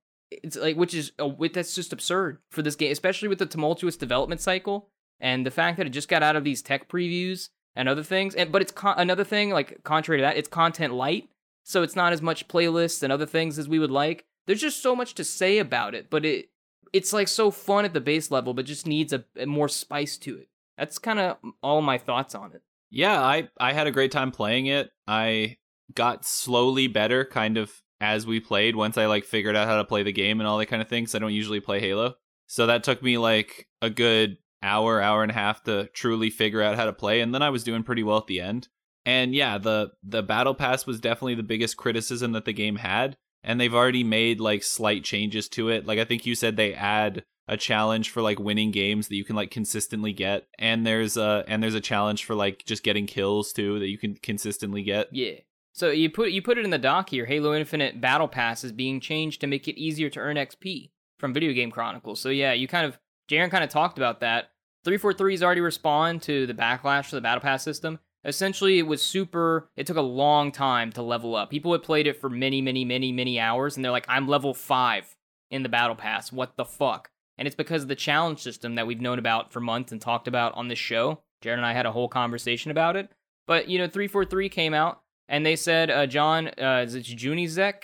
It's 0.43 0.56
like 0.56 0.76
which 0.76 0.93
is 0.93 1.12
uh, 1.19 1.30
that's 1.54 1.76
just 1.76 1.93
absurd 1.93 2.39
for 2.50 2.62
this 2.62 2.76
game, 2.76 2.91
especially 2.91 3.28
with 3.28 3.39
the 3.39 3.46
tumultuous 3.46 3.98
development 3.98 4.41
cycle 4.41 4.89
and 5.19 5.46
the 5.46 5.52
fact 5.52 5.78
that 5.78 5.88
it 5.88 5.91
just 5.91 6.10
got 6.10 6.24
out 6.24 6.36
of 6.36 6.43
these 6.43 6.62
tech 6.62 6.89
previews 6.89 7.50
and 7.76 7.89
other 7.89 8.04
things. 8.04 8.36
And 8.36 8.52
but 8.52 8.62
it's 8.62 8.72
con- 8.72 8.96
another 8.98 9.24
thing 9.24 9.50
like 9.50 9.84
contrary 9.84 10.19
to 10.19 10.24
that, 10.24 10.38
it's 10.38 10.50
content 10.50 10.93
light, 10.93 11.30
so 11.63 11.84
it's 11.84 11.96
not 11.96 12.13
as 12.13 12.22
much 12.22 12.48
playlists 12.48 13.04
and 13.04 13.12
other 13.12 13.26
things 13.26 13.60
as 13.60 13.67
we 13.67 13.80
would 13.80 13.91
like. 13.91 14.26
There's 14.46 14.62
just 14.62 14.82
so 14.82 14.96
much 14.96 15.15
to 15.15 15.24
say 15.24 15.60
about 15.60 15.96
it, 15.96 16.10
but 16.10 16.26
it 16.26 16.50
it's 16.91 17.13
like 17.13 17.28
so 17.28 17.52
fun 17.52 17.86
at 17.86 17.93
the 17.93 18.02
base 18.02 18.30
level, 18.32 18.54
but 18.54 18.65
just 18.65 18.86
needs 18.86 19.13
a, 19.13 19.26
a 19.38 19.46
more 19.46 19.69
spice 19.69 20.17
to 20.19 20.38
it. 20.38 20.50
That's 20.78 21.00
kind 21.00 21.19
of 21.19 21.38
all 21.62 21.82
my 21.82 21.98
thoughts 21.98 22.36
on 22.36 22.52
it. 22.54 22.62
Yeah, 22.89 23.19
I 23.19 23.50
I 23.60 23.74
had 23.74 23.88
a 23.88 23.91
great 23.91 24.12
time 24.12 24.32
playing 24.32 24.67
it. 24.67 24.91
I 25.08 25.58
got 25.93 26.26
slowly 26.26 26.88
better 26.88 27.26
kind 27.26 27.58
of 27.58 27.83
as 28.04 28.28
we 28.28 28.42
played 28.42 28.76
once 28.76 28.98
I 28.98 29.06
like 29.06 29.24
figured 29.24 29.56
out 29.56 29.68
how 29.68 29.78
to 29.78 29.86
play 29.86 30.04
the 30.04 30.12
game 30.12 30.42
and 30.42 30.48
all 30.48 30.58
that 30.58 30.66
kind 30.66 30.82
of 30.82 30.89
things. 30.89 31.16
I 31.16 31.20
don't 31.20 31.34
usually 31.34 31.62
play 31.62 31.80
Halo. 31.80 32.16
So 32.48 32.68
that 32.68 32.84
took 32.84 33.02
me 33.02 33.18
like 33.18 33.70
a 33.82 33.89
good 33.89 34.38
hour, 34.62 35.02
hour 35.02 35.24
and 35.24 35.32
a 35.32 35.36
half 35.36 35.63
to 35.63 35.88
truly 35.94 36.30
figure 36.30 36.62
out 36.62 36.76
how 36.76 36.84
to 36.84 36.92
play 36.92 37.22
and 37.22 37.34
then 37.34 37.42
I 37.42 37.50
was 37.50 37.63
doing 37.63 37.84
pretty 37.84 38.04
well 38.04 38.18
at 38.18 38.28
the 38.28 38.42
end. 38.42 38.68
And 39.06 39.34
yeah, 39.34 39.58
the 39.58 39.92
the 40.04 40.22
battle 40.22 40.54
pass 40.54 40.86
was 40.86 41.00
definitely 41.00 41.36
the 41.36 41.44
biggest 41.44 41.78
criticism 41.78 42.34
that 42.34 42.44
the 42.44 42.52
game 42.52 42.76
had 42.76 43.16
and 43.42 43.60
they've 43.60 43.74
already 43.74 44.04
made 44.04 44.42
like 44.42 44.63
slight 44.63 45.06
changes 45.06 45.48
to 45.50 45.70
it. 45.70 45.88
Like 45.88 45.98
I 45.98 46.06
think 46.06 46.26
you 46.26 46.36
said 46.36 46.58
they 46.58 46.74
add 46.74 47.24
a 47.48 47.56
challenge 47.56 48.10
for 48.10 48.22
like 48.22 48.38
winning 48.38 48.72
games 48.72 49.08
that 49.08 49.16
you 49.16 49.24
can 49.24 49.38
like 49.38 49.52
consistently 49.52 50.12
get 50.12 50.46
and 50.60 50.86
there's 50.86 51.16
a 51.16 51.46
and 51.48 51.63
there's 51.63 51.74
a 51.74 51.82
challenge 51.82 52.26
for 52.26 52.36
like 52.36 52.63
just 52.66 52.84
getting 52.84 53.08
kills 53.08 53.54
too 53.54 53.80
that 53.80 53.88
you 53.88 53.98
can 53.98 54.16
consistently 54.16 54.84
get 54.84 55.08
yeah 55.12 55.36
so 55.74 55.90
you 55.90 56.10
put 56.10 56.32
you 56.32 56.42
put 56.42 56.58
it 56.58 56.64
in 56.64 56.72
the 56.72 56.78
doc 56.78 57.10
here 57.10 57.26
halo 57.26 57.54
infinite 57.54 58.00
battle 58.00 58.28
pass 58.28 58.64
is 58.64 58.72
being 58.72 59.00
changed 59.00 59.42
to 59.42 59.48
make 59.48 59.68
it 59.68 59.80
easier 59.80 60.10
to 60.10 60.20
earn 60.20 60.38
xp 60.38 60.92
from 61.24 61.34
video 61.34 61.54
game 61.54 61.72
chronicles. 61.72 62.20
So 62.20 62.28
yeah 62.30 62.52
you 62.52 62.68
kind 62.68 62.86
of 62.86 63.00
Jaren 63.32 63.50
kind 63.50 63.64
of 63.64 63.70
talked 63.70 63.98
about 63.98 64.20
that. 64.20 64.52
343's 64.86 65.42
already 65.42 65.62
respond 65.62 66.22
to 66.24 66.46
the 66.46 66.54
backlash 66.54 67.06
for 67.06 67.16
the 67.16 67.22
battle 67.22 67.40
pass 67.40 67.64
system. 67.64 68.00
Essentially 68.26 68.78
it 68.78 68.88
was 68.88 69.02
super 69.02 69.70
it 69.78 69.88
took 69.88 69.96
a 69.96 70.02
long 70.02 70.52
time 70.52 70.92
to 70.92 71.02
level 71.02 71.34
up. 71.34 71.50
People 71.50 71.72
had 71.72 71.82
played 71.82 72.08
it 72.08 72.20
for 72.20 72.30
many 72.30 72.62
many 72.62 72.84
many 72.84 73.14
many 73.14 73.40
hours 73.40 73.78
and 73.78 73.86
they're 73.86 73.92
like 73.94 74.06
i'm 74.10 74.28
level 74.28 74.54
5 74.54 75.16
in 75.50 75.64
the 75.64 75.70
battle 75.70 75.96
pass. 75.96 76.30
What 76.30 76.58
the 76.58 76.66
fuck? 76.66 77.10
And 77.38 77.48
it's 77.48 77.56
because 77.56 77.84
of 77.84 77.88
the 77.88 77.96
challenge 77.96 78.40
system 78.42 78.76
that 78.76 78.86
we've 78.86 79.00
known 79.00 79.18
about 79.18 79.54
for 79.54 79.62
months 79.62 79.94
and 79.94 80.02
talked 80.02 80.28
about 80.28 80.54
on 80.56 80.68
this 80.68 80.78
show. 80.78 81.22
Jared 81.42 81.60
and 81.60 81.66
I 81.66 81.72
had 81.72 81.86
a 81.86 81.92
whole 81.94 82.10
conversation 82.10 82.70
about 82.70 82.98
it. 82.98 83.10
But, 83.48 83.70
you 83.70 83.78
know, 83.78 83.88
343 83.88 84.50
came 84.50 84.74
out 84.74 85.03
and 85.28 85.46
they 85.46 85.56
said, 85.56 85.90
uh, 85.90 86.06
John, 86.06 86.50
uh, 86.62 86.84
is 86.86 86.96
it 86.96 87.04
Junyszek? 87.04 87.76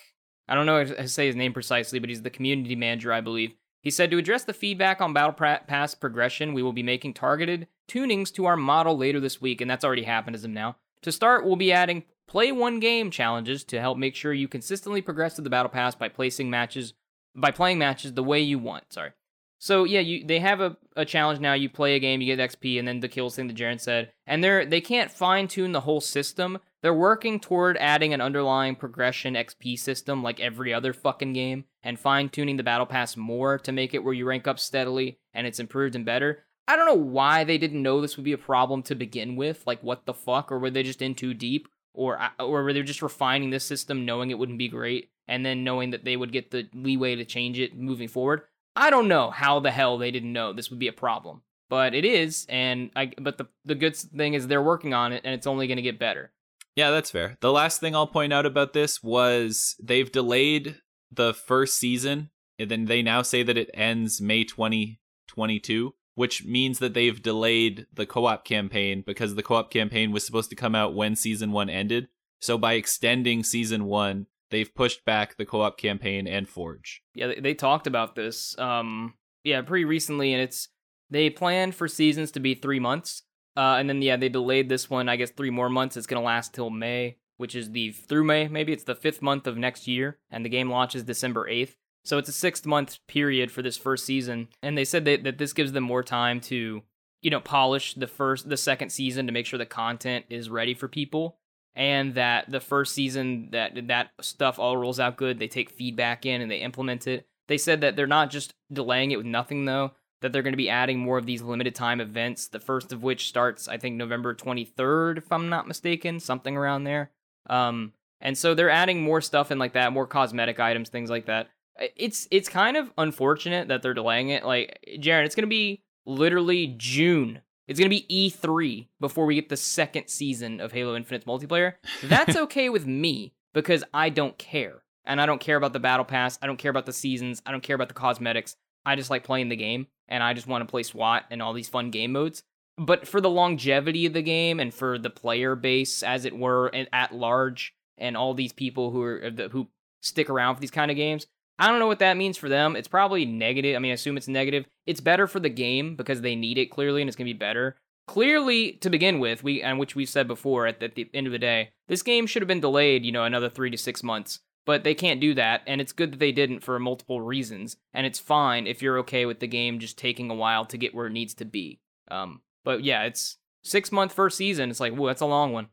I 0.48 0.56
don't 0.56 0.66
know 0.66 0.86
how 0.86 0.94
to 0.94 1.08
say 1.08 1.28
his 1.28 1.36
name 1.36 1.54
precisely, 1.54 2.00
but 2.00 2.10
he's 2.10 2.24
the 2.24 2.30
community 2.30 2.76
manager, 2.76 3.14
I 3.14 3.22
believe. 3.22 3.54
He 3.82 3.92
said, 3.92 4.12
to 4.12 4.18
address 4.18 4.44
the 4.44 4.54
feedback 4.54 5.00
on 5.00 5.14
Battle 5.14 5.32
Pass 5.32 5.96
progression, 5.96 6.54
we 6.54 6.64
will 6.64 6.74
be 6.74 6.84
making 6.84 7.14
targeted 7.14 7.68
tunings 7.88 8.34
to 8.34 8.46
our 8.46 8.58
model 8.58 8.98
later 8.98 9.20
this 9.20 9.40
week, 9.40 9.62
and 9.62 9.70
that's 9.70 9.86
already 9.86 10.04
happened 10.04 10.36
as 10.36 10.44
of 10.44 10.52
now. 10.52 10.76
To 11.04 11.12
start, 11.12 11.46
we'll 11.46 11.56
be 11.56 11.72
adding 11.72 12.04
play 12.28 12.52
one 12.52 12.80
game 12.80 13.10
challenges 13.10 13.64
to 13.66 13.80
help 13.80 13.98
make 13.98 14.16
sure 14.16 14.34
you 14.34 14.48
consistently 14.48 15.02
progress 15.02 15.36
to 15.36 15.42
the 15.42 15.50
Battle 15.50 15.70
Pass 15.70 15.96
by 15.96 16.10
placing 16.10 16.50
matches 16.50 16.94
by 17.36 17.52
playing 17.52 17.78
matches 17.78 18.14
the 18.14 18.24
way 18.24 18.40
you 18.40 18.60
want. 18.60 18.92
Sorry. 18.92 19.12
So 19.60 19.84
yeah, 19.84 20.00
you 20.00 20.26
they 20.26 20.40
have 20.40 20.62
a, 20.62 20.78
a 20.96 21.06
challenge 21.06 21.40
now. 21.40 21.54
You 21.54 21.70
play 21.70 21.96
a 21.96 22.00
game, 22.00 22.22
you 22.22 22.36
get 22.36 22.52
XP, 22.52 22.80
and 22.80 22.88
then 22.88 23.02
the 23.02 23.08
kills 23.08 23.36
thing 23.36 23.48
that 23.48 23.58
Jaren 23.58 23.80
said. 23.80 24.12
And 24.26 24.44
they're 24.44 24.66
they 24.66 24.82
can't 24.82 25.12
fine 25.12 25.48
tune 25.48 25.72
the 25.72 25.82
whole 25.82 26.02
system. 26.02 26.60
They're 26.82 26.94
working 26.94 27.40
toward 27.40 27.78
adding 27.78 28.14
an 28.14 28.22
underlying 28.22 28.76
progression 28.76 29.34
XP 29.34 29.78
system 29.78 30.24
like 30.24 30.40
every 30.40 30.74
other 30.74 30.94
fucking 30.94 31.34
game, 31.34 31.66
and 31.84 32.00
fine 32.00 32.30
tuning 32.30 32.58
the 32.58 32.64
battle 32.64 32.86
pass 32.86 33.18
more 33.18 33.58
to 33.60 33.72
make 33.72 33.94
it 33.94 34.04
where 34.04 34.14
you 34.14 34.26
rank 34.26 34.48
up 34.48 34.60
steadily 34.60 35.20
and 35.34 35.46
it's 35.46 35.60
improved 35.60 35.96
and 35.96 36.06
better. 36.06 36.46
I 36.70 36.76
don't 36.76 36.86
know 36.86 36.94
why 36.94 37.44
they 37.44 37.58
didn't 37.58 37.82
know 37.82 38.00
this 38.00 38.16
would 38.16 38.24
be 38.24 38.32
a 38.32 38.38
problem 38.38 38.84
to 38.84 38.96
begin 38.96 39.36
with. 39.36 39.66
Like 39.66 39.82
what 39.82 40.06
the 40.06 40.14
fuck, 40.14 40.52
or 40.52 40.60
were 40.60 40.70
they 40.70 40.84
just 40.84 41.02
in 41.02 41.16
too 41.16 41.34
deep, 41.34 41.68
or 41.94 42.22
uh, 42.22 42.30
or 42.40 42.64
were 42.64 42.74
they 42.74 42.84
just 42.84 43.02
refining 43.02 43.50
this 43.50 43.66
system, 43.66 44.06
knowing 44.06 44.30
it 44.30 44.38
wouldn't 44.38 44.60
be 44.60 44.70
great, 44.70 45.10
and 45.28 45.46
then 45.46 45.64
knowing 45.64 45.90
that 45.90 46.06
they 46.06 46.16
would 46.16 46.32
get 46.32 46.52
the 46.52 46.70
leeway 46.74 47.16
to 47.16 47.26
change 47.26 47.60
it 47.60 47.78
moving 47.78 48.08
forward? 48.08 48.44
I 48.76 48.90
don't 48.90 49.08
know 49.08 49.32
how 49.32 49.60
the 49.60 49.72
hell 49.72 49.98
they 49.98 50.12
didn't 50.12 50.32
know 50.32 50.54
this 50.54 50.70
would 50.70 50.80
be 50.80 50.88
a 50.88 50.94
problem, 50.94 51.42
but 51.70 51.94
it 51.94 52.06
is, 52.06 52.46
and 52.48 52.92
I. 52.96 53.12
But 53.20 53.38
the 53.40 53.48
the 53.66 53.76
good 53.76 53.98
thing 53.98 54.36
is 54.36 54.48
they're 54.48 54.62
working 54.62 54.94
on 54.94 55.12
it, 55.12 55.24
and 55.26 55.34
it's 55.34 55.48
only 55.48 55.68
going 55.68 55.78
to 55.78 55.82
get 55.82 56.00
better. 56.00 56.32
Yeah, 56.76 56.92
that's 56.92 57.12
fair. 57.12 57.38
The 57.42 57.52
last 57.52 57.80
thing 57.80 57.96
I'll 57.96 58.08
point 58.08 58.34
out 58.34 58.46
about 58.46 58.74
this 58.74 59.04
was 59.04 59.76
they've 59.82 60.12
delayed 60.12 60.78
the 61.12 61.34
first 61.34 61.78
season, 61.78 62.30
and 62.58 62.70
then 62.70 62.86
they 62.86 63.02
now 63.02 63.22
say 63.22 63.44
that 63.44 63.58
it 63.58 63.70
ends 63.74 64.22
May 64.22 64.44
2022, 64.44 65.94
which 66.16 66.46
means 66.46 66.80
that 66.80 66.94
they've 66.94 67.22
delayed 67.22 67.88
the 67.94 68.06
co-op 68.06 68.46
campaign 68.46 69.04
because 69.06 69.36
the 69.36 69.44
co-op 69.44 69.72
campaign 69.72 70.12
was 70.12 70.26
supposed 70.26 70.50
to 70.52 70.56
come 70.56 70.76
out 70.76 70.96
when 70.96 71.16
season 71.16 71.52
1 71.52 71.70
ended. 71.70 72.08
So 72.42 72.58
by 72.58 72.74
extending 72.74 73.44
season 73.44 73.86
1, 73.86 74.28
they've 74.50 74.74
pushed 74.74 75.06
back 75.06 75.38
the 75.38 75.46
co-op 75.46 75.78
campaign 75.78 76.28
and 76.28 76.48
Forge. 76.48 77.02
Yeah, 77.14 77.28
they, 77.28 77.40
they 77.40 77.54
talked 77.54 77.88
about 77.88 78.16
this. 78.16 78.58
Um, 78.58 79.16
yeah, 79.44 79.62
pretty 79.62 79.86
recently, 79.86 80.34
and 80.34 80.42
it's 80.42 80.70
they 81.10 81.30
planned 81.30 81.76
for 81.76 81.88
seasons 81.88 82.32
to 82.32 82.40
be 82.40 82.54
three 82.54 82.80
months, 82.80 83.24
uh, 83.60 83.76
and 83.78 83.90
then 83.90 84.02
yeah, 84.02 84.16
they 84.16 84.30
delayed 84.30 84.70
this 84.70 84.90
one. 84.90 85.10
I 85.10 85.18
guess 85.18 85.32
three 85.32 85.50
more 85.50 85.68
months. 85.70 85.98
It's 85.98 86.08
gonna 86.08 86.24
last 86.24 86.54
till 86.54 86.70
May, 86.70 87.18
which 87.36 87.56
is 87.56 87.72
the 87.72 87.92
through 87.92 88.24
May. 88.24 88.48
Maybe 88.48 88.72
it's 88.72 88.86
the 88.86 88.96
fifth 88.96 89.22
month 89.22 89.48
of 89.48 89.58
next 89.58 89.86
year, 89.86 90.18
and 90.32 90.46
the 90.46 90.50
game 90.50 90.70
launches 90.70 91.04
December 91.04 91.46
eighth. 91.50 91.76
So 92.06 92.18
it's 92.18 92.30
a 92.30 92.32
six 92.34 92.66
month 92.66 93.00
period 93.06 93.52
for 93.52 93.62
this 93.62 93.76
first 93.76 94.06
season, 94.06 94.48
and 94.64 94.78
they 94.78 94.86
said 94.86 95.04
that, 95.04 95.26
that 95.26 95.40
this 95.40 95.52
gives 95.52 95.74
them 95.74 95.84
more 95.84 96.04
time 96.04 96.40
to, 96.42 96.84
you 97.22 97.30
know, 97.30 97.42
polish 97.42 97.96
the 97.96 98.08
first, 98.08 98.48
the 98.48 98.56
second 98.56 98.92
season 98.92 99.26
to 99.26 99.34
make 99.34 99.46
sure 99.46 99.60
the 99.60 99.66
content 99.66 100.24
is 100.30 100.50
ready 100.50 100.74
for 100.74 100.88
people 100.88 101.40
and 101.76 102.16
that 102.16 102.50
the 102.50 102.62
first 102.62 102.94
season 102.94 103.50
that 103.52 103.88
that 103.88 104.12
stuff 104.22 104.58
all 104.58 104.78
rolls 104.78 105.02
out 105.02 105.18
good. 105.18 105.38
They 105.38 105.50
take 105.50 105.70
feedback 105.70 106.26
in 106.26 106.42
and 106.42 106.50
they 106.50 106.60
implement 106.60 107.08
it. 107.08 107.28
They 107.48 107.58
said 107.58 107.82
that 107.82 107.98
they're 107.98 108.08
not 108.08 108.30
just 108.30 108.54
delaying 108.72 109.12
it 109.12 109.18
with 109.18 109.26
nothing 109.26 109.66
though, 109.66 109.92
that 110.22 110.32
they're 110.32 110.44
going 110.44 110.54
to 110.54 110.58
be 110.58 110.70
adding 110.70 111.00
more 111.00 111.18
of 111.18 111.26
these 111.26 111.42
limited 111.42 111.76
time 111.76 112.02
events, 112.02 112.48
the 112.48 112.60
first 112.60 112.92
of 112.92 113.04
which 113.04 113.28
starts 113.28 113.68
I 113.68 113.78
think 113.78 113.96
November 113.96 114.34
23rd 114.34 115.18
if 115.18 115.32
I'm 115.32 115.50
not 115.50 115.68
mistaken, 115.68 116.20
something 116.20 116.56
around 116.56 116.84
there. 116.84 117.12
Um 117.50 117.94
and 118.22 118.38
so 118.38 118.54
they're 118.54 118.70
adding 118.70 119.02
more 119.02 119.22
stuff 119.22 119.52
in 119.52 119.60
like 119.60 119.74
that, 119.74 119.94
more 119.94 120.08
cosmetic 120.08 120.60
items, 120.60 120.90
things 120.90 121.10
like 121.10 121.28
that. 121.28 121.48
It's 121.96 122.28
it's 122.32 122.50
kind 122.50 122.76
of 122.76 122.92
unfortunate 122.98 123.70
that 123.70 123.82
they're 123.82 123.94
delaying 123.94 124.30
it. 124.30 124.46
Like 124.46 124.80
Jaren, 124.98 125.26
it's 125.26 125.36
going 125.36 125.46
to 125.46 125.48
be 125.48 125.82
literally 126.06 126.76
June 126.78 127.42
it's 127.70 127.80
going 127.80 127.92
to 127.92 128.02
be 128.02 128.32
E3 128.32 128.88
before 129.00 129.28
we 129.28 129.36
get 129.36 129.50
the 129.50 129.56
second 129.56 130.08
season 130.08 130.60
of 130.60 130.72
Halo 130.72 130.96
Infinite's 130.96 131.26
multiplayer. 131.26 131.74
That's 132.02 132.36
okay 132.46 132.68
with 132.68 132.88
me 132.88 133.36
because 133.54 133.84
I 133.94 134.10
don't 134.10 134.36
care. 134.40 134.82
And 135.06 135.22
I 135.22 135.28
don't 135.28 135.40
care 135.40 135.56
about 135.56 135.74
the 135.74 135.80
battle 135.80 136.04
pass. 136.04 136.40
I 136.42 136.48
don't 136.48 136.58
care 136.58 136.72
about 136.72 136.88
the 136.88 136.94
seasons. 136.94 137.44
I 137.46 137.52
don't 137.52 137.62
care 137.62 137.76
about 137.76 137.88
the 137.88 137.94
cosmetics. 137.94 138.56
I 138.90 138.96
just 138.96 139.10
like 139.10 139.24
playing 139.24 139.50
the 139.50 139.56
game 139.56 139.88
and 140.08 140.24
I 140.24 140.34
just 140.34 140.48
want 140.48 140.62
to 140.64 140.70
play 140.72 140.84
SWAT 140.84 141.26
and 141.30 141.42
all 141.42 141.54
these 141.54 141.70
fun 141.70 141.92
game 141.92 142.12
modes. 142.12 142.44
But 142.78 143.08
for 143.08 143.22
the 143.22 143.30
longevity 143.30 144.06
of 144.06 144.14
the 144.14 144.22
game 144.22 144.60
and 144.60 144.74
for 144.74 144.98
the 144.98 145.10
player 145.10 145.56
base, 145.56 146.02
as 146.02 146.26
it 146.26 146.38
were, 146.38 146.74
at 146.94 147.14
large, 147.14 147.74
and 147.98 148.16
all 148.16 148.34
these 148.34 148.54
people 148.54 148.92
who 148.92 149.02
are 149.02 149.26
uh, 149.26 149.50
who 149.50 149.68
stick 150.02 150.30
around 150.30 150.56
for 150.56 150.62
these 150.62 150.72
kind 150.72 150.90
of 150.90 150.98
games, 150.98 151.28
I 151.60 151.68
don't 151.68 151.80
know 151.80 151.88
what 151.88 152.00
that 152.00 152.18
means 152.18 152.38
for 152.38 152.48
them. 152.48 152.78
It's 152.78 152.88
probably 152.88 153.26
negative. 153.26 153.76
I 153.76 153.80
mean, 153.80 153.92
I 153.92 153.96
assume 153.96 154.16
it's 154.16 154.30
negative. 154.30 154.66
It's 154.88 155.02
better 155.02 155.28
for 155.28 155.42
the 155.42 155.50
game 155.50 155.98
because 155.98 156.22
they 156.22 156.36
need 156.36 156.58
it 156.58 156.72
clearly, 156.72 157.02
and 157.02 157.10
it's 157.10 157.18
gonna 157.18 157.26
be 157.26 157.34
better. 157.34 157.76
Clearly, 158.08 158.72
to 158.82 158.90
begin 158.90 159.20
with, 159.20 159.44
we 159.44 159.62
and 159.62 159.78
which 159.78 159.96
we've 159.96 160.10
said 160.10 160.28
before, 160.28 160.66
at 160.66 160.80
the, 160.80 160.86
at 160.86 160.96
the 160.96 161.10
end 161.14 161.28
of 161.28 161.34
the 161.34 161.38
day, 161.38 161.72
this 161.90 162.02
game 162.02 162.26
should 162.26 162.42
have 162.42 162.48
been 162.48 162.62
delayed. 162.62 163.04
You 163.06 163.12
know, 163.12 163.26
another 163.26 163.50
three 163.50 163.70
to 163.70 163.78
six 163.78 164.02
months, 164.02 164.40
but 164.70 164.84
they 164.84 164.94
can't 164.94 165.20
do 165.20 165.34
that, 165.34 165.64
and 165.66 165.82
it's 165.82 165.94
good 165.94 166.12
that 166.12 166.20
they 166.20 166.32
didn't 166.32 166.60
for 166.64 166.78
multiple 166.78 167.22
reasons. 167.22 167.76
And 167.92 168.06
it's 168.06 168.20
fine 168.20 168.68
if 168.68 168.84
you're 168.84 169.00
okay 169.00 169.26
with 169.26 169.40
the 169.40 169.48
game 169.48 169.80
just 169.80 169.98
taking 169.98 170.30
a 170.30 170.36
while 170.36 170.64
to 170.66 170.78
get 170.78 170.94
where 170.94 171.08
it 171.08 171.12
needs 171.12 171.34
to 171.36 171.46
be. 171.46 171.80
Um, 172.12 172.42
but 172.64 172.84
yeah, 172.84 173.02
it's 173.06 173.38
six 173.64 173.92
month 173.92 174.14
first 174.14 174.38
season. 174.38 174.70
It's 174.70 174.80
like, 174.80 174.94
whoa, 174.94 175.08
that's 175.08 175.22
a 175.22 175.26
long 175.26 175.54
one. 175.54 175.70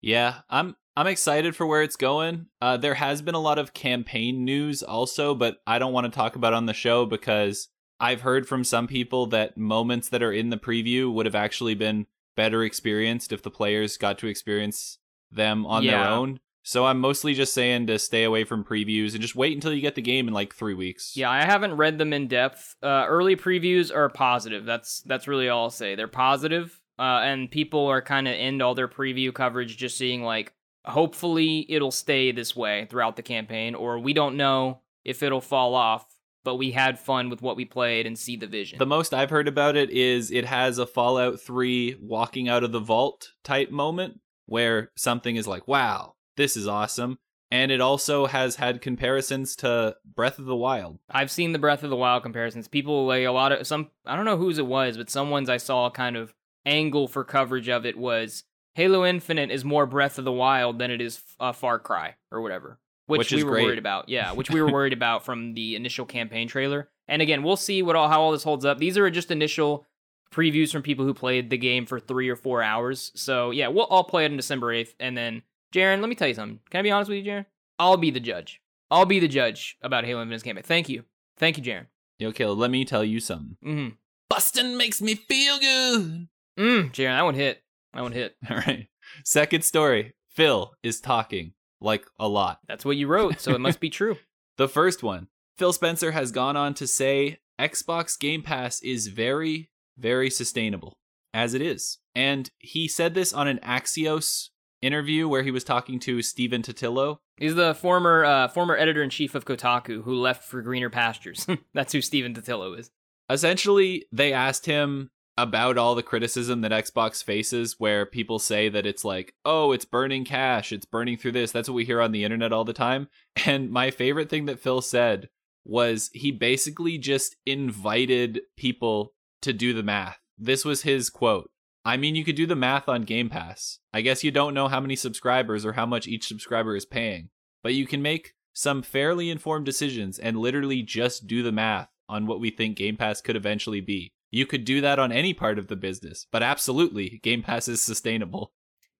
Yeah, 0.00 0.40
I'm 0.50 0.74
I'm 0.96 1.06
excited 1.06 1.54
for 1.54 1.64
where 1.64 1.82
it's 1.82 1.94
going. 1.94 2.46
Uh, 2.60 2.76
there 2.76 2.94
has 2.94 3.22
been 3.22 3.36
a 3.36 3.40
lot 3.40 3.60
of 3.60 3.72
campaign 3.72 4.44
news 4.44 4.82
also, 4.82 5.32
but 5.34 5.58
I 5.64 5.78
don't 5.78 5.92
want 5.92 6.04
to 6.06 6.10
talk 6.10 6.34
about 6.34 6.54
on 6.54 6.66
the 6.66 6.74
show 6.74 7.06
because 7.06 7.68
I've 8.00 8.22
heard 8.22 8.48
from 8.48 8.64
some 8.64 8.88
people 8.88 9.26
that 9.26 9.56
moments 9.56 10.08
that 10.08 10.24
are 10.24 10.32
in 10.32 10.50
the 10.50 10.58
preview 10.58 11.12
would 11.14 11.26
have 11.26 11.36
actually 11.36 11.76
been 11.76 12.06
better 12.34 12.64
experienced 12.64 13.30
if 13.32 13.42
the 13.42 13.50
players 13.50 13.96
got 13.96 14.18
to 14.18 14.26
experience 14.26 14.98
them 15.30 15.64
on 15.66 15.84
Yeah. 15.84 16.02
their 16.02 16.12
own. 16.12 16.40
So 16.64 16.86
I'm 16.86 17.00
mostly 17.00 17.34
just 17.34 17.54
saying 17.54 17.88
to 17.88 17.98
stay 17.98 18.24
away 18.24 18.44
from 18.44 18.64
previews 18.64 19.12
and 19.12 19.20
just 19.20 19.34
wait 19.34 19.54
until 19.54 19.72
you 19.72 19.80
get 19.80 19.94
the 19.96 20.02
game 20.02 20.28
in 20.28 20.34
like 20.34 20.54
three 20.54 20.74
weeks. 20.74 21.16
Yeah, 21.16 21.30
I 21.30 21.44
haven't 21.44 21.76
read 21.76 21.98
them 21.98 22.12
in 22.12 22.28
depth. 22.28 22.76
Uh, 22.82 23.04
early 23.08 23.34
previews 23.36 23.94
are 23.94 24.08
positive. 24.08 24.64
That's 24.64 25.00
that's 25.02 25.26
really 25.26 25.48
all 25.48 25.64
I'll 25.64 25.70
say. 25.70 25.94
They're 25.94 26.08
positive. 26.08 26.80
uh, 26.98 27.20
and 27.24 27.50
people 27.50 27.86
are 27.86 28.00
kind 28.02 28.28
of 28.28 28.34
end 28.34 28.62
all 28.62 28.74
their 28.74 28.86
preview 28.88 29.34
coverage 29.34 29.76
just 29.76 29.96
seeing 29.98 30.22
like, 30.22 30.52
hopefully 30.84 31.66
it'll 31.68 31.90
stay 31.90 32.30
this 32.32 32.54
way 32.54 32.86
throughout 32.90 33.16
the 33.16 33.22
campaign, 33.22 33.74
or 33.74 33.98
we 33.98 34.12
don't 34.12 34.36
know 34.36 34.80
if 35.04 35.22
it'll 35.22 35.40
fall 35.40 35.74
off, 35.74 36.04
but 36.44 36.56
we 36.56 36.70
had 36.70 36.98
fun 36.98 37.28
with 37.30 37.42
what 37.42 37.56
we 37.56 37.64
played 37.64 38.06
and 38.06 38.16
see 38.18 38.36
the 38.36 38.46
vision. 38.46 38.78
The 38.78 38.86
most 38.86 39.14
I've 39.14 39.30
heard 39.30 39.48
about 39.48 39.74
it 39.76 39.90
is 39.90 40.30
it 40.30 40.44
has 40.44 40.78
a 40.78 40.86
Fallout 40.86 41.40
3 41.40 41.96
walking 42.00 42.48
out 42.48 42.62
of 42.62 42.72
the 42.72 42.78
vault 42.80 43.30
type 43.42 43.70
moment 43.70 44.20
where 44.46 44.90
something 44.96 45.34
is 45.36 45.46
like, 45.48 45.66
wow, 45.66 46.14
this 46.36 46.56
is 46.56 46.66
awesome. 46.66 47.18
And 47.50 47.70
it 47.70 47.82
also 47.82 48.24
has 48.24 48.56
had 48.56 48.80
comparisons 48.80 49.56
to 49.56 49.96
Breath 50.06 50.38
of 50.38 50.46
the 50.46 50.56
Wild. 50.56 50.98
I've 51.10 51.30
seen 51.30 51.52
the 51.52 51.58
Breath 51.58 51.82
of 51.82 51.90
the 51.90 51.96
Wild 51.96 52.22
comparisons. 52.22 52.66
People 52.66 53.06
like 53.06 53.26
a 53.26 53.30
lot 53.30 53.52
of 53.52 53.66
some 53.66 53.90
I 54.06 54.16
don't 54.16 54.24
know 54.24 54.38
whose 54.38 54.58
it 54.58 54.66
was, 54.66 54.96
but 54.96 55.10
someone's 55.10 55.50
I 55.50 55.58
saw 55.58 55.90
kind 55.90 56.16
of 56.16 56.32
angle 56.64 57.08
for 57.08 57.24
coverage 57.24 57.68
of 57.68 57.84
it 57.84 57.98
was 57.98 58.44
Halo 58.74 59.04
Infinite 59.04 59.50
is 59.50 59.66
more 59.66 59.84
Breath 59.84 60.16
of 60.18 60.24
the 60.24 60.32
Wild 60.32 60.78
than 60.78 60.90
it 60.90 61.02
is 61.02 61.22
uh, 61.38 61.52
Far 61.52 61.78
Cry 61.78 62.14
or 62.30 62.40
whatever, 62.40 62.78
which, 63.06 63.18
Which 63.18 63.32
we 63.32 63.44
were 63.44 63.50
great. 63.50 63.64
worried 63.66 63.78
about. 63.78 64.08
Yeah, 64.08 64.32
which 64.32 64.48
we 64.48 64.62
were 64.62 64.72
worried 64.72 64.94
about 64.94 65.26
from 65.26 65.52
the 65.52 65.76
initial 65.76 66.06
campaign 66.06 66.48
trailer. 66.48 66.88
And 67.06 67.20
again, 67.20 67.42
we'll 67.42 67.56
see 67.58 67.82
what 67.82 67.96
all 67.96 68.08
how 68.08 68.22
all 68.22 68.32
this 68.32 68.44
holds 68.44 68.64
up. 68.64 68.78
These 68.78 68.96
are 68.96 69.10
just 69.10 69.30
initial 69.30 69.86
previews 70.32 70.72
from 70.72 70.80
people 70.80 71.04
who 71.04 71.12
played 71.12 71.50
the 71.50 71.58
game 71.58 71.84
for 71.84 72.00
three 72.00 72.30
or 72.30 72.36
four 72.36 72.62
hours. 72.62 73.12
So 73.14 73.50
yeah, 73.50 73.68
we'll 73.68 73.84
all 73.84 74.04
play 74.04 74.24
it 74.24 74.30
on 74.30 74.38
December 74.38 74.72
eighth, 74.72 74.94
and 74.98 75.14
then 75.18 75.42
Jaren, 75.72 76.00
let 76.00 76.08
me 76.08 76.14
tell 76.14 76.28
you 76.28 76.34
something. 76.34 76.60
Can 76.70 76.80
I 76.80 76.82
be 76.82 76.90
honest 76.90 77.10
with 77.10 77.24
you, 77.24 77.30
Jaren? 77.30 77.46
I'll 77.78 77.96
be 77.96 78.10
the 78.10 78.20
judge. 78.20 78.60
I'll 78.90 79.06
be 79.06 79.18
the 79.18 79.28
judge 79.28 79.76
about 79.82 80.04
Halo 80.04 80.20
Infinite's 80.20 80.42
campaign. 80.42 80.64
Thank 80.64 80.88
you, 80.88 81.04
thank 81.38 81.56
you, 81.56 81.64
Jaren. 81.64 81.86
Caleb, 82.34 82.58
let 82.58 82.70
me 82.70 82.84
tell 82.84 83.02
you 83.02 83.18
something. 83.18 83.56
Mm-hmm. 83.64 83.88
Bustin' 84.30 84.76
makes 84.76 85.02
me 85.02 85.16
feel 85.16 85.58
good. 85.58 86.28
Mm, 86.58 86.92
Jaren, 86.92 87.16
that 87.16 87.24
one 87.24 87.34
hit. 87.34 87.62
That 87.94 88.02
one 88.02 88.12
hit. 88.12 88.36
All 88.50 88.58
right. 88.58 88.86
Second 89.24 89.64
story 89.64 90.14
Phil 90.28 90.72
is 90.82 91.00
talking 91.00 91.52
like 91.80 92.06
a 92.18 92.28
lot. 92.28 92.60
That's 92.68 92.84
what 92.84 92.96
you 92.96 93.08
wrote, 93.08 93.40
so 93.40 93.52
it 93.52 93.60
must 93.60 93.80
be 93.80 93.90
true. 93.90 94.16
The 94.58 94.68
first 94.68 95.02
one 95.02 95.28
Phil 95.56 95.72
Spencer 95.72 96.12
has 96.12 96.30
gone 96.30 96.58
on 96.58 96.74
to 96.74 96.86
say 96.86 97.38
Xbox 97.58 98.18
Game 98.18 98.42
Pass 98.42 98.82
is 98.82 99.06
very, 99.06 99.70
very 99.96 100.28
sustainable, 100.28 100.98
as 101.32 101.54
it 101.54 101.62
is. 101.62 101.98
And 102.14 102.50
he 102.58 102.86
said 102.86 103.14
this 103.14 103.32
on 103.32 103.48
an 103.48 103.60
Axios 103.64 104.50
interview 104.82 105.28
where 105.28 105.42
he 105.42 105.50
was 105.50 105.64
talking 105.64 105.98
to 106.00 106.20
Stephen 106.20 106.62
Totilo. 106.62 107.18
He's 107.36 107.54
the 107.54 107.74
former 107.74 108.24
uh, 108.24 108.48
former 108.48 108.76
editor 108.76 109.02
in 109.02 109.10
chief 109.10 109.34
of 109.34 109.44
Kotaku 109.44 110.02
who 110.02 110.14
left 110.14 110.44
for 110.44 110.60
greener 110.60 110.90
pastures. 110.90 111.46
That's 111.74 111.92
who 111.92 112.02
Stephen 112.02 112.34
Totilo 112.34 112.78
is. 112.78 112.90
Essentially, 113.30 114.04
they 114.12 114.32
asked 114.32 114.66
him 114.66 115.10
about 115.38 115.78
all 115.78 115.94
the 115.94 116.02
criticism 116.02 116.60
that 116.60 116.72
Xbox 116.72 117.24
faces, 117.24 117.76
where 117.78 118.04
people 118.04 118.38
say 118.38 118.68
that 118.68 118.84
it's 118.84 119.04
like, 119.04 119.34
oh, 119.44 119.72
it's 119.72 119.84
burning 119.84 120.24
cash, 120.24 120.72
it's 120.72 120.84
burning 120.84 121.16
through 121.16 121.32
this. 121.32 121.52
That's 121.52 121.68
what 121.68 121.74
we 121.74 121.84
hear 121.84 122.02
on 122.02 122.12
the 122.12 122.24
internet 122.24 122.52
all 122.52 122.64
the 122.64 122.72
time. 122.72 123.08
And 123.46 123.70
my 123.70 123.90
favorite 123.90 124.28
thing 124.28 124.44
that 124.46 124.60
Phil 124.60 124.82
said 124.82 125.30
was 125.64 126.10
he 126.12 126.30
basically 126.30 126.98
just 126.98 127.36
invited 127.46 128.42
people 128.58 129.14
to 129.40 129.52
do 129.54 129.72
the 129.72 129.82
math. 129.82 130.18
This 130.36 130.64
was 130.64 130.82
his 130.82 131.08
quote. 131.08 131.50
I 131.84 131.96
mean, 131.96 132.14
you 132.14 132.24
could 132.24 132.36
do 132.36 132.46
the 132.46 132.54
math 132.54 132.88
on 132.88 133.02
Game 133.02 133.28
Pass. 133.28 133.78
I 133.92 134.02
guess 134.02 134.22
you 134.22 134.30
don't 134.30 134.54
know 134.54 134.68
how 134.68 134.80
many 134.80 134.94
subscribers 134.94 135.66
or 135.66 135.72
how 135.72 135.86
much 135.86 136.06
each 136.06 136.28
subscriber 136.28 136.76
is 136.76 136.84
paying, 136.84 137.30
but 137.62 137.74
you 137.74 137.86
can 137.86 138.02
make 138.02 138.34
some 138.52 138.82
fairly 138.82 139.30
informed 139.30 139.66
decisions 139.66 140.18
and 140.18 140.36
literally 140.38 140.82
just 140.82 141.26
do 141.26 141.42
the 141.42 141.52
math 141.52 141.88
on 142.08 142.26
what 142.26 142.40
we 142.40 142.50
think 142.50 142.76
Game 142.76 142.96
Pass 142.96 143.20
could 143.20 143.36
eventually 143.36 143.80
be. 143.80 144.12
You 144.30 144.46
could 144.46 144.64
do 144.64 144.80
that 144.80 144.98
on 144.98 145.12
any 145.12 145.34
part 145.34 145.58
of 145.58 145.66
the 145.66 145.76
business, 145.76 146.26
but 146.30 146.42
absolutely, 146.42 147.20
Game 147.22 147.42
Pass 147.42 147.68
is 147.68 147.82
sustainable. 147.82 148.52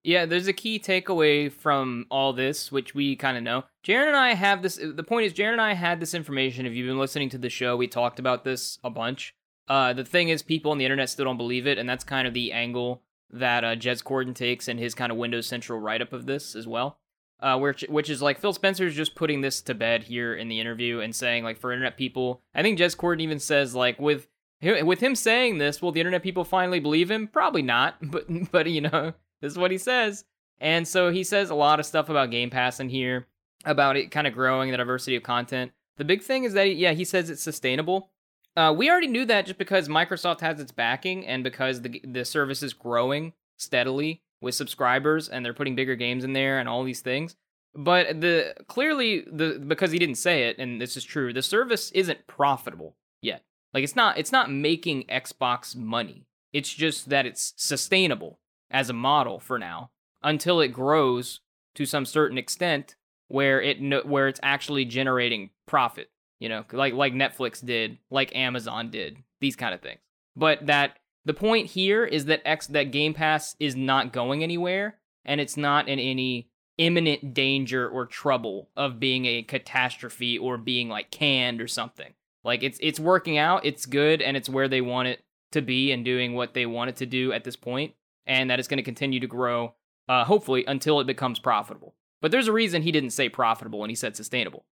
Yeah, 0.03 0.25
there's 0.25 0.47
a 0.47 0.53
key 0.53 0.79
takeaway 0.79 1.49
from 1.49 2.05
all 2.11 2.33
this, 2.33 2.71
which 2.71 2.93
we 2.93 3.15
kind 3.15 3.37
of 3.37 3.43
know. 3.43 3.63
Jaren 3.85 4.07
and 4.07 4.17
I 4.17 4.33
have 4.33 4.61
this. 4.61 4.75
The 4.75 5.03
point 5.03 5.25
is, 5.25 5.33
Jaren 5.33 5.53
and 5.53 5.61
I 5.61 5.73
had 5.73 6.01
this 6.01 6.13
information. 6.13 6.65
If 6.65 6.73
you've 6.73 6.87
been 6.87 6.99
listening 6.99 7.29
to 7.29 7.37
the 7.37 7.49
show, 7.49 7.77
we 7.77 7.87
talked 7.87 8.19
about 8.19 8.43
this 8.43 8.77
a 8.83 8.89
bunch. 8.89 9.33
Uh, 9.67 9.93
the 9.93 10.03
thing 10.03 10.29
is, 10.29 10.41
people 10.41 10.71
on 10.71 10.77
the 10.77 10.85
internet 10.85 11.09
still 11.09 11.25
don't 11.25 11.37
believe 11.37 11.67
it, 11.67 11.77
and 11.77 11.87
that's 11.87 12.03
kind 12.03 12.27
of 12.27 12.33
the 12.33 12.51
angle 12.51 13.01
that 13.31 13.63
uh, 13.63 13.75
Jez 13.75 14.03
Corden 14.03 14.35
takes 14.35 14.67
in 14.67 14.77
his 14.77 14.93
kind 14.93 15.11
of 15.11 15.17
Windows 15.17 15.47
Central 15.47 15.79
write 15.79 16.01
up 16.01 16.13
of 16.13 16.25
this 16.25 16.55
as 16.55 16.67
well. 16.67 16.99
Uh, 17.39 17.57
which 17.57 17.83
which 17.89 18.09
is 18.09 18.21
like 18.21 18.39
Phil 18.39 18.53
Spencer's 18.53 18.95
just 18.95 19.15
putting 19.15 19.41
this 19.41 19.61
to 19.61 19.73
bed 19.73 20.03
here 20.03 20.33
in 20.33 20.47
the 20.47 20.61
interview 20.61 21.01
and 21.01 21.13
saying 21.13 21.43
like 21.43 21.57
for 21.57 21.73
internet 21.73 21.97
people, 21.97 22.41
I 22.55 22.61
think 22.61 22.79
Jez 22.79 22.95
Corden 22.95 23.19
even 23.19 23.39
says 23.39 23.75
like 23.75 23.99
with 23.99 24.29
with 24.61 25.01
him 25.01 25.13
saying 25.13 25.57
this, 25.57 25.81
will 25.81 25.91
the 25.91 25.99
internet 25.99 26.23
people 26.23 26.45
finally 26.45 26.79
believe 26.79 27.11
him? 27.11 27.27
Probably 27.27 27.61
not, 27.61 27.95
but 28.01 28.27
but 28.51 28.69
you 28.69 28.81
know 28.81 29.13
this 29.41 29.51
is 29.51 29.57
what 29.57 29.71
he 29.71 29.77
says, 29.77 30.23
and 30.59 30.87
so 30.87 31.11
he 31.11 31.23
says 31.23 31.49
a 31.49 31.55
lot 31.55 31.81
of 31.81 31.85
stuff 31.85 32.07
about 32.07 32.31
Game 32.31 32.49
Pass 32.49 32.79
in 32.79 32.87
here 32.87 33.27
about 33.65 33.97
it 33.97 34.11
kind 34.11 34.27
of 34.27 34.33
growing 34.33 34.71
the 34.71 34.77
diversity 34.77 35.17
of 35.17 35.23
content. 35.23 35.73
The 35.97 36.05
big 36.05 36.21
thing 36.21 36.45
is 36.45 36.53
that 36.53 36.67
he, 36.67 36.73
yeah, 36.73 36.93
he 36.93 37.03
says 37.03 37.29
it's 37.29 37.43
sustainable. 37.43 38.09
Uh, 38.55 38.73
we 38.75 38.89
already 38.89 39.07
knew 39.07 39.25
that 39.25 39.45
just 39.45 39.57
because 39.57 39.87
Microsoft 39.87 40.41
has 40.41 40.59
its 40.59 40.71
backing 40.71 41.25
and 41.25 41.43
because 41.43 41.81
the 41.81 42.01
the 42.03 42.23
service 42.23 42.61
is 42.61 42.73
growing 42.73 43.33
steadily 43.57 44.21
with 44.41 44.55
subscribers 44.55 45.29
and 45.29 45.43
they're 45.43 45.53
putting 45.53 45.75
bigger 45.75 45.95
games 45.95 46.23
in 46.23 46.33
there 46.33 46.59
and 46.59 46.69
all 46.69 46.83
these 46.83 47.01
things. 47.01 47.35
But 47.75 48.21
the 48.21 48.53
clearly 48.67 49.21
the 49.21 49.63
because 49.65 49.91
he 49.91 49.99
didn't 49.99 50.15
say 50.15 50.43
it 50.43 50.57
and 50.59 50.79
this 50.79 50.95
is 50.95 51.03
true, 51.03 51.33
the 51.33 51.41
service 51.41 51.91
isn't 51.91 52.27
profitable 52.27 52.95
yet. 53.21 53.43
Like 53.73 53.83
it's 53.83 53.95
not 53.95 54.17
it's 54.17 54.31
not 54.31 54.51
making 54.51 55.05
Xbox 55.05 55.75
money. 55.75 56.27
It's 56.51 56.71
just 56.71 57.09
that 57.09 57.25
it's 57.25 57.53
sustainable 57.57 58.39
as 58.69 58.89
a 58.89 58.93
model 58.93 59.39
for 59.39 59.57
now 59.57 59.89
until 60.21 60.61
it 60.61 60.67
grows 60.67 61.39
to 61.75 61.85
some 61.85 62.05
certain 62.05 62.37
extent 62.37 62.95
where 63.27 63.59
it 63.59 64.07
where 64.07 64.27
it's 64.27 64.39
actually 64.43 64.85
generating 64.85 65.49
profit, 65.65 66.09
you 66.43 66.49
know, 66.49 66.65
like 66.73 66.93
like 66.93 67.13
Netflix 67.13 67.65
did, 67.65 67.99
like 68.11 68.35
Amazon 68.35 68.91
did, 68.91 69.15
these 69.39 69.55
kind 69.55 69.73
of 69.73 69.79
things. 69.79 70.01
But 70.35 70.65
that 70.65 70.97
the 71.23 71.33
point 71.33 71.67
here 71.67 72.03
is 72.03 72.25
that 72.25 72.41
X 72.45 72.67
that 72.67 72.91
Game 72.91 73.13
Pass 73.13 73.55
is 73.61 73.77
not 73.77 74.11
going 74.11 74.43
anywhere 74.43 74.97
and 75.23 75.39
it's 75.39 75.55
not 75.55 75.87
in 75.87 75.99
any 75.99 76.49
imminent 76.77 77.33
danger 77.33 77.87
or 77.87 78.05
trouble 78.05 78.67
of 78.75 78.99
being 78.99 79.25
a 79.25 79.43
catastrophe 79.43 80.37
or 80.37 80.57
being 80.57 80.89
like 80.89 81.11
canned 81.11 81.61
or 81.61 81.67
something. 81.67 82.13
Like 82.43 82.61
it's 82.61 82.77
it's 82.81 82.99
working 82.99 83.37
out, 83.37 83.65
it's 83.65 83.85
good 83.85 84.21
and 84.21 84.35
it's 84.35 84.49
where 84.49 84.67
they 84.67 84.81
want 84.81 85.07
it 85.07 85.23
to 85.53 85.61
be 85.61 85.93
and 85.93 86.03
doing 86.03 86.33
what 86.33 86.53
they 86.53 86.65
want 86.65 86.89
it 86.89 86.97
to 86.97 87.05
do 87.05 87.31
at 87.31 87.45
this 87.45 87.55
point 87.55 87.93
and 88.27 88.49
that 88.49 88.59
it's 88.59 88.67
going 88.67 88.79
to 88.79 88.83
continue 88.83 89.21
to 89.21 89.27
grow 89.27 89.75
uh 90.09 90.25
hopefully 90.25 90.65
until 90.67 90.99
it 90.99 91.07
becomes 91.07 91.39
profitable. 91.39 91.95
But 92.19 92.31
there's 92.31 92.49
a 92.49 92.53
reason 92.53 92.81
he 92.81 92.91
didn't 92.91 93.11
say 93.11 93.29
profitable 93.29 93.81
and 93.81 93.89
he 93.89 93.95
said 93.95 94.17
sustainable. 94.17 94.65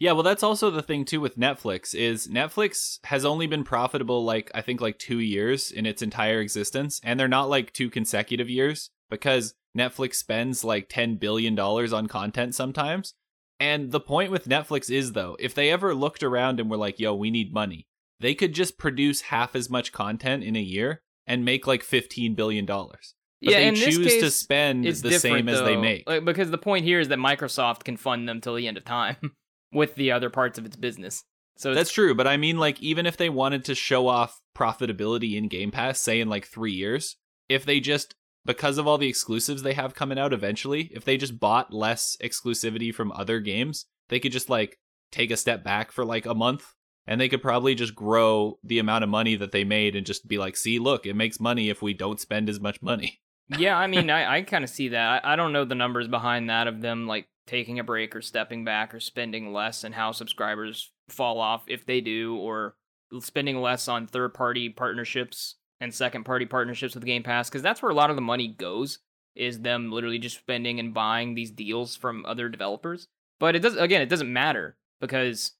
Yeah, 0.00 0.12
well, 0.12 0.22
that's 0.22 0.44
also 0.44 0.70
the 0.70 0.82
thing 0.82 1.04
too 1.04 1.20
with 1.20 1.36
Netflix 1.36 1.94
is 1.94 2.28
Netflix 2.28 2.98
has 3.04 3.24
only 3.24 3.46
been 3.46 3.64
profitable 3.64 4.24
like 4.24 4.50
I 4.54 4.62
think 4.62 4.80
like 4.80 4.98
two 4.98 5.18
years 5.18 5.72
in 5.72 5.86
its 5.86 6.02
entire 6.02 6.40
existence, 6.40 7.00
and 7.02 7.18
they're 7.18 7.26
not 7.26 7.48
like 7.48 7.72
two 7.72 7.90
consecutive 7.90 8.48
years 8.48 8.90
because 9.10 9.54
Netflix 9.76 10.14
spends 10.14 10.62
like 10.62 10.88
ten 10.88 11.16
billion 11.16 11.54
dollars 11.54 11.92
on 11.92 12.06
content 12.06 12.54
sometimes. 12.54 13.14
And 13.60 13.90
the 13.90 14.00
point 14.00 14.30
with 14.30 14.48
Netflix 14.48 14.88
is 14.88 15.12
though, 15.12 15.36
if 15.40 15.52
they 15.52 15.70
ever 15.70 15.94
looked 15.94 16.22
around 16.22 16.60
and 16.60 16.70
were 16.70 16.76
like, 16.76 17.00
"Yo, 17.00 17.12
we 17.14 17.30
need 17.30 17.52
money," 17.52 17.88
they 18.20 18.36
could 18.36 18.52
just 18.52 18.78
produce 18.78 19.22
half 19.22 19.56
as 19.56 19.68
much 19.68 19.92
content 19.92 20.44
in 20.44 20.54
a 20.54 20.60
year 20.60 21.02
and 21.26 21.44
make 21.44 21.66
like 21.66 21.82
fifteen 21.82 22.36
billion 22.36 22.64
dollars. 22.64 23.14
But 23.42 23.52
yeah, 23.52 23.58
they 23.58 23.68
in 23.68 23.74
this 23.74 23.96
choose 23.96 24.20
to 24.20 24.30
spend 24.30 24.84
the 24.84 25.18
same 25.18 25.48
as 25.48 25.60
they 25.62 25.76
make. 25.76 26.08
like, 26.08 26.24
because 26.24 26.50
the 26.50 26.58
point 26.58 26.84
here 26.84 27.00
is 27.00 27.08
that 27.08 27.18
Microsoft 27.18 27.84
can 27.84 27.96
fund 27.96 28.28
them 28.28 28.40
till 28.40 28.54
the 28.54 28.66
end 28.68 28.76
of 28.76 28.84
time 28.84 29.16
with 29.72 29.94
the 29.94 30.12
other 30.12 30.30
parts 30.30 30.58
of 30.58 30.66
its 30.66 30.76
business. 30.76 31.24
So 31.56 31.74
That's 31.74 31.92
true, 31.92 32.14
but 32.14 32.28
I 32.28 32.36
mean, 32.36 32.58
like, 32.58 32.80
even 32.80 33.04
if 33.04 33.16
they 33.16 33.28
wanted 33.28 33.64
to 33.64 33.74
show 33.74 34.06
off 34.06 34.40
profitability 34.56 35.36
in 35.36 35.48
Game 35.48 35.72
Pass, 35.72 36.00
say 36.00 36.20
in 36.20 36.28
like 36.28 36.46
three 36.46 36.72
years, 36.72 37.16
if 37.48 37.64
they 37.64 37.80
just, 37.80 38.14
because 38.44 38.78
of 38.78 38.86
all 38.86 38.96
the 38.96 39.08
exclusives 39.08 39.62
they 39.62 39.74
have 39.74 39.94
coming 39.94 40.18
out 40.18 40.32
eventually, 40.32 40.90
if 40.94 41.04
they 41.04 41.16
just 41.16 41.40
bought 41.40 41.72
less 41.72 42.16
exclusivity 42.22 42.94
from 42.94 43.10
other 43.10 43.40
games, 43.40 43.86
they 44.08 44.20
could 44.20 44.30
just 44.30 44.48
like 44.48 44.78
take 45.10 45.32
a 45.32 45.36
step 45.36 45.64
back 45.64 45.90
for 45.90 46.04
like 46.04 46.26
a 46.26 46.34
month 46.34 46.74
and 47.08 47.20
they 47.20 47.28
could 47.28 47.42
probably 47.42 47.74
just 47.74 47.94
grow 47.94 48.58
the 48.62 48.78
amount 48.78 49.02
of 49.02 49.10
money 49.10 49.34
that 49.34 49.50
they 49.50 49.64
made 49.64 49.96
and 49.96 50.06
just 50.06 50.28
be 50.28 50.38
like, 50.38 50.56
see, 50.56 50.78
look, 50.78 51.06
it 51.06 51.16
makes 51.16 51.40
money 51.40 51.70
if 51.70 51.80
we 51.80 51.94
don't 51.94 52.20
spend 52.20 52.48
as 52.48 52.60
much 52.60 52.82
money. 52.82 53.20
yeah, 53.58 53.76
I 53.76 53.86
mean, 53.88 54.10
I, 54.10 54.36
I 54.36 54.42
kind 54.42 54.62
of 54.62 54.70
see 54.70 54.88
that. 54.88 55.24
I, 55.24 55.32
I 55.32 55.36
don't 55.36 55.52
know 55.52 55.64
the 55.64 55.74
numbers 55.74 56.06
behind 56.06 56.50
that 56.50 56.68
of 56.68 56.82
them 56.82 57.06
like 57.06 57.26
taking 57.48 57.78
a 57.78 57.84
break 57.84 58.14
or 58.14 58.22
stepping 58.22 58.64
back 58.64 58.94
or 58.94 59.00
spending 59.00 59.52
less 59.52 59.82
and 59.82 59.94
how 59.94 60.12
subscribers 60.12 60.92
fall 61.08 61.40
off 61.40 61.64
if 61.66 61.84
they 61.86 62.00
do 62.00 62.36
or 62.36 62.76
spending 63.20 63.60
less 63.60 63.88
on 63.88 64.06
third 64.06 64.34
party 64.34 64.68
partnerships 64.68 65.56
and 65.80 65.94
second 65.94 66.24
party 66.24 66.44
partnerships 66.46 66.94
with 66.94 67.04
Game 67.04 67.22
Pass 67.22 67.48
because 67.48 67.62
that's 67.62 67.82
where 67.82 67.90
a 67.90 67.94
lot 67.94 68.10
of 68.10 68.16
the 68.16 68.22
money 68.22 68.48
goes 68.48 68.98
is 69.34 69.60
them 69.60 69.90
literally 69.90 70.18
just 70.18 70.38
spending 70.38 70.78
and 70.78 70.92
buying 70.92 71.34
these 71.34 71.50
deals 71.50 71.96
from 71.96 72.26
other 72.26 72.48
developers. 72.48 73.08
But 73.40 73.56
it 73.56 73.60
does 73.60 73.76
again, 73.76 74.02
it 74.02 74.08
doesn't 74.08 74.32
matter 74.32 74.76
because 75.00 75.52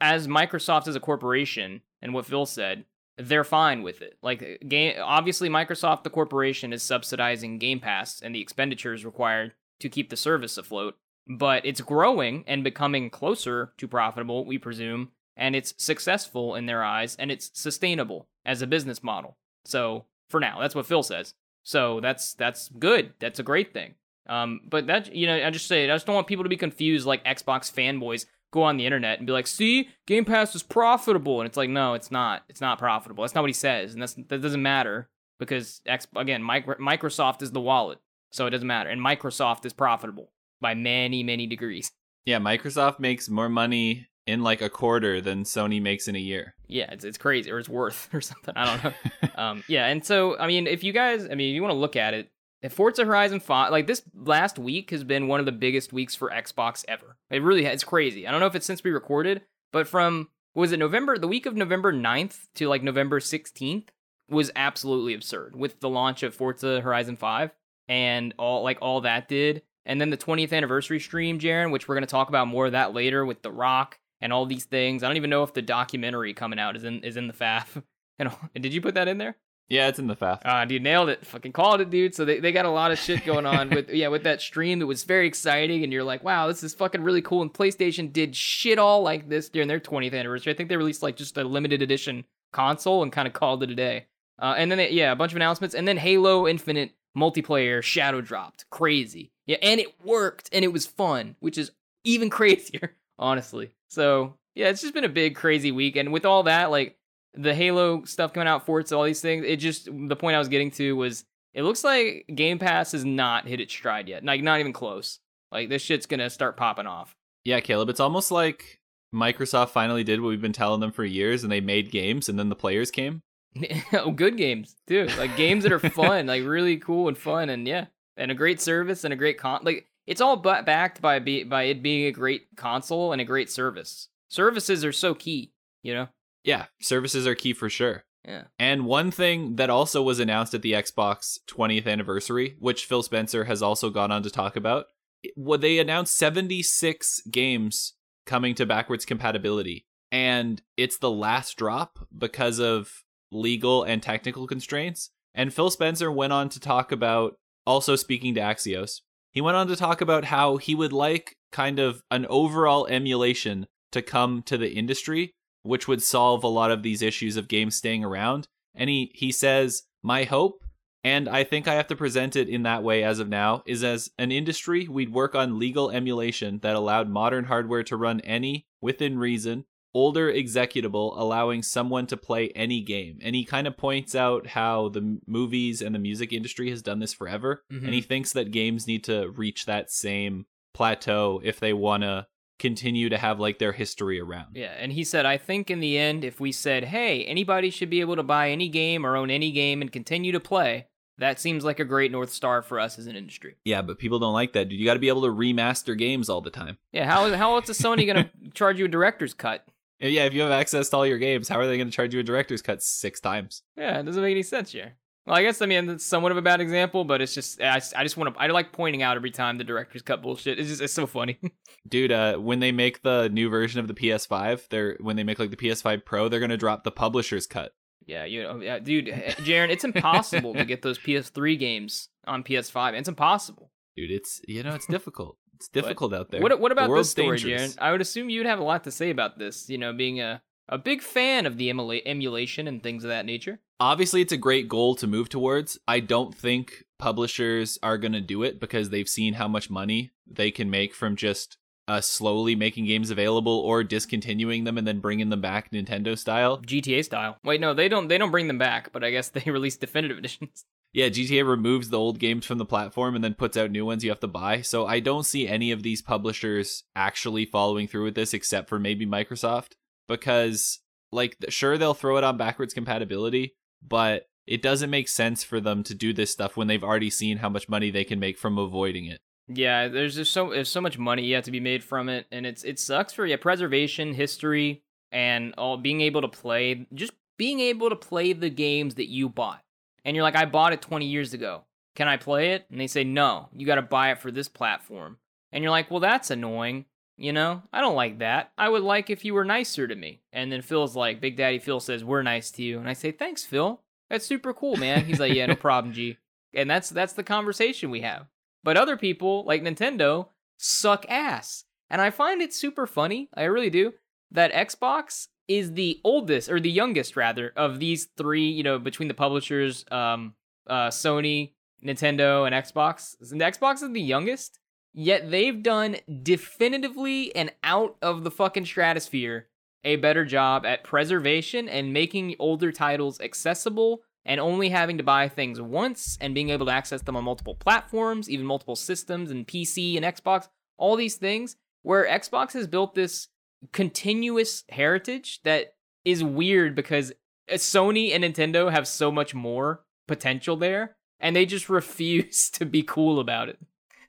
as 0.00 0.28
Microsoft 0.28 0.86
as 0.86 0.96
a 0.96 1.00
corporation 1.00 1.80
and 2.00 2.14
what 2.14 2.26
Phil 2.26 2.46
said, 2.46 2.84
they're 3.18 3.44
fine 3.44 3.82
with 3.82 4.02
it. 4.02 4.16
Like 4.22 4.42
uh, 4.42 4.66
game 4.66 4.94
obviously 5.02 5.48
Microsoft 5.48 6.04
the 6.04 6.10
corporation 6.10 6.72
is 6.72 6.82
subsidizing 6.82 7.58
Game 7.58 7.80
Pass 7.80 8.20
and 8.20 8.34
the 8.34 8.40
expenditures 8.40 9.04
required 9.04 9.52
to 9.80 9.88
keep 9.88 10.10
the 10.10 10.16
service 10.16 10.56
afloat, 10.56 10.96
but 11.26 11.64
it's 11.64 11.80
growing 11.80 12.44
and 12.46 12.64
becoming 12.64 13.10
closer 13.10 13.72
to 13.78 13.88
profitable, 13.88 14.44
we 14.44 14.58
presume, 14.58 15.10
and 15.36 15.54
it's 15.54 15.74
successful 15.76 16.54
in 16.54 16.66
their 16.66 16.82
eyes 16.82 17.16
and 17.16 17.30
it's 17.30 17.50
sustainable 17.54 18.28
as 18.44 18.62
a 18.62 18.66
business 18.66 19.02
model. 19.02 19.36
So, 19.64 20.06
for 20.28 20.40
now, 20.40 20.60
that's 20.60 20.74
what 20.74 20.86
Phil 20.86 21.02
says. 21.02 21.34
So, 21.62 22.00
that's 22.00 22.34
that's 22.34 22.68
good. 22.68 23.14
That's 23.20 23.38
a 23.38 23.44
great 23.44 23.72
thing. 23.72 23.94
Um, 24.28 24.60
but 24.68 24.86
that 24.86 25.14
you 25.14 25.26
know, 25.26 25.44
I 25.44 25.50
just 25.50 25.66
say 25.66 25.84
I 25.84 25.94
just 25.94 26.06
don't 26.06 26.14
want 26.14 26.26
people 26.26 26.44
to 26.44 26.50
be 26.50 26.56
confused 26.56 27.06
like 27.06 27.24
Xbox 27.24 27.72
fanboys 27.72 28.26
go 28.52 28.62
on 28.62 28.76
the 28.76 28.86
internet 28.86 29.18
and 29.18 29.26
be 29.26 29.32
like, 29.32 29.46
"See, 29.46 29.88
Game 30.06 30.24
Pass 30.24 30.54
is 30.54 30.62
profitable," 30.62 31.40
and 31.40 31.48
it's 31.48 31.56
like, 31.56 31.70
no, 31.70 31.94
it's 31.94 32.10
not. 32.10 32.42
It's 32.48 32.60
not 32.60 32.78
profitable. 32.78 33.22
That's 33.22 33.34
not 33.34 33.42
what 33.42 33.50
he 33.50 33.54
says, 33.54 33.92
and 33.94 34.02
that's 34.02 34.14
that 34.14 34.42
doesn't 34.42 34.62
matter 34.62 35.08
because 35.38 35.80
X 35.86 36.06
again, 36.16 36.42
Microsoft 36.42 37.42
is 37.42 37.50
the 37.50 37.60
wallet, 37.60 37.98
so 38.30 38.46
it 38.46 38.50
doesn't 38.50 38.66
matter, 38.66 38.90
and 38.90 39.00
Microsoft 39.00 39.64
is 39.64 39.72
profitable 39.72 40.30
by 40.62 40.74
many 40.74 41.22
many 41.22 41.46
degrees. 41.46 41.92
Yeah, 42.24 42.38
Microsoft 42.38 43.00
makes 43.00 43.28
more 43.28 43.48
money 43.50 44.06
in 44.26 44.42
like 44.42 44.62
a 44.62 44.70
quarter 44.70 45.20
than 45.20 45.42
Sony 45.42 45.82
makes 45.82 46.08
in 46.08 46.16
a 46.16 46.20
year. 46.20 46.54
Yeah, 46.68 46.90
it's 46.90 47.04
it's 47.04 47.18
crazy, 47.18 47.50
or 47.50 47.58
it's 47.58 47.68
worth, 47.68 48.08
or 48.14 48.22
something. 48.22 48.54
I 48.56 48.64
don't 48.64 48.84
know. 48.84 49.28
um, 49.42 49.64
yeah, 49.68 49.86
and 49.86 50.04
so 50.04 50.38
I 50.38 50.46
mean, 50.46 50.66
if 50.66 50.82
you 50.82 50.92
guys, 50.92 51.28
I 51.30 51.34
mean, 51.34 51.54
you 51.54 51.62
want 51.62 51.72
to 51.72 51.78
look 51.78 51.96
at 51.96 52.14
it, 52.14 52.30
if 52.62 52.72
Forza 52.72 53.04
Horizon 53.04 53.40
5, 53.40 53.70
like 53.70 53.86
this 53.86 54.02
last 54.14 54.58
week 54.58 54.90
has 54.90 55.04
been 55.04 55.28
one 55.28 55.40
of 55.40 55.46
the 55.46 55.52
biggest 55.52 55.92
weeks 55.92 56.14
for 56.14 56.30
Xbox 56.30 56.84
ever. 56.86 57.16
It 57.30 57.42
really 57.42 57.66
it's 57.66 57.84
crazy. 57.84 58.26
I 58.26 58.30
don't 58.30 58.40
know 58.40 58.46
if 58.46 58.54
it's 58.54 58.66
since 58.66 58.84
we 58.84 58.92
recorded, 58.92 59.42
but 59.72 59.88
from 59.88 60.28
was 60.54 60.72
it 60.72 60.78
November, 60.78 61.18
the 61.18 61.28
week 61.28 61.46
of 61.46 61.56
November 61.56 61.92
9th 61.92 62.46
to 62.54 62.68
like 62.68 62.82
November 62.82 63.20
16th 63.20 63.88
was 64.28 64.50
absolutely 64.54 65.14
absurd 65.14 65.56
with 65.56 65.80
the 65.80 65.88
launch 65.88 66.22
of 66.22 66.34
Forza 66.34 66.80
Horizon 66.80 67.16
5 67.16 67.50
and 67.88 68.32
all 68.38 68.62
like 68.62 68.78
all 68.80 69.00
that 69.00 69.28
did. 69.28 69.62
And 69.84 70.00
then 70.00 70.10
the 70.10 70.16
20th 70.16 70.52
anniversary 70.52 71.00
stream, 71.00 71.38
Jaron, 71.38 71.72
which 71.72 71.88
we're 71.88 71.96
going 71.96 72.06
to 72.06 72.10
talk 72.10 72.28
about 72.28 72.48
more 72.48 72.66
of 72.66 72.72
that 72.72 72.94
later 72.94 73.24
with 73.24 73.42
The 73.42 73.50
Rock 73.50 73.98
and 74.20 74.32
all 74.32 74.46
these 74.46 74.64
things. 74.64 75.02
I 75.02 75.08
don't 75.08 75.16
even 75.16 75.30
know 75.30 75.42
if 75.42 75.52
the 75.52 75.62
documentary 75.62 76.32
coming 76.34 76.58
out 76.58 76.76
is 76.76 76.84
in 76.84 77.02
is 77.02 77.16
in 77.16 77.26
the 77.26 77.34
FAF. 77.34 77.82
And 78.18 78.30
did 78.54 78.72
you 78.72 78.80
put 78.80 78.94
that 78.94 79.08
in 79.08 79.18
there? 79.18 79.36
Yeah, 79.68 79.88
it's 79.88 79.98
in 79.98 80.06
the 80.06 80.16
FAF. 80.16 80.40
Ah, 80.44 80.60
uh, 80.60 80.64
dude, 80.64 80.82
nailed 80.82 81.08
it. 81.08 81.24
Fucking 81.26 81.52
called 81.52 81.80
it, 81.80 81.88
dude. 81.88 82.14
So 82.14 82.24
they, 82.24 82.40
they 82.40 82.52
got 82.52 82.66
a 82.66 82.70
lot 82.70 82.90
of 82.90 82.98
shit 82.98 83.24
going 83.24 83.46
on 83.46 83.70
with 83.70 83.90
yeah, 83.90 84.08
with 84.08 84.24
that 84.24 84.40
stream. 84.40 84.80
It 84.82 84.86
was 84.86 85.04
very 85.04 85.26
exciting, 85.26 85.82
and 85.82 85.92
you're 85.92 86.04
like, 86.04 86.22
wow, 86.22 86.46
this 86.46 86.62
is 86.62 86.74
fucking 86.74 87.02
really 87.02 87.22
cool. 87.22 87.42
And 87.42 87.52
PlayStation 87.52 88.12
did 88.12 88.36
shit 88.36 88.78
all 88.78 89.02
like 89.02 89.28
this 89.28 89.48
during 89.48 89.68
their 89.68 89.80
20th 89.80 90.14
anniversary. 90.14 90.52
I 90.52 90.56
think 90.56 90.68
they 90.68 90.76
released 90.76 91.02
like 91.02 91.16
just 91.16 91.36
a 91.38 91.44
limited 91.44 91.82
edition 91.82 92.24
console 92.52 93.02
and 93.02 93.10
kind 93.10 93.26
of 93.26 93.34
called 93.34 93.62
it 93.62 93.70
a 93.70 93.74
day. 93.74 94.06
Uh, 94.38 94.54
and 94.56 94.70
then 94.70 94.78
they, 94.78 94.90
yeah, 94.90 95.12
a 95.12 95.16
bunch 95.16 95.32
of 95.32 95.36
announcements, 95.36 95.74
and 95.74 95.88
then 95.88 95.96
Halo 95.96 96.46
Infinite 96.46 96.92
multiplayer 97.16 97.82
shadow 97.82 98.20
dropped. 98.20 98.68
Crazy. 98.70 99.32
Yeah, 99.46 99.58
and 99.62 99.80
it 99.80 100.00
worked, 100.04 100.48
and 100.52 100.64
it 100.64 100.72
was 100.72 100.86
fun, 100.86 101.36
which 101.40 101.58
is 101.58 101.70
even 102.04 102.30
crazier, 102.30 102.94
honestly. 103.18 103.72
So 103.88 104.34
yeah, 104.54 104.68
it's 104.68 104.82
just 104.82 104.94
been 104.94 105.04
a 105.04 105.08
big 105.08 105.36
crazy 105.36 105.72
week, 105.72 105.96
and 105.96 106.12
with 106.12 106.26
all 106.26 106.44
that, 106.44 106.70
like 106.70 106.96
the 107.34 107.54
Halo 107.54 108.04
stuff 108.04 108.32
coming 108.32 108.48
out, 108.48 108.66
Forza, 108.66 108.96
all 108.96 109.04
these 109.04 109.20
things. 109.20 109.44
It 109.46 109.56
just 109.56 109.86
the 109.86 110.16
point 110.16 110.36
I 110.36 110.38
was 110.38 110.48
getting 110.48 110.70
to 110.72 110.94
was 110.96 111.24
it 111.54 111.62
looks 111.62 111.84
like 111.84 112.26
Game 112.34 112.58
Pass 112.58 112.92
has 112.92 113.04
not 113.04 113.46
hit 113.46 113.60
its 113.60 113.72
stride 113.72 114.08
yet. 114.08 114.24
Like 114.24 114.42
not 114.42 114.60
even 114.60 114.72
close. 114.72 115.18
Like 115.50 115.68
this 115.68 115.82
shit's 115.82 116.06
gonna 116.06 116.30
start 116.30 116.56
popping 116.56 116.86
off. 116.86 117.14
Yeah, 117.44 117.60
Caleb, 117.60 117.88
it's 117.88 118.00
almost 118.00 118.30
like 118.30 118.78
Microsoft 119.14 119.70
finally 119.70 120.04
did 120.04 120.20
what 120.20 120.28
we've 120.28 120.40
been 120.40 120.52
telling 120.52 120.80
them 120.80 120.92
for 120.92 121.04
years, 121.04 121.42
and 121.42 121.52
they 121.52 121.60
made 121.60 121.90
games, 121.90 122.28
and 122.28 122.38
then 122.38 122.48
the 122.48 122.56
players 122.56 122.90
came. 122.90 123.22
oh, 123.92 124.10
good 124.10 124.36
games 124.36 124.76
too. 124.86 125.06
Like 125.18 125.36
games 125.36 125.64
that 125.64 125.72
are 125.72 125.78
fun, 125.90 126.26
like 126.26 126.44
really 126.44 126.76
cool 126.76 127.08
and 127.08 127.18
fun, 127.18 127.50
and 127.50 127.66
yeah, 127.66 127.86
and 128.16 128.30
a 128.30 128.34
great 128.34 128.60
service 128.60 129.04
and 129.04 129.12
a 129.12 129.16
great 129.16 129.38
con. 129.38 129.60
Like 129.62 129.86
it's 130.06 130.20
all 130.20 130.36
but 130.36 130.66
backed 130.66 131.00
by 131.00 131.18
be- 131.18 131.44
by 131.44 131.64
it 131.64 131.82
being 131.82 132.06
a 132.06 132.12
great 132.12 132.56
console 132.56 133.12
and 133.12 133.20
a 133.20 133.26
great 133.26 133.50
service. 133.50 134.08
Services 134.28 134.84
are 134.84 134.92
so 134.92 135.14
key, 135.14 135.52
you 135.82 135.94
know. 135.94 136.08
Yeah, 136.44 136.66
services 136.80 137.26
are 137.26 137.34
key 137.34 137.52
for 137.52 137.68
sure. 137.68 138.04
Yeah. 138.26 138.44
And 138.58 138.86
one 138.86 139.10
thing 139.10 139.56
that 139.56 139.70
also 139.70 140.02
was 140.02 140.20
announced 140.20 140.54
at 140.54 140.62
the 140.62 140.72
Xbox 140.72 141.38
20th 141.48 141.86
anniversary, 141.86 142.56
which 142.58 142.86
Phil 142.86 143.02
Spencer 143.02 143.44
has 143.44 143.62
also 143.62 143.90
gone 143.90 144.12
on 144.12 144.22
to 144.22 144.30
talk 144.30 144.56
about, 144.56 144.86
what 145.34 145.60
they 145.60 145.78
announced 145.78 146.16
76 146.16 147.22
games 147.30 147.94
coming 148.26 148.54
to 148.54 148.66
backwards 148.66 149.04
compatibility. 149.04 149.86
And 150.10 150.62
it's 150.76 150.98
the 150.98 151.10
last 151.10 151.56
drop 151.56 151.98
because 152.16 152.60
of 152.60 153.02
legal 153.32 153.82
and 153.82 154.02
technical 154.02 154.46
constraints. 154.46 155.10
And 155.34 155.52
Phil 155.52 155.70
Spencer 155.70 156.12
went 156.12 156.32
on 156.32 156.48
to 156.50 156.60
talk 156.60 156.92
about, 156.92 157.34
also 157.66 157.96
speaking 157.96 158.34
to 158.34 158.40
Axios, 158.40 159.00
he 159.30 159.40
went 159.40 159.56
on 159.56 159.66
to 159.68 159.76
talk 159.76 160.00
about 160.00 160.26
how 160.26 160.58
he 160.58 160.74
would 160.74 160.92
like 160.92 161.36
kind 161.50 161.78
of 161.78 162.02
an 162.10 162.26
overall 162.26 162.86
emulation 162.86 163.66
to 163.92 164.02
come 164.02 164.42
to 164.42 164.58
the 164.58 164.72
industry 164.72 165.32
which 165.62 165.88
would 165.88 166.02
solve 166.02 166.44
a 166.44 166.48
lot 166.48 166.70
of 166.70 166.82
these 166.82 167.02
issues 167.02 167.36
of 167.36 167.48
games 167.48 167.76
staying 167.76 168.04
around. 168.04 168.46
And 168.74 168.90
he, 168.90 169.10
he 169.14 169.32
says, 169.32 169.82
My 170.02 170.24
hope, 170.24 170.64
and 171.04 171.28
I 171.28 171.44
think 171.44 171.66
I 171.66 171.74
have 171.74 171.86
to 171.88 171.96
present 171.96 172.36
it 172.36 172.48
in 172.48 172.62
that 172.64 172.82
way 172.82 173.02
as 173.02 173.18
of 173.18 173.28
now, 173.28 173.62
is 173.66 173.82
as 173.82 174.10
an 174.18 174.32
industry, 174.32 174.88
we'd 174.88 175.12
work 175.12 175.34
on 175.34 175.58
legal 175.58 175.90
emulation 175.90 176.58
that 176.62 176.76
allowed 176.76 177.08
modern 177.08 177.44
hardware 177.44 177.82
to 177.84 177.96
run 177.96 178.20
any, 178.20 178.66
within 178.80 179.18
reason, 179.18 179.64
older 179.94 180.32
executable, 180.32 181.18
allowing 181.18 181.62
someone 181.62 182.06
to 182.06 182.16
play 182.16 182.48
any 182.50 182.80
game. 182.80 183.18
And 183.22 183.34
he 183.34 183.44
kind 183.44 183.66
of 183.66 183.76
points 183.76 184.14
out 184.14 184.48
how 184.48 184.88
the 184.88 185.18
movies 185.26 185.82
and 185.82 185.94
the 185.94 185.98
music 185.98 186.32
industry 186.32 186.70
has 186.70 186.82
done 186.82 186.98
this 186.98 187.12
forever. 187.12 187.62
Mm-hmm. 187.70 187.84
And 187.84 187.94
he 187.94 188.00
thinks 188.00 188.32
that 188.32 188.50
games 188.50 188.86
need 188.86 189.04
to 189.04 189.30
reach 189.30 189.66
that 189.66 189.90
same 189.90 190.46
plateau 190.72 191.40
if 191.44 191.60
they 191.60 191.72
want 191.72 192.02
to 192.02 192.26
continue 192.58 193.08
to 193.08 193.18
have 193.18 193.40
like 193.40 193.58
their 193.58 193.72
history 193.72 194.20
around. 194.20 194.54
Yeah, 194.54 194.72
and 194.78 194.92
he 194.92 195.02
said, 195.02 195.26
I 195.26 195.36
think 195.36 195.68
in 195.68 195.80
the 195.80 195.98
end, 195.98 196.24
if 196.24 196.38
we 196.38 196.52
said, 196.52 196.84
hey, 196.84 197.24
anybody 197.24 197.70
should 197.70 197.90
be 197.90 198.00
able 198.00 198.16
to 198.16 198.22
buy 198.22 198.50
any 198.50 198.68
game 198.68 199.04
or 199.04 199.16
own 199.16 199.30
any 199.30 199.50
game 199.50 199.82
and 199.82 199.90
continue 199.90 200.30
to 200.30 200.40
play, 200.40 200.86
that 201.18 201.40
seems 201.40 201.64
like 201.64 201.80
a 201.80 201.84
great 201.84 202.12
North 202.12 202.30
Star 202.30 202.62
for 202.62 202.78
us 202.78 202.98
as 202.98 203.06
an 203.06 203.16
industry. 203.16 203.56
Yeah, 203.64 203.82
but 203.82 203.98
people 203.98 204.20
don't 204.20 204.32
like 204.32 204.52
that, 204.52 204.68
dude. 204.68 204.78
You 204.78 204.86
got 204.86 204.94
to 204.94 205.00
be 205.00 205.08
able 205.08 205.22
to 205.22 205.28
remaster 205.28 205.98
games 205.98 206.28
all 206.28 206.40
the 206.40 206.50
time. 206.50 206.78
Yeah, 206.92 207.04
how, 207.04 207.34
how 207.34 207.56
else 207.56 207.68
is 207.68 207.80
Sony 207.80 208.06
going 208.06 208.24
to 208.44 208.50
charge 208.54 208.78
you 208.78 208.84
a 208.84 208.88
director's 208.88 209.34
cut? 209.34 209.66
Yeah, 210.10 210.24
if 210.24 210.34
you 210.34 210.42
have 210.42 210.50
access 210.50 210.88
to 210.88 210.96
all 210.96 211.06
your 211.06 211.18
games, 211.18 211.48
how 211.48 211.58
are 211.58 211.66
they 211.66 211.76
going 211.76 211.88
to 211.88 211.94
charge 211.94 212.12
you 212.12 212.20
a 212.20 212.24
director's 212.24 212.62
cut 212.62 212.82
six 212.82 213.20
times? 213.20 213.62
Yeah, 213.76 214.00
it 214.00 214.02
doesn't 214.04 214.22
make 214.22 214.32
any 214.32 214.42
sense 214.42 214.72
here. 214.72 214.96
Well, 215.26 215.36
I 215.36 215.42
guess 215.42 215.62
I 215.62 215.66
mean 215.66 215.88
it's 215.88 216.04
somewhat 216.04 216.32
of 216.32 216.38
a 216.38 216.42
bad 216.42 216.60
example, 216.60 217.04
but 217.04 217.20
it's 217.20 217.32
just 217.32 217.62
I, 217.62 217.80
I 217.96 218.02
just 218.02 218.16
want 218.16 218.34
to 218.34 218.40
I 218.40 218.48
like 218.48 218.72
pointing 218.72 219.02
out 219.02 219.16
every 219.16 219.30
time 219.30 219.56
the 219.56 219.64
director's 219.64 220.02
cut 220.02 220.20
bullshit. 220.20 220.58
It's 220.58 220.68
just 220.68 220.82
it's 220.82 220.92
so 220.92 221.06
funny. 221.06 221.38
Dude, 221.88 222.10
uh, 222.10 222.38
when 222.38 222.58
they 222.58 222.72
make 222.72 223.02
the 223.02 223.28
new 223.28 223.48
version 223.48 223.78
of 223.78 223.86
the 223.86 223.94
PS5, 223.94 224.68
they're 224.68 224.96
when 225.00 225.14
they 225.14 225.22
make 225.22 225.38
like 225.38 225.50
the 225.50 225.56
PS5 225.56 226.04
Pro, 226.04 226.28
they're 226.28 226.40
gonna 226.40 226.56
drop 226.56 226.82
the 226.82 226.90
publisher's 226.90 227.46
cut. 227.46 227.72
Yeah, 228.04 228.24
you 228.24 228.42
know, 228.42 228.60
yeah, 228.60 228.80
dude, 228.80 229.08
eh, 229.08 229.32
Jaron, 229.34 229.70
it's 229.70 229.84
impossible 229.84 230.54
to 230.54 230.64
get 230.64 230.82
those 230.82 230.98
PS3 230.98 231.56
games 231.56 232.08
on 232.26 232.42
PS5. 232.42 232.94
It's 232.94 233.08
impossible. 233.08 233.70
Dude, 233.96 234.10
it's 234.10 234.40
you 234.48 234.64
know 234.64 234.74
it's 234.74 234.86
difficult. 234.86 235.36
It's 235.62 235.68
difficult 235.68 236.10
but 236.10 236.20
out 236.20 236.30
there. 236.30 236.40
What 236.40 236.58
what 236.60 236.72
about 236.72 236.90
this 236.94 237.10
story, 237.10 237.38
dangerous. 237.38 237.74
Jaron? 237.74 237.78
I 237.80 237.92
would 237.92 238.00
assume 238.00 238.30
you'd 238.30 238.46
have 238.46 238.58
a 238.58 238.64
lot 238.64 238.84
to 238.84 238.90
say 238.90 239.10
about 239.10 239.38
this. 239.38 239.68
You 239.68 239.78
know, 239.78 239.92
being 239.92 240.20
a 240.20 240.42
a 240.68 240.78
big 240.78 241.02
fan 241.02 241.46
of 241.46 241.56
the 241.58 241.70
emula- 241.70 242.02
emulation 242.06 242.66
and 242.66 242.82
things 242.82 243.04
of 243.04 243.08
that 243.08 243.26
nature. 243.26 243.60
Obviously, 243.78 244.20
it's 244.20 244.32
a 244.32 244.36
great 244.36 244.68
goal 244.68 244.94
to 244.96 245.06
move 245.06 245.28
towards. 245.28 245.78
I 245.88 246.00
don't 246.00 246.34
think 246.34 246.84
publishers 246.98 247.78
are 247.82 247.98
going 247.98 248.12
to 248.12 248.20
do 248.20 248.42
it 248.42 248.60
because 248.60 248.90
they've 248.90 249.08
seen 249.08 249.34
how 249.34 249.48
much 249.48 249.70
money 249.70 250.12
they 250.26 250.50
can 250.50 250.70
make 250.70 250.94
from 250.94 251.16
just 251.16 251.58
uh, 251.88 252.00
slowly 252.00 252.54
making 252.54 252.86
games 252.86 253.10
available 253.10 253.58
or 253.58 253.82
discontinuing 253.82 254.64
them 254.64 254.78
and 254.78 254.86
then 254.86 255.00
bringing 255.00 255.30
them 255.30 255.40
back 255.40 255.70
Nintendo 255.72 256.16
style. 256.16 256.58
GTA 256.58 257.04
style. 257.04 257.38
Wait, 257.44 257.60
no, 257.60 257.74
they 257.74 257.88
don't. 257.88 258.08
They 258.08 258.18
don't 258.18 258.30
bring 258.30 258.46
them 258.46 258.58
back, 258.58 258.92
but 258.92 259.04
I 259.04 259.10
guess 259.10 259.28
they 259.30 259.50
release 259.50 259.76
definitive 259.76 260.18
editions. 260.18 260.64
Yeah, 260.92 261.08
GTA 261.08 261.48
removes 261.48 261.88
the 261.88 261.98
old 261.98 262.18
games 262.18 262.44
from 262.44 262.58
the 262.58 262.66
platform 262.66 263.14
and 263.14 263.24
then 263.24 263.34
puts 263.34 263.56
out 263.56 263.70
new 263.70 263.86
ones 263.86 264.04
you 264.04 264.10
have 264.10 264.20
to 264.20 264.28
buy. 264.28 264.60
So 264.60 264.86
I 264.86 265.00
don't 265.00 265.24
see 265.24 265.48
any 265.48 265.72
of 265.72 265.82
these 265.82 266.02
publishers 266.02 266.84
actually 266.94 267.46
following 267.46 267.86
through 267.86 268.04
with 268.04 268.14
this 268.14 268.34
except 268.34 268.68
for 268.68 268.78
maybe 268.78 269.06
Microsoft 269.06 269.72
because 270.06 270.80
like 271.10 271.36
sure 271.48 271.78
they'll 271.78 271.94
throw 271.94 272.18
it 272.18 272.24
on 272.24 272.36
backwards 272.36 272.74
compatibility, 272.74 273.54
but 273.86 274.26
it 274.46 274.60
doesn't 274.60 274.90
make 274.90 275.08
sense 275.08 275.44
for 275.44 275.60
them 275.60 275.82
to 275.84 275.94
do 275.94 276.12
this 276.12 276.30
stuff 276.30 276.56
when 276.56 276.66
they've 276.66 276.84
already 276.84 277.10
seen 277.10 277.38
how 277.38 277.48
much 277.48 277.68
money 277.68 277.90
they 277.90 278.04
can 278.04 278.18
make 278.18 278.38
from 278.38 278.58
avoiding 278.58 279.06
it. 279.06 279.20
Yeah, 279.48 279.88
there's 279.88 280.16
just 280.16 280.32
so 280.32 280.50
there's 280.50 280.68
so 280.68 280.80
much 280.80 280.98
money 280.98 281.24
yet 281.24 281.44
to 281.44 281.50
be 281.50 281.60
made 281.60 281.82
from 281.82 282.08
it, 282.08 282.26
and 282.30 282.46
it's 282.46 282.64
it 282.64 282.78
sucks 282.78 283.12
for 283.12 283.26
yeah 283.26 283.36
preservation, 283.36 284.14
history, 284.14 284.82
and 285.10 285.54
all 285.58 285.76
being 285.76 286.00
able 286.00 286.22
to 286.22 286.28
play 286.28 286.86
just 286.94 287.12
being 287.38 287.60
able 287.60 287.88
to 287.88 287.96
play 287.96 288.32
the 288.32 288.50
games 288.50 288.94
that 288.96 289.08
you 289.08 289.28
bought. 289.28 289.62
And 290.04 290.16
you're 290.16 290.22
like, 290.22 290.36
I 290.36 290.44
bought 290.44 290.72
it 290.72 290.82
20 290.82 291.06
years 291.06 291.34
ago. 291.34 291.62
Can 291.94 292.08
I 292.08 292.16
play 292.16 292.52
it? 292.52 292.66
And 292.70 292.80
they 292.80 292.86
say 292.86 293.04
no, 293.04 293.48
you 293.54 293.66
got 293.66 293.74
to 293.76 293.82
buy 293.82 294.10
it 294.10 294.18
for 294.18 294.30
this 294.30 294.48
platform. 294.48 295.18
And 295.52 295.62
you're 295.62 295.70
like, 295.70 295.90
well, 295.90 296.00
that's 296.00 296.30
annoying 296.30 296.86
You 297.18 297.32
know, 297.32 297.62
I 297.72 297.80
don't 297.80 297.94
like 297.94 298.18
that. 298.20 298.52
I 298.56 298.68
would 298.68 298.82
like 298.82 299.10
if 299.10 299.24
you 299.24 299.34
were 299.34 299.44
nicer 299.44 299.86
to 299.86 299.94
me. 299.94 300.22
And 300.32 300.50
then 300.50 300.62
Phil's 300.62 300.96
like, 300.96 301.20
Big 301.20 301.36
Daddy 301.36 301.58
Phil 301.58 301.78
says, 301.80 302.02
We're 302.02 302.22
nice 302.22 302.50
to 302.52 302.62
you. 302.62 302.78
And 302.78 302.88
I 302.88 302.94
say, 302.94 303.12
Thanks, 303.12 303.44
Phil. 303.44 303.80
That's 304.08 304.26
super 304.26 304.52
cool, 304.54 304.76
man. 304.76 305.04
He's 305.04 305.20
like, 305.20 305.34
Yeah, 305.34 305.46
no 305.46 305.54
problem, 305.68 305.92
G. 305.92 306.16
And 306.54 306.68
that's 306.70 306.88
that's 306.88 307.12
the 307.12 307.22
conversation 307.22 307.90
we 307.90 308.00
have. 308.00 308.26
But 308.64 308.76
other 308.76 308.96
people, 308.96 309.44
like 309.44 309.62
Nintendo, 309.62 310.28
suck 310.56 311.04
ass. 311.08 311.64
And 311.90 312.00
I 312.00 312.10
find 312.10 312.40
it 312.40 312.54
super 312.54 312.86
funny, 312.86 313.28
I 313.34 313.44
really 313.44 313.70
do, 313.70 313.92
that 314.30 314.52
Xbox 314.52 315.28
is 315.58 315.72
the 315.72 316.00
oldest 316.04 316.50
or 316.50 316.60
the 316.60 316.70
youngest 316.70 317.16
rather 317.16 317.52
of 317.56 317.78
these 317.78 318.08
three, 318.16 318.48
you 318.48 318.62
know, 318.62 318.78
between 318.78 319.08
the 319.08 319.14
publishers, 319.14 319.84
um, 319.90 320.34
uh, 320.66 320.88
Sony, 320.88 321.52
Nintendo, 321.84 322.46
and 322.46 322.54
Xbox. 322.54 323.16
And 323.30 323.40
Xbox 323.40 323.82
is 323.82 323.92
the 323.92 324.00
youngest, 324.00 324.58
yet 324.92 325.30
they've 325.30 325.62
done 325.62 325.96
definitively 326.22 327.34
and 327.34 327.52
out 327.62 327.96
of 328.02 328.24
the 328.24 328.30
fucking 328.30 328.66
stratosphere 328.66 329.48
a 329.84 329.96
better 329.96 330.24
job 330.24 330.64
at 330.64 330.84
preservation 330.84 331.68
and 331.68 331.92
making 331.92 332.36
older 332.38 332.70
titles 332.70 333.20
accessible 333.20 334.02
and 334.24 334.40
only 334.40 334.68
having 334.68 334.96
to 334.98 335.02
buy 335.02 335.28
things 335.28 335.60
once 335.60 336.16
and 336.20 336.34
being 336.34 336.50
able 336.50 336.66
to 336.66 336.72
access 336.72 337.02
them 337.02 337.16
on 337.16 337.24
multiple 337.24 337.56
platforms, 337.56 338.30
even 338.30 338.46
multiple 338.46 338.76
systems 338.76 339.30
and 339.30 339.46
PC 339.46 339.96
and 339.96 340.06
Xbox, 340.06 340.48
all 340.78 340.94
these 340.94 341.16
things 341.16 341.56
where 341.82 342.06
Xbox 342.06 342.52
has 342.52 342.68
built 342.68 342.94
this 342.94 343.28
continuous 343.70 344.64
heritage 344.68 345.40
that 345.44 345.74
is 346.04 346.24
weird 346.24 346.74
because 346.74 347.12
uh, 347.50 347.54
Sony 347.54 348.14
and 348.14 348.24
Nintendo 348.24 348.70
have 348.70 348.88
so 348.88 349.12
much 349.12 349.34
more 349.34 349.84
potential 350.08 350.56
there 350.56 350.96
and 351.20 351.36
they 351.36 351.46
just 351.46 351.68
refuse 351.68 352.50
to 352.50 352.66
be 352.66 352.82
cool 352.82 353.20
about 353.20 353.48
it. 353.48 353.58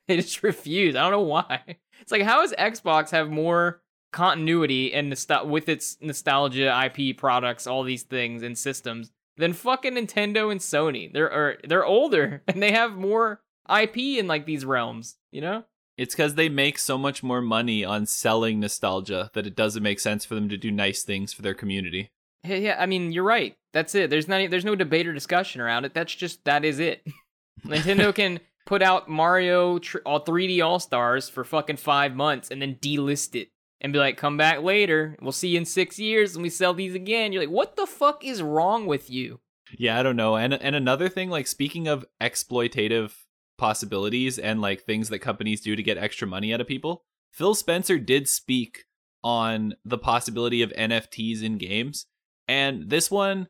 They 0.08 0.18
just 0.18 0.43
refuse. 0.43 0.95
I 0.95 1.01
don't 1.01 1.12
know 1.12 1.22
why. 1.22 1.62
It's 2.01 2.12
like 2.12 2.24
how 2.24 2.41
does 2.41 2.54
Xbox 2.60 3.12
have 3.12 3.30
more 3.30 3.82
continuity 4.12 4.93
and 4.93 5.12
nostal- 5.12 5.47
with 5.47 5.70
its 5.70 5.97
nostalgia 6.01 6.86
IP 6.86 7.18
products, 7.18 7.68
all 7.68 7.84
these 7.84 8.04
things 8.04 8.43
and 8.43 8.58
systems 8.58 9.12
than 9.38 9.54
fucking 9.54 9.93
Nintendo 9.93 10.51
and 10.51 10.60
Sony? 10.60 11.12
They're 11.14 11.58
they're 11.68 11.86
older 11.86 12.43
and 12.47 12.62
they 12.62 12.72
have 12.74 12.97
more 12.97 13.41
IP 13.70 13.97
in 13.97 14.28
like 14.28 14.45
these 14.45 14.66
realms, 14.66 15.16
you 15.32 15.39
know? 15.39 15.64
It's 15.98 16.16
because 16.16 16.36
they 16.36 16.50
make 16.50 16.80
so 16.80 16.98
much 16.98 17.22
more 17.22 17.41
money 17.41 17.86
on 17.86 18.06
selling 18.06 18.60
nostalgia 18.60 19.30
that 19.34 19.46
it 19.46 19.56
doesn't 19.56 19.84
make 19.84 20.00
sense 20.00 20.26
for 20.26 20.36
them 20.36 20.50
to 20.50 20.58
do 20.58 20.72
nice 20.72 21.04
things 21.04 21.34
for 21.34 21.41
their 21.41 21.54
community. 21.54 22.10
Yeah, 22.44 22.56
yeah, 22.56 22.76
I 22.80 22.88
mean, 22.88 23.12
you're 23.12 23.24
right. 23.24 23.56
That's 23.74 23.96
it. 23.96 24.10
There's 24.10 24.28
not 24.28 24.50
there's 24.50 24.66
no 24.66 24.76
debate 24.76 25.08
or 25.08 25.14
discussion 25.14 25.62
around 25.62 25.86
it. 25.86 25.94
That's 25.94 26.14
just 26.14 26.44
that 26.46 26.66
is 26.66 26.80
it. 26.80 27.06
Nintendo 27.66 28.14
can 28.14 28.39
put 28.66 28.82
out 28.82 29.10
Mario 29.10 29.80
tr- 29.80 30.00
all 30.06 30.24
3D 30.24 30.64
All 30.64 30.80
Stars 30.80 31.30
for 31.30 31.44
fucking 31.44 31.78
5 31.78 32.16
months 32.16 32.50
and 32.50 32.62
then 32.62 32.76
delist 32.76 33.39
it 33.39 33.50
and 33.80 33.94
be 33.94 34.00
like, 34.00 34.18
"Come 34.18 34.36
back 34.38 34.62
later. 34.62 35.16
We'll 35.22 35.32
see 35.32 35.50
you 35.50 35.60
in 35.60 35.66
6 35.66 36.00
years 36.00 36.36
and 36.36 36.44
we 36.44 36.50
sell 36.50 36.74
these 36.74 36.96
again." 36.96 37.32
You're 37.32 37.44
like, 37.44 37.50
"What 37.50 37.76
the 37.76 37.86
fuck 37.86 38.26
is 38.26 38.41
wrong 38.41 38.88
with 38.88 39.10
you?" 39.10 39.39
Yeah, 39.78 40.00
I 40.00 40.04
don't 40.04 40.16
know. 40.16 40.36
And 40.36 40.54
and 40.54 40.76
another 40.76 41.10
thing 41.10 41.30
like 41.30 41.48
speaking 41.48 41.88
of 41.88 42.06
exploitative 42.22 43.14
possibilities 43.58 44.39
and 44.39 44.62
like 44.62 44.84
things 44.84 45.10
that 45.10 45.20
companies 45.20 45.62
do 45.62 45.76
to 45.76 45.84
get 45.84 45.97
extra 45.97 46.28
money 46.28 46.54
out 46.54 46.62
of 46.62 46.68
people, 46.68 47.04
Phil 47.32 47.56
Spencer 47.56 47.97
did 47.97 48.28
speak 48.28 48.86
on 49.24 49.74
the 49.86 49.97
possibility 49.97 50.62
of 50.62 50.72
NFTs 50.72 51.41
in 51.41 51.58
games. 51.58 52.06
And 52.47 52.89
this 52.89 53.10
one 53.10 53.47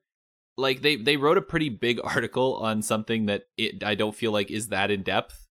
like 0.55 0.81
they 0.81 0.95
they 0.95 1.17
wrote 1.17 1.37
a 1.37 1.41
pretty 1.41 1.69
big 1.69 1.99
article 2.03 2.55
on 2.57 2.81
something 2.81 3.25
that 3.25 3.43
it 3.57 3.83
I 3.83 3.95
don't 3.95 4.15
feel 4.15 4.31
like 4.31 4.51
is 4.51 4.69
that 4.69 4.91
in 4.91 5.03
depth. 5.03 5.47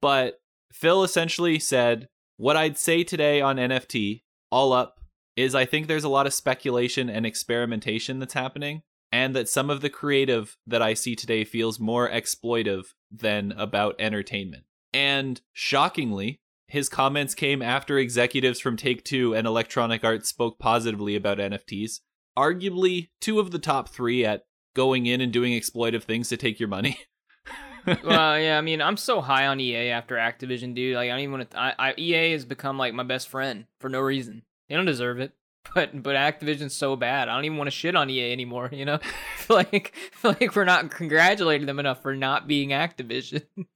But 0.00 0.40
Phil 0.72 1.04
essentially 1.04 1.58
said 1.58 2.08
what 2.36 2.56
I'd 2.56 2.78
say 2.78 3.04
today 3.04 3.40
on 3.40 3.56
NFT 3.56 4.22
all 4.50 4.72
up 4.72 5.00
is 5.36 5.54
I 5.54 5.64
think 5.64 5.86
there's 5.86 6.04
a 6.04 6.08
lot 6.08 6.26
of 6.26 6.34
speculation 6.34 7.08
and 7.08 7.24
experimentation 7.24 8.18
that's 8.18 8.34
happening 8.34 8.82
and 9.14 9.36
that 9.36 9.48
some 9.48 9.70
of 9.70 9.80
the 9.80 9.88
creative 9.88 10.56
that 10.66 10.82
I 10.82 10.92
see 10.94 11.14
today 11.14 11.44
feels 11.44 11.78
more 11.78 12.10
exploitive 12.10 12.86
than 13.12 13.52
about 13.52 13.94
entertainment. 14.00 14.64
And 14.92 15.40
shockingly, 15.52 16.40
his 16.66 16.88
comments 16.88 17.32
came 17.32 17.62
after 17.62 17.96
executives 17.96 18.58
from 18.58 18.76
Take 18.76 19.04
Two 19.04 19.32
and 19.32 19.46
Electronic 19.46 20.02
Arts 20.02 20.28
spoke 20.30 20.58
positively 20.58 21.14
about 21.14 21.38
NFTs, 21.38 22.00
arguably 22.36 23.10
two 23.20 23.38
of 23.38 23.52
the 23.52 23.60
top 23.60 23.88
three 23.88 24.24
at 24.24 24.46
going 24.74 25.06
in 25.06 25.20
and 25.20 25.32
doing 25.32 25.52
exploitive 25.52 26.02
things 26.02 26.28
to 26.30 26.36
take 26.36 26.58
your 26.58 26.68
money. 26.68 26.98
well, 27.86 28.40
yeah, 28.40 28.58
I 28.58 28.62
mean, 28.62 28.82
I'm 28.82 28.96
so 28.96 29.20
high 29.20 29.46
on 29.46 29.60
EA 29.60 29.90
after 29.90 30.16
Activision, 30.16 30.74
dude. 30.74 30.96
Like, 30.96 31.06
I 31.08 31.12
don't 31.12 31.20
even 31.20 31.32
want 31.34 31.50
to. 31.52 31.60
I, 31.60 31.74
I, 31.78 31.94
EA 31.96 32.32
has 32.32 32.44
become 32.44 32.78
like 32.78 32.94
my 32.94 33.04
best 33.04 33.28
friend 33.28 33.66
for 33.78 33.88
no 33.88 34.00
reason. 34.00 34.42
They 34.68 34.74
don't 34.74 34.86
deserve 34.86 35.20
it, 35.20 35.34
but 35.74 36.02
but 36.02 36.16
Activision's 36.16 36.74
so 36.74 36.96
bad. 36.96 37.28
I 37.28 37.34
don't 37.36 37.44
even 37.44 37.58
want 37.58 37.68
to 37.68 37.72
shit 37.72 37.94
on 37.96 38.10
EA 38.10 38.32
anymore. 38.32 38.68
You 38.72 38.84
know, 38.84 38.98
like 39.48 39.94
like 40.22 40.54
we're 40.56 40.64
not 40.64 40.90
congratulating 40.90 41.66
them 41.66 41.78
enough 41.78 42.02
for 42.02 42.14
not 42.16 42.46
being 42.48 42.70
Activision. 42.70 43.42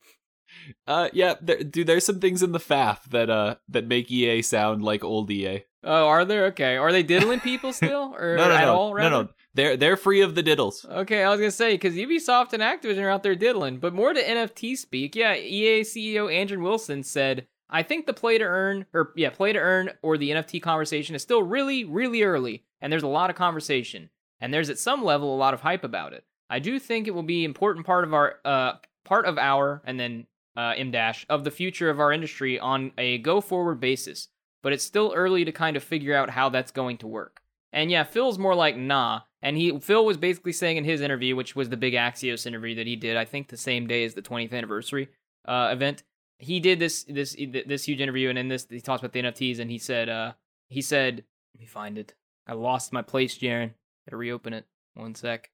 Uh, 0.86 1.08
yeah, 1.12 1.34
there, 1.40 1.62
dude. 1.62 1.86
There's 1.86 2.04
some 2.04 2.20
things 2.20 2.42
in 2.42 2.52
the 2.52 2.58
FAF 2.58 3.04
that 3.10 3.30
uh 3.30 3.56
that 3.68 3.86
make 3.86 4.10
EA 4.10 4.42
sound 4.42 4.82
like 4.82 5.04
old 5.04 5.30
EA. 5.30 5.62
Oh, 5.84 6.06
are 6.08 6.24
there? 6.24 6.46
Okay, 6.46 6.76
are 6.76 6.90
they 6.90 7.02
diddling 7.02 7.40
people 7.40 7.72
still, 7.74 8.14
or 8.18 8.36
No, 8.36 8.48
no, 8.48 8.54
at 8.54 8.64
no, 8.64 8.74
all? 8.74 8.88
no, 8.88 8.94
rather? 8.94 9.10
no. 9.10 9.28
They're 9.54 9.76
they're 9.76 9.96
free 9.96 10.20
of 10.20 10.34
the 10.34 10.42
diddles. 10.42 10.84
Okay, 10.84 11.22
I 11.22 11.30
was 11.30 11.38
gonna 11.38 11.50
say 11.50 11.72
because 11.74 11.94
Ubisoft 11.94 12.52
and 12.54 12.62
Activision 12.62 13.02
are 13.02 13.08
out 13.10 13.22
there 13.22 13.34
diddling, 13.36 13.78
but 13.78 13.94
more 13.94 14.12
to 14.12 14.22
NFT 14.22 14.76
speak. 14.76 15.14
Yeah, 15.14 15.34
EA 15.36 15.82
CEO 15.82 16.32
Andrew 16.32 16.60
Wilson 16.60 17.02
said, 17.02 17.46
"I 17.70 17.82
think 17.82 18.06
the 18.06 18.12
play 18.12 18.38
to 18.38 18.44
earn, 18.44 18.86
or 18.92 19.12
yeah, 19.16 19.30
play 19.30 19.52
to 19.52 19.58
earn, 19.58 19.90
or 20.02 20.16
the 20.16 20.30
NFT 20.30 20.62
conversation 20.62 21.14
is 21.14 21.22
still 21.22 21.42
really, 21.42 21.84
really 21.84 22.22
early, 22.22 22.64
and 22.80 22.92
there's 22.92 23.02
a 23.02 23.08
lot 23.08 23.30
of 23.30 23.36
conversation, 23.36 24.10
and 24.40 24.52
there's 24.52 24.70
at 24.70 24.78
some 24.78 25.04
level 25.04 25.34
a 25.34 25.36
lot 25.38 25.54
of 25.54 25.60
hype 25.60 25.84
about 25.84 26.12
it. 26.12 26.24
I 26.50 26.58
do 26.58 26.78
think 26.78 27.06
it 27.06 27.14
will 27.14 27.22
be 27.22 27.44
important 27.44 27.86
part 27.86 28.04
of 28.04 28.14
our 28.14 28.36
uh 28.44 28.74
part 29.04 29.26
of 29.26 29.38
our 29.38 29.82
and 29.84 29.98
then 29.98 30.26
uh 30.56 30.74
M 30.76 30.90
dash 30.90 31.26
of 31.28 31.44
the 31.44 31.50
future 31.50 31.90
of 31.90 32.00
our 32.00 32.12
industry 32.12 32.58
on 32.58 32.92
a 32.96 33.18
go 33.18 33.40
forward 33.40 33.80
basis, 33.80 34.28
but 34.62 34.72
it's 34.72 34.84
still 34.84 35.12
early 35.14 35.44
to 35.44 35.52
kind 35.52 35.76
of 35.76 35.82
figure 35.82 36.14
out 36.14 36.30
how 36.30 36.48
that's 36.48 36.72
going 36.72 36.98
to 36.98 37.06
work." 37.06 37.42
And 37.72 37.90
yeah, 37.90 38.04
Phil's 38.04 38.38
more 38.38 38.54
like 38.54 38.76
nah. 38.76 39.22
And 39.40 39.56
he 39.56 39.78
Phil 39.78 40.04
was 40.04 40.16
basically 40.16 40.52
saying 40.52 40.78
in 40.78 40.84
his 40.84 41.00
interview, 41.00 41.36
which 41.36 41.54
was 41.54 41.68
the 41.68 41.76
big 41.76 41.94
Axios 41.94 42.46
interview 42.46 42.74
that 42.76 42.86
he 42.86 42.96
did, 42.96 43.16
I 43.16 43.24
think 43.24 43.48
the 43.48 43.56
same 43.56 43.86
day 43.86 44.04
as 44.04 44.14
the 44.14 44.22
20th 44.22 44.52
anniversary 44.52 45.08
uh, 45.46 45.68
event. 45.72 46.02
He 46.38 46.60
did 46.60 46.78
this 46.78 47.04
this 47.04 47.36
this 47.66 47.84
huge 47.84 48.00
interview, 48.00 48.28
and 48.28 48.38
in 48.38 48.48
this 48.48 48.66
he 48.70 48.80
talks 48.80 49.00
about 49.02 49.12
the 49.12 49.22
NFTs, 49.22 49.58
and 49.58 49.70
he 49.70 49.78
said 49.78 50.08
uh 50.08 50.32
he 50.68 50.80
said 50.80 51.24
let 51.54 51.60
me 51.60 51.66
find 51.66 51.98
it. 51.98 52.14
I 52.46 52.52
lost 52.54 52.92
my 52.92 53.02
place, 53.02 53.36
Jaren. 53.36 53.72
Gotta 54.06 54.16
reopen 54.16 54.52
it. 54.52 54.64
One 54.94 55.14
sec. 55.14 55.50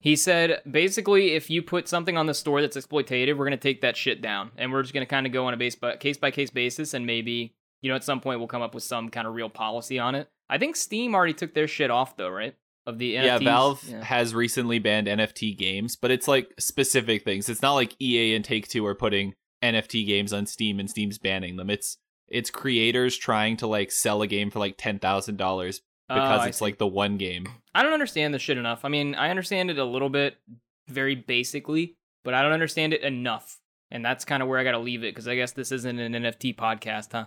He 0.00 0.16
said 0.16 0.62
basically, 0.68 1.32
if 1.32 1.48
you 1.50 1.62
put 1.62 1.88
something 1.88 2.16
on 2.16 2.26
the 2.26 2.34
store 2.34 2.60
that's 2.60 2.76
exploitative, 2.76 3.36
we're 3.36 3.44
gonna 3.46 3.56
take 3.56 3.80
that 3.82 3.96
shit 3.96 4.20
down, 4.22 4.50
and 4.56 4.72
we're 4.72 4.82
just 4.82 4.94
gonna 4.94 5.06
kind 5.06 5.26
of 5.26 5.32
go 5.32 5.46
on 5.46 5.54
a 5.54 5.56
base 5.56 5.74
by 5.76 5.96
case 5.96 6.16
by 6.16 6.30
case 6.30 6.50
basis, 6.50 6.94
and 6.94 7.04
maybe 7.06 7.54
you 7.82 7.88
know 7.90 7.96
at 7.96 8.04
some 8.04 8.20
point 8.20 8.38
we'll 8.38 8.48
come 8.48 8.62
up 8.62 8.74
with 8.74 8.84
some 8.84 9.08
kind 9.10 9.26
of 9.26 9.34
real 9.34 9.48
policy 9.50 9.98
on 9.98 10.14
it. 10.14 10.28
I 10.48 10.58
think 10.58 10.76
Steam 10.76 11.14
already 11.14 11.34
took 11.34 11.54
their 11.54 11.68
shit 11.68 11.90
off 11.90 12.16
though, 12.16 12.30
right? 12.30 12.54
Of 12.86 12.98
the 12.98 13.14
NFTs. 13.14 13.24
Yeah, 13.24 13.38
Valve 13.38 13.84
Yeah. 13.88 14.04
has 14.04 14.34
recently 14.34 14.78
banned 14.80 15.06
NFT 15.06 15.56
games, 15.56 15.94
but 15.96 16.10
it's 16.10 16.26
like 16.28 16.52
specific 16.58 17.24
things. 17.24 17.48
It's 17.48 17.62
not 17.62 17.74
like 17.74 17.94
EA 18.00 18.34
and 18.34 18.44
Take 18.44 18.66
Two 18.68 18.84
are 18.86 18.94
putting 18.96 19.34
NFT 19.62 20.06
games 20.06 20.32
on 20.32 20.46
Steam 20.46 20.78
and 20.80 20.90
Steam's 20.90 21.18
banning 21.18 21.56
them. 21.56 21.70
It's 21.70 21.98
it's 22.28 22.50
creators 22.50 23.16
trying 23.16 23.56
to 23.58 23.66
like 23.66 23.90
sell 23.90 24.22
a 24.22 24.26
game 24.26 24.50
for 24.50 24.58
like 24.58 24.76
ten 24.78 24.98
thousand 24.98 25.36
dollars 25.36 25.82
Oh, 26.10 26.14
because 26.14 26.40
I 26.40 26.48
it's 26.48 26.58
see. 26.58 26.64
like 26.64 26.78
the 26.78 26.86
one 26.86 27.16
game. 27.16 27.46
I 27.74 27.82
don't 27.82 27.92
understand 27.94 28.34
this 28.34 28.42
shit 28.42 28.58
enough. 28.58 28.84
I 28.84 28.88
mean, 28.88 29.14
I 29.14 29.30
understand 29.30 29.70
it 29.70 29.78
a 29.78 29.84
little 29.84 30.10
bit, 30.10 30.36
very 30.88 31.14
basically, 31.14 31.96
but 32.24 32.34
I 32.34 32.42
don't 32.42 32.52
understand 32.52 32.92
it 32.92 33.02
enough. 33.02 33.58
And 33.90 34.04
that's 34.04 34.24
kind 34.24 34.42
of 34.42 34.48
where 34.48 34.58
I 34.58 34.64
got 34.64 34.72
to 34.72 34.78
leave 34.78 35.04
it 35.04 35.14
because 35.14 35.28
I 35.28 35.36
guess 35.36 35.52
this 35.52 35.70
isn't 35.72 35.98
an 35.98 36.12
NFT 36.12 36.56
podcast, 36.56 37.12
huh? 37.12 37.26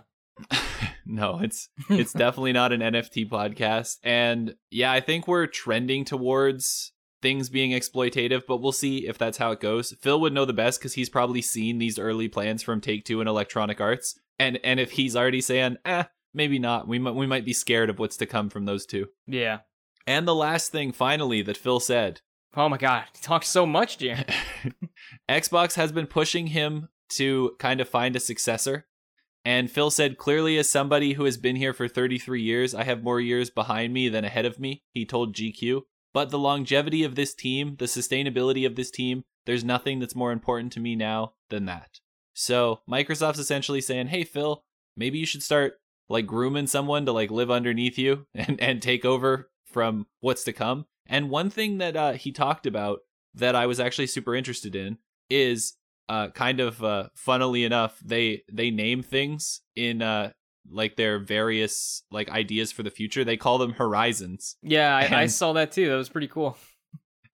no, 1.06 1.40
it's 1.40 1.68
it's 1.88 2.12
definitely 2.24 2.52
not 2.52 2.72
an 2.72 2.80
NFT 2.80 3.28
podcast. 3.28 3.96
And 4.04 4.54
yeah, 4.70 4.92
I 4.92 5.00
think 5.00 5.26
we're 5.26 5.46
trending 5.46 6.04
towards 6.04 6.92
things 7.22 7.48
being 7.48 7.72
exploitative, 7.72 8.42
but 8.46 8.58
we'll 8.58 8.72
see 8.72 9.06
if 9.06 9.18
that's 9.18 9.38
how 9.38 9.50
it 9.52 9.60
goes. 9.60 9.92
Phil 10.00 10.20
would 10.20 10.32
know 10.32 10.44
the 10.44 10.52
best 10.52 10.80
because 10.80 10.94
he's 10.94 11.08
probably 11.08 11.42
seen 11.42 11.78
these 11.78 11.98
early 11.98 12.28
plans 12.28 12.62
from 12.62 12.80
Take 12.80 13.04
Two 13.04 13.20
and 13.20 13.28
Electronic 13.28 13.80
Arts. 13.80 14.18
And 14.38 14.58
and 14.62 14.78
if 14.80 14.92
he's 14.92 15.16
already 15.16 15.40
saying, 15.40 15.78
eh, 15.84 16.04
maybe 16.34 16.58
not, 16.58 16.86
we 16.88 16.98
might 16.98 17.14
we 17.14 17.26
might 17.26 17.44
be 17.44 17.52
scared 17.52 17.90
of 17.90 17.98
what's 17.98 18.16
to 18.18 18.26
come 18.26 18.50
from 18.50 18.64
those 18.64 18.86
two. 18.86 19.08
Yeah. 19.26 19.60
And 20.06 20.26
the 20.26 20.34
last 20.34 20.70
thing 20.70 20.92
finally 20.92 21.42
that 21.42 21.56
Phil 21.56 21.80
said 21.80 22.20
Oh 22.56 22.70
my 22.70 22.78
god, 22.78 23.04
he 23.14 23.20
talks 23.20 23.48
so 23.48 23.66
much, 23.66 23.98
Jared. 23.98 24.32
Xbox 25.28 25.74
has 25.74 25.92
been 25.92 26.06
pushing 26.06 26.48
him 26.48 26.88
to 27.10 27.54
kind 27.58 27.80
of 27.82 27.88
find 27.88 28.16
a 28.16 28.20
successor. 28.20 28.86
And 29.44 29.70
Phil 29.70 29.90
said, 29.90 30.18
clearly, 30.18 30.58
as 30.58 30.68
somebody 30.68 31.12
who 31.12 31.24
has 31.24 31.36
been 31.36 31.54
here 31.54 31.72
for 31.72 31.86
33 31.86 32.42
years, 32.42 32.74
I 32.74 32.82
have 32.82 33.04
more 33.04 33.20
years 33.20 33.48
behind 33.48 33.92
me 33.92 34.08
than 34.08 34.24
ahead 34.24 34.44
of 34.44 34.58
me, 34.58 34.82
he 34.92 35.04
told 35.04 35.36
GQ. 35.36 35.82
But 36.16 36.30
the 36.30 36.38
longevity 36.38 37.04
of 37.04 37.14
this 37.14 37.34
team, 37.34 37.76
the 37.78 37.84
sustainability 37.84 38.64
of 38.66 38.74
this 38.74 38.90
team, 38.90 39.24
there's 39.44 39.62
nothing 39.62 39.98
that's 39.98 40.14
more 40.16 40.32
important 40.32 40.72
to 40.72 40.80
me 40.80 40.96
now 40.96 41.34
than 41.50 41.66
that. 41.66 42.00
So 42.32 42.80
Microsoft's 42.90 43.38
essentially 43.38 43.82
saying, 43.82 44.06
hey, 44.06 44.24
Phil, 44.24 44.64
maybe 44.96 45.18
you 45.18 45.26
should 45.26 45.42
start 45.42 45.74
like 46.08 46.26
grooming 46.26 46.68
someone 46.68 47.04
to 47.04 47.12
like 47.12 47.30
live 47.30 47.50
underneath 47.50 47.98
you 47.98 48.26
and 48.34 48.58
and 48.62 48.80
take 48.80 49.04
over 49.04 49.50
from 49.66 50.06
what's 50.20 50.42
to 50.44 50.54
come. 50.54 50.86
And 51.04 51.28
one 51.28 51.50
thing 51.50 51.76
that 51.78 51.98
uh, 51.98 52.12
he 52.14 52.32
talked 52.32 52.64
about 52.64 53.00
that 53.34 53.54
I 53.54 53.66
was 53.66 53.78
actually 53.78 54.06
super 54.06 54.34
interested 54.34 54.74
in 54.74 54.96
is 55.28 55.74
uh, 56.08 56.28
kind 56.28 56.60
of 56.60 56.82
uh, 56.82 57.08
funnily 57.14 57.62
enough, 57.62 57.98
they 58.02 58.42
they 58.50 58.70
name 58.70 59.02
things 59.02 59.60
in 59.76 60.00
uh, 60.00 60.30
like 60.70 60.96
their 60.96 61.18
various 61.18 62.02
like 62.10 62.30
ideas 62.30 62.72
for 62.72 62.82
the 62.82 62.90
future. 62.90 63.24
They 63.24 63.36
call 63.36 63.58
them 63.58 63.72
horizons. 63.72 64.56
Yeah, 64.62 64.96
I, 64.96 65.22
I 65.22 65.26
saw 65.26 65.52
that 65.54 65.72
too. 65.72 65.88
That 65.88 65.96
was 65.96 66.08
pretty 66.08 66.28
cool. 66.28 66.56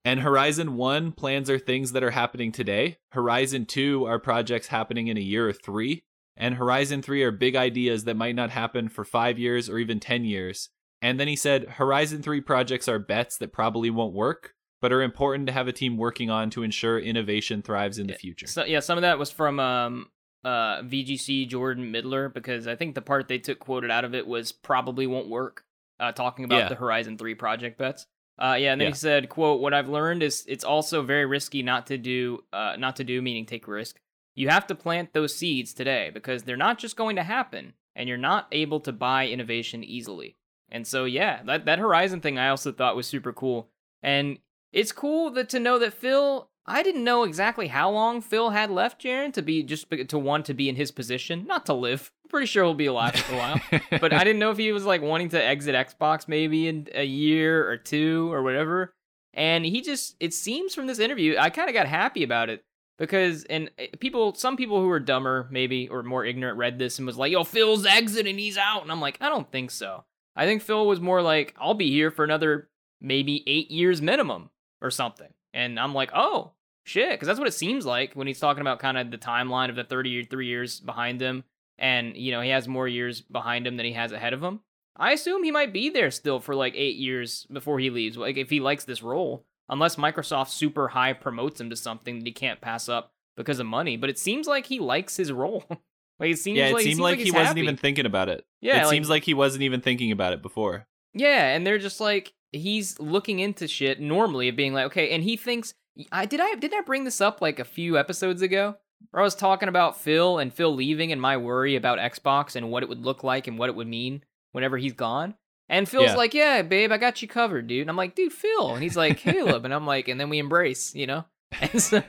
And 0.05 0.19
Horizon 0.19 0.75
1 0.75 1.13
plans 1.13 1.49
are 1.49 1.59
things 1.59 1.93
that 1.93 2.03
are 2.03 2.11
happening 2.11 2.51
today. 2.51 2.97
Horizon 3.11 3.65
2 3.65 4.05
are 4.05 4.19
projects 4.19 4.67
happening 4.67 5.07
in 5.07 5.17
a 5.17 5.21
year 5.21 5.47
or 5.47 5.53
3. 5.53 6.03
And 6.35 6.55
Horizon 6.55 7.01
3 7.01 7.23
are 7.23 7.31
big 7.31 7.55
ideas 7.55 8.03
that 8.03 8.17
might 8.17 8.35
not 8.35 8.49
happen 8.49 8.89
for 8.89 9.05
5 9.05 9.39
years 9.39 9.69
or 9.69 9.77
even 9.77 9.99
10 9.99 10.25
years. 10.25 10.69
And 11.01 11.19
then 11.19 11.27
he 11.27 11.35
said 11.35 11.69
Horizon 11.69 12.21
3 12.21 12.41
projects 12.41 12.89
are 12.89 12.99
bets 12.99 13.37
that 13.37 13.53
probably 13.53 13.89
won't 13.89 14.13
work, 14.13 14.55
but 14.81 14.91
are 14.91 15.01
important 15.01 15.47
to 15.47 15.53
have 15.53 15.67
a 15.67 15.73
team 15.73 15.97
working 15.97 16.29
on 16.29 16.49
to 16.51 16.63
ensure 16.63 16.99
innovation 16.99 17.61
thrives 17.61 17.97
in 17.97 18.07
the 18.07 18.13
future. 18.13 18.47
So 18.47 18.65
yeah, 18.65 18.81
some 18.81 18.97
of 18.97 19.03
that 19.03 19.19
was 19.19 19.31
from 19.31 19.59
um 19.59 20.07
uh 20.43 20.81
VGC 20.83 21.47
Jordan 21.47 21.91
Middler 21.91 22.29
because 22.29 22.67
I 22.67 22.75
think 22.75 22.95
the 22.95 23.01
part 23.01 23.27
they 23.27 23.39
took 23.39 23.59
quoted 23.59 23.91
out 23.91 24.05
of 24.05 24.13
it 24.13 24.27
was 24.27 24.51
probably 24.51 25.07
won't 25.07 25.29
work. 25.29 25.63
Uh, 25.99 26.11
talking 26.11 26.43
about 26.43 26.57
Yeah. 26.63 26.69
the 26.69 26.75
Horizon 26.75 27.17
Three 27.17 27.35
project 27.35 27.77
bets. 27.77 28.07
Uh, 28.37 28.57
yeah, 28.59 28.71
and 28.71 28.81
then 28.81 28.87
Yeah. 28.87 28.91
he 28.91 28.95
said, 28.97 29.29
"quote 29.29 29.61
What 29.61 29.73
I've 29.73 29.87
learned 29.87 30.23
is 30.23 30.43
it's 30.47 30.63
also 30.63 31.03
very 31.03 31.25
risky 31.25 31.61
not 31.61 31.85
to 31.87 31.97
do, 31.97 32.43
uh, 32.51 32.75
not 32.77 32.95
to 32.97 33.03
do 33.03 33.21
meaning 33.21 33.45
take 33.45 33.67
risk. 33.67 33.99
You 34.35 34.49
have 34.49 34.65
to 34.67 34.75
plant 34.75 35.13
those 35.13 35.35
seeds 35.35 35.71
today 35.73 36.09
because 36.11 36.43
they're 36.43 36.57
not 36.57 36.79
just 36.79 36.97
going 36.97 37.15
to 37.17 37.23
happen, 37.23 37.73
and 37.95 38.09
you're 38.09 38.17
not 38.17 38.47
able 38.51 38.79
to 38.81 38.91
buy 38.91 39.27
innovation 39.27 39.83
easily. 39.83 40.35
And 40.69 40.87
so, 40.87 41.05
yeah, 41.05 41.43
that 41.43 41.65
that 41.65 41.77
Horizon 41.79 42.19
thing 42.21 42.39
I 42.39 42.49
also 42.49 42.71
thought 42.71 42.95
was 42.95 43.05
super 43.05 43.31
cool, 43.31 43.69
and 44.01 44.39
it's 44.71 44.91
cool 44.91 45.29
that 45.31 45.47
to 45.49 45.59
know 45.59 45.77
that 45.77 45.93
Phil. 45.93 46.49
I 46.65 46.81
didn't 46.81 47.03
know 47.03 47.23
exactly 47.23 47.67
how 47.67 47.89
long 47.89 48.21
Phil 48.21 48.51
had 48.51 48.71
left, 48.71 49.01
Jaron, 49.01 49.33
to 49.33 49.41
be 49.41 49.63
just 49.63 49.87
to 50.07 50.17
want 50.17 50.45
to 50.45 50.53
be 50.53 50.69
in 50.69 50.75
his 50.75 50.91
position, 50.91 51.45
not 51.45 51.65
to 51.65 51.73
live. 51.73 52.11
I'm 52.23 52.29
pretty 52.29 52.47
sure 52.47 52.63
he'll 52.63 52.73
be 52.73 52.85
alive 52.85 53.15
for 53.15 53.35
a 53.35 53.37
while 53.37 53.61
but 53.99 54.13
I 54.13 54.23
didn't 54.23 54.39
know 54.39 54.51
if 54.51 54.57
he 54.57 54.71
was 54.71 54.85
like 54.85 55.01
wanting 55.01 55.29
to 55.29 55.43
exit 55.43 55.75
Xbox 55.75 56.27
maybe 56.27 56.67
in 56.67 56.87
a 56.93 57.03
year 57.03 57.69
or 57.69 57.77
two 57.77 58.31
or 58.31 58.41
whatever. 58.43 58.93
And 59.33 59.65
he 59.65 59.81
just, 59.81 60.15
it 60.19 60.33
seems 60.33 60.73
from 60.73 60.87
this 60.87 60.99
interview, 60.99 61.35
I 61.37 61.49
kind 61.49 61.69
of 61.69 61.73
got 61.73 61.87
happy 61.87 62.23
about 62.23 62.49
it 62.49 62.63
because, 62.97 63.43
and 63.45 63.69
eh, 63.77 63.87
people, 63.99 64.35
some 64.35 64.55
people 64.55 64.79
who 64.79 64.89
are 64.89 64.99
dumber 64.99 65.47
maybe 65.51 65.89
or 65.89 66.03
more 66.03 66.23
ignorant 66.23 66.57
read 66.57 66.79
this 66.79 66.97
and 66.97 67.05
was 67.05 67.17
like, 67.17 67.31
yo, 67.31 67.43
Phil's 67.43 67.85
exiting, 67.85 68.37
he's 68.37 68.57
out. 68.57 68.83
And 68.83 68.91
I'm 68.91 69.01
like, 69.01 69.17
I 69.19 69.29
don't 69.29 69.51
think 69.51 69.71
so. 69.71 70.05
I 70.35 70.45
think 70.45 70.61
Phil 70.61 70.85
was 70.85 71.01
more 71.01 71.21
like, 71.21 71.55
I'll 71.59 71.73
be 71.73 71.91
here 71.91 72.09
for 72.09 72.23
another 72.23 72.69
maybe 73.01 73.43
eight 73.47 73.69
years 73.69 74.01
minimum 74.01 74.49
or 74.81 74.91
something. 74.91 75.33
And 75.53 75.79
I'm 75.79 75.93
like, 75.93 76.11
oh, 76.13 76.51
shit. 76.83 77.11
Because 77.11 77.27
that's 77.27 77.39
what 77.39 77.47
it 77.47 77.53
seems 77.53 77.85
like 77.85 78.13
when 78.13 78.27
he's 78.27 78.39
talking 78.39 78.61
about 78.61 78.79
kind 78.79 78.97
of 78.97 79.11
the 79.11 79.17
timeline 79.17 79.69
of 79.69 79.75
the 79.75 79.83
33 79.83 80.47
years 80.47 80.79
behind 80.79 81.21
him 81.21 81.43
and 81.77 82.15
you 82.15 82.31
know 82.31 82.41
he 82.41 82.49
has 82.49 82.67
more 82.67 82.87
years 82.87 83.21
behind 83.21 83.67
him 83.67 83.77
than 83.77 83.85
he 83.85 83.93
has 83.93 84.11
ahead 84.11 84.33
of 84.33 84.43
him. 84.43 84.61
I 84.95 85.11
assume 85.13 85.43
he 85.43 85.51
might 85.51 85.73
be 85.73 85.89
there 85.89 86.11
still 86.11 86.39
for 86.39 86.53
like 86.53 86.75
eight 86.75 86.97
years 86.97 87.47
before 87.51 87.79
he 87.79 87.89
leaves. 87.89 88.15
Like 88.15 88.37
if 88.37 88.49
he 88.49 88.59
likes 88.59 88.85
this 88.85 89.01
role, 89.01 89.43
unless 89.69 89.95
Microsoft 89.95 90.49
super 90.49 90.89
high 90.89 91.13
promotes 91.13 91.59
him 91.59 91.69
to 91.71 91.75
something 91.75 92.19
that 92.19 92.27
he 92.27 92.31
can't 92.31 92.61
pass 92.61 92.87
up 92.87 93.11
because 93.35 93.59
of 93.59 93.65
money. 93.65 93.97
But 93.97 94.11
it 94.11 94.19
seems 94.19 94.45
like 94.45 94.67
he 94.67 94.79
likes 94.79 95.17
his 95.17 95.31
role. 95.31 95.63
like 96.19 96.31
it 96.31 96.37
seems 96.37 96.59
yeah, 96.59 96.67
it 96.67 96.73
like, 96.73 96.83
seemed 96.83 96.97
seems 96.97 96.99
like, 96.99 97.19
he 97.19 97.31
wasn't 97.31 97.47
happy. 97.47 97.61
even 97.61 97.77
thinking 97.77 98.05
about 98.05 98.29
it. 98.29 98.45
Yeah, 98.61 98.81
it 98.81 98.83
like- 98.83 98.91
seems 98.91 99.09
like 99.09 99.23
he 99.23 99.33
wasn't 99.33 99.63
even 99.63 99.81
thinking 99.81 100.11
about 100.11 100.33
it 100.33 100.41
before. 100.41 100.85
Yeah, 101.15 101.47
and 101.55 101.65
they're 101.65 101.79
just 101.79 101.99
like 101.99 102.33
he's 102.53 102.99
looking 102.99 103.39
into 103.39 103.67
shit 103.67 103.99
normally 103.99 104.47
of 104.49 104.55
being 104.55 104.73
like, 104.73 104.85
okay, 104.85 105.09
and 105.11 105.23
he 105.23 105.35
thinks 105.35 105.73
I 106.11 106.25
did 106.25 106.39
I 106.39 106.55
didn't 106.55 106.77
I 106.79 106.81
bring 106.81 107.03
this 107.03 107.19
up 107.21 107.41
like 107.41 107.59
a 107.59 107.65
few 107.65 107.97
episodes 107.97 108.41
ago? 108.41 108.75
Where 109.11 109.19
I 109.21 109.23
was 109.25 109.35
talking 109.35 109.67
about 109.69 109.99
Phil 109.99 110.37
and 110.39 110.53
Phil 110.53 110.73
leaving 110.73 111.11
and 111.11 111.21
my 111.21 111.35
worry 111.35 111.75
about 111.75 111.99
Xbox 111.99 112.55
and 112.55 112.71
what 112.71 112.83
it 112.83 112.89
would 112.89 113.03
look 113.03 113.23
like 113.23 113.47
and 113.47 113.59
what 113.59 113.69
it 113.69 113.75
would 113.75 113.87
mean 113.87 114.23
whenever 114.53 114.77
he's 114.77 114.93
gone. 114.93 115.35
And 115.67 115.87
Phil's 115.89 116.05
Yeah. 116.11 116.15
like, 116.15 116.33
Yeah, 116.33 116.61
babe, 116.61 116.91
I 116.91 116.97
got 116.97 117.21
you 117.21 117.27
covered, 117.27 117.67
dude. 117.67 117.81
And 117.81 117.89
I'm 117.89 117.97
like, 117.97 118.15
dude, 118.15 118.31
Phil. 118.31 118.73
And 118.73 118.81
he's 118.81 118.95
like, 118.95 119.17
Caleb. 119.19 119.65
and 119.65 119.73
I'm 119.73 119.85
like, 119.85 120.07
and 120.07 120.19
then 120.19 120.29
we 120.29 120.39
embrace, 120.39 120.95
you 120.95 121.05
know? 121.07 121.25
And 121.61 121.81
so 121.81 122.01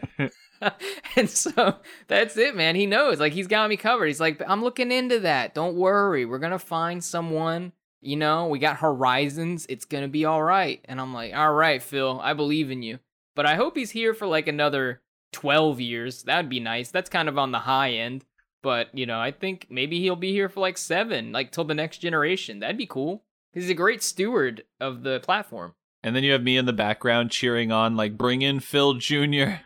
and 1.16 1.28
so 1.28 1.76
that's 2.08 2.36
it, 2.36 2.56
man. 2.56 2.76
He 2.76 2.86
knows. 2.86 3.20
Like 3.20 3.32
he's 3.32 3.46
got 3.48 3.68
me 3.68 3.76
covered. 3.76 4.06
He's 4.06 4.20
like, 4.20 4.40
I'm 4.46 4.62
looking 4.62 4.90
into 4.92 5.20
that. 5.20 5.54
Don't 5.54 5.76
worry. 5.76 6.24
We're 6.24 6.38
gonna 6.38 6.58
find 6.58 7.02
someone. 7.04 7.72
You 8.04 8.16
know, 8.16 8.46
we 8.46 8.58
got 8.58 8.76
horizons. 8.76 9.66
It's 9.68 9.84
gonna 9.84 10.08
be 10.08 10.24
all 10.24 10.42
right. 10.42 10.80
And 10.84 11.00
I'm 11.00 11.14
like, 11.14 11.34
all 11.34 11.52
right, 11.52 11.82
Phil, 11.82 12.20
I 12.22 12.34
believe 12.34 12.70
in 12.70 12.82
you. 12.82 12.98
But 13.34 13.46
I 13.46 13.56
hope 13.56 13.76
he's 13.76 13.90
here 13.90 14.14
for 14.14 14.26
like 14.26 14.46
another 14.46 15.02
12 15.32 15.80
years. 15.80 16.22
That'd 16.22 16.48
be 16.48 16.60
nice. 16.60 16.90
That's 16.90 17.10
kind 17.10 17.28
of 17.28 17.38
on 17.38 17.52
the 17.52 17.60
high 17.60 17.92
end. 17.92 18.24
But, 18.62 18.88
you 18.96 19.04
know, 19.04 19.20
I 19.20 19.30
think 19.30 19.66
maybe 19.68 20.00
he'll 20.00 20.16
be 20.16 20.32
here 20.32 20.48
for 20.48 20.60
like 20.60 20.78
seven, 20.78 21.32
like 21.32 21.52
till 21.52 21.64
the 21.64 21.74
next 21.74 21.98
generation. 21.98 22.60
That'd 22.60 22.78
be 22.78 22.86
cool. 22.86 23.24
He's 23.52 23.68
a 23.68 23.74
great 23.74 24.02
steward 24.02 24.64
of 24.80 25.02
the 25.02 25.20
platform. 25.20 25.74
And 26.02 26.16
then 26.16 26.24
you 26.24 26.32
have 26.32 26.42
me 26.42 26.56
in 26.56 26.66
the 26.66 26.72
background 26.72 27.30
cheering 27.30 27.72
on, 27.72 27.96
like, 27.96 28.18
bring 28.18 28.42
in 28.42 28.60
Phil 28.60 28.94
Jr. 28.94 29.60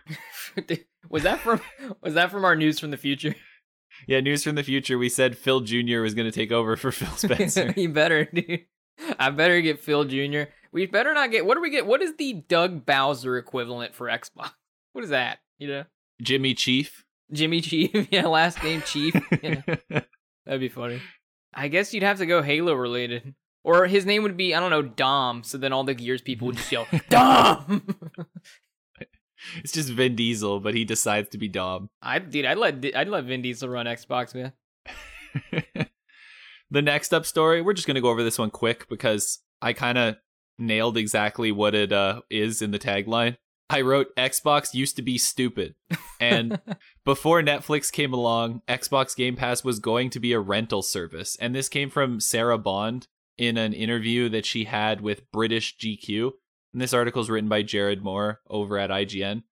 was 1.09 1.23
that 1.23 1.41
from 1.41 1.61
was 2.01 2.15
that 2.15 2.31
from 2.31 2.45
our 2.45 2.55
news 2.55 2.79
from 2.79 2.91
the 2.91 2.97
future? 2.97 3.35
Yeah, 4.07 4.21
news 4.21 4.45
from 4.45 4.55
the 4.55 4.63
future. 4.63 4.97
We 4.99 5.09
said 5.09 5.37
Phil 5.37 5.61
Jr. 5.61 6.01
was 6.01 6.15
going 6.15 6.31
to 6.31 6.33
take 6.35 6.53
over 6.53 6.77
for 6.77 6.93
Phil 6.93 7.09
Spencer. 7.17 7.73
you 7.77 7.89
better, 7.89 8.25
dude. 8.27 8.61
I 9.19 9.31
better 9.31 9.61
get 9.61 9.81
Phil 9.81 10.05
Jr. 10.05 10.51
We 10.73 10.87
better 10.87 11.15
not 11.15 11.31
get. 11.31 11.47
What 11.47 11.55
do 11.55 11.61
we 11.61 11.71
get? 11.71 11.87
What 11.87 12.03
is 12.03 12.17
the 12.17 12.45
Doug 12.49 12.85
Bowser 12.85 13.39
equivalent 13.39 13.95
for 13.95 14.07
Xbox? 14.09 14.51
What 14.93 15.05
is 15.05 15.11
that? 15.11 15.39
You 15.59 15.69
know, 15.69 15.85
Jimmy 16.23 16.55
Chief. 16.55 17.05
Jimmy 17.31 17.61
Chief. 17.61 18.09
Yeah, 18.11 18.27
last 18.27 18.63
name 18.65 18.83
Chief. 18.83 19.15
Yeah, 19.43 19.63
that'd 20.45 20.61
be 20.61 20.69
funny. 20.69 21.01
I 21.55 21.69
guess 21.69 21.93
you'd 21.95 22.03
have 22.03 22.19
to 22.19 22.27
go 22.27 22.43
Halo 22.43 22.73
related, 22.75 23.35
or 23.63 23.87
his 23.87 24.05
name 24.07 24.23
would 24.25 24.37
be 24.37 24.55
I 24.55 24.61
don't 24.61 24.71
know 24.71 24.83
Dom. 24.83 25.45
So 25.45 25.57
then 25.59 25.73
all 25.73 25.85
the 25.85 25.95
Gears 25.95 26.23
people 26.23 26.47
would 26.47 26.57
just 26.57 26.73
yell 26.73 26.87
Dom. 27.11 27.87
it's 29.57 29.73
just 29.73 29.91
Vin 29.91 30.17
Diesel, 30.17 30.61
but 30.61 30.75
he 30.75 30.85
decides 30.85 31.29
to 31.31 31.39
be 31.39 31.49
Dom. 31.49 31.91
I 32.03 32.19
dude, 32.19 32.45
I'd 32.45 32.59
let 32.59 32.85
I'd 32.95 33.09
let 33.09 33.25
Vin 33.25 33.43
Diesel 33.43 33.69
run 33.69 33.87
Xbox, 33.87 34.35
man. 34.35 34.53
the 36.71 36.83
next 36.83 37.13
up 37.13 37.27
story, 37.27 37.63
we're 37.63 37.75
just 37.75 37.87
going 37.87 37.97
to 37.97 38.01
go 38.01 38.11
over 38.11 38.23
this 38.23 38.39
one 38.39 38.51
quick 38.51 38.89
because 38.89 39.41
I 39.61 39.73
kind 39.73 39.99
of 39.99 40.17
nailed 40.59 40.97
exactly 40.97 41.53
what 41.53 41.75
it 41.75 41.93
uh, 41.93 42.23
is 42.31 42.63
in 42.63 42.71
the 42.71 42.79
tagline. 42.79 43.37
I 43.71 43.83
wrote 43.83 44.17
Xbox 44.17 44.73
used 44.73 44.97
to 44.97 45.03
be 45.03 45.19
stupid. 45.19 45.75
And 46.21 46.61
before 47.05 47.43
Netflix 47.43 47.93
came 47.93 48.15
along, 48.15 48.63
Xbox 48.67 49.15
Game 49.15 49.37
Pass 49.37 49.63
was 49.63 49.79
going 49.79 50.11
to 50.11 50.21
be 50.21 50.33
a 50.33 50.41
rental 50.41 50.83
service. 50.83 51.37
And 51.41 51.55
this 51.55 51.69
came 51.69 51.91
from 51.91 52.21
Sarah 52.21 52.59
Bond 52.59 53.09
in 53.37 53.57
an 53.57 53.73
interview 53.73 54.29
that 54.31 54.47
she 54.47 54.65
had 54.65 55.01
with 55.01 55.31
British 55.31 55.77
GQ. 55.77 56.33
And 56.79 56.83
this 56.85 56.95
article 56.95 57.21
is 57.21 57.29
written 57.29 57.49
by 57.49 57.63
Jared 57.63 58.05
Moore 58.05 58.41
over 58.49 58.79
at 58.79 58.91
IGN. 58.91 59.43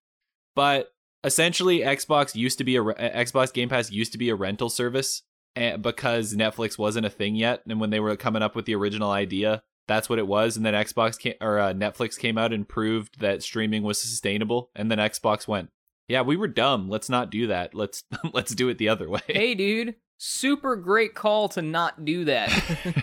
But 0.54 0.92
essentially, 1.24 1.80
Xbox 1.80 2.36
used 2.36 2.56
to 2.58 2.62
be 2.62 2.76
a 2.76 2.82
re- 2.82 2.94
Xbox 2.94 3.52
Game 3.52 3.68
Pass 3.68 3.90
used 3.90 4.12
to 4.12 4.18
be 4.18 4.28
a 4.28 4.36
rental 4.36 4.70
service 4.70 5.22
because 5.56 6.36
Netflix 6.36 6.78
wasn't 6.78 7.04
a 7.04 7.10
thing 7.10 7.34
yet, 7.34 7.62
and 7.68 7.80
when 7.80 7.90
they 7.90 7.98
were 7.98 8.14
coming 8.14 8.42
up 8.42 8.54
with 8.54 8.64
the 8.64 8.76
original 8.76 9.10
idea, 9.10 9.64
that's 9.88 10.08
what 10.08 10.20
it 10.20 10.28
was. 10.28 10.56
And 10.56 10.64
then 10.64 10.74
Xbox 10.74 11.18
came, 11.18 11.34
or 11.40 11.58
uh, 11.58 11.72
Netflix 11.72 12.16
came 12.16 12.38
out 12.38 12.52
and 12.52 12.68
proved 12.68 13.18
that 13.18 13.42
streaming 13.42 13.82
was 13.82 14.00
sustainable, 14.00 14.70
and 14.76 14.88
then 14.88 14.98
Xbox 14.98 15.48
went, 15.48 15.70
"Yeah, 16.06 16.22
we 16.22 16.36
were 16.36 16.46
dumb. 16.46 16.88
Let's 16.88 17.08
not 17.08 17.28
do 17.28 17.48
that. 17.48 17.74
Let's 17.74 18.04
let's 18.34 18.54
do 18.54 18.68
it 18.68 18.78
the 18.78 18.88
other 18.88 19.10
way." 19.10 19.22
hey, 19.26 19.56
dude, 19.56 19.96
super 20.16 20.76
great 20.76 21.16
call 21.16 21.48
to 21.48 21.60
not 21.60 22.04
do 22.04 22.26
that. 22.26 22.52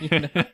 You 0.00 0.20
know? 0.20 0.44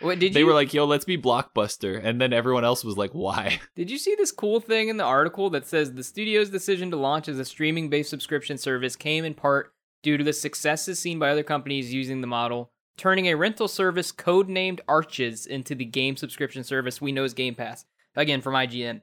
What 0.00 0.18
did 0.18 0.34
they 0.34 0.40
you? 0.40 0.46
were 0.46 0.52
like, 0.52 0.74
"Yo, 0.74 0.84
let's 0.84 1.04
be 1.04 1.16
Blockbuster," 1.16 2.00
and 2.02 2.20
then 2.20 2.32
everyone 2.32 2.64
else 2.64 2.84
was 2.84 2.96
like, 2.96 3.12
"Why?" 3.12 3.60
Did 3.76 3.90
you 3.90 3.98
see 3.98 4.14
this 4.14 4.30
cool 4.32 4.60
thing 4.60 4.88
in 4.88 4.98
the 4.98 5.04
article 5.04 5.48
that 5.50 5.66
says 5.66 5.94
the 5.94 6.04
studio's 6.04 6.50
decision 6.50 6.90
to 6.90 6.96
launch 6.96 7.28
as 7.28 7.38
a 7.38 7.44
streaming 7.44 7.88
based 7.88 8.10
subscription 8.10 8.58
service 8.58 8.94
came 8.96 9.24
in 9.24 9.34
part 9.34 9.72
due 10.02 10.16
to 10.16 10.24
the 10.24 10.32
successes 10.32 10.98
seen 10.98 11.18
by 11.18 11.30
other 11.30 11.42
companies 11.42 11.94
using 11.94 12.20
the 12.20 12.26
model, 12.26 12.70
turning 12.96 13.26
a 13.26 13.34
rental 13.34 13.68
service 13.68 14.12
codenamed 14.12 14.80
Arches 14.86 15.46
into 15.46 15.74
the 15.74 15.84
game 15.84 16.16
subscription 16.16 16.62
service 16.62 17.00
we 17.00 17.12
know 17.12 17.24
as 17.24 17.34
Game 17.34 17.54
Pass? 17.54 17.84
Again, 18.14 18.40
from 18.40 18.54
IGN. 18.54 19.00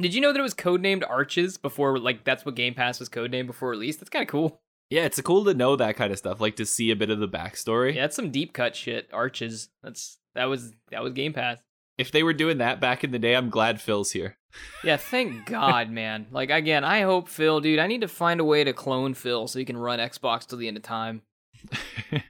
Did 0.00 0.14
you 0.14 0.20
know 0.20 0.32
that 0.32 0.38
it 0.38 0.42
was 0.42 0.54
codenamed 0.54 1.08
Arches 1.08 1.58
before, 1.58 1.98
like, 1.98 2.24
that's 2.24 2.44
what 2.46 2.54
Game 2.54 2.74
Pass 2.74 2.98
was 2.98 3.08
codenamed 3.08 3.46
before 3.46 3.70
release? 3.70 3.96
That's 3.96 4.10
kind 4.10 4.22
of 4.22 4.28
cool. 4.28 4.60
Yeah, 4.88 5.04
it's 5.04 5.20
cool 5.20 5.44
to 5.44 5.54
know 5.54 5.76
that 5.76 5.96
kind 5.96 6.12
of 6.12 6.18
stuff, 6.18 6.40
like 6.40 6.56
to 6.56 6.66
see 6.66 6.90
a 6.90 6.96
bit 6.96 7.10
of 7.10 7.20
the 7.20 7.28
backstory. 7.28 7.94
Yeah, 7.94 8.02
that's 8.02 8.16
some 8.16 8.30
deep 8.30 8.52
cut 8.52 8.74
shit. 8.74 9.08
Arches. 9.12 9.68
That's 9.82 10.18
that 10.34 10.46
was 10.46 10.72
that 10.90 11.02
was 11.02 11.12
Game 11.12 11.32
Pass. 11.32 11.58
If 11.98 12.12
they 12.12 12.22
were 12.22 12.32
doing 12.32 12.58
that 12.58 12.80
back 12.80 13.04
in 13.04 13.10
the 13.10 13.18
day, 13.18 13.34
I'm 13.34 13.50
glad 13.50 13.80
Phil's 13.80 14.12
here. 14.12 14.38
Yeah, 14.82 14.96
thank 14.96 15.46
God, 15.46 15.90
man. 15.90 16.26
Like 16.30 16.50
again, 16.50 16.84
I 16.84 17.02
hope 17.02 17.28
Phil, 17.28 17.60
dude. 17.60 17.78
I 17.78 17.86
need 17.86 18.00
to 18.00 18.08
find 18.08 18.40
a 18.40 18.44
way 18.44 18.64
to 18.64 18.72
clone 18.72 19.14
Phil 19.14 19.46
so 19.48 19.58
he 19.58 19.64
can 19.64 19.76
run 19.76 19.98
Xbox 19.98 20.46
till 20.46 20.58
the 20.58 20.68
end 20.68 20.76
of 20.76 20.82
time. 20.82 21.22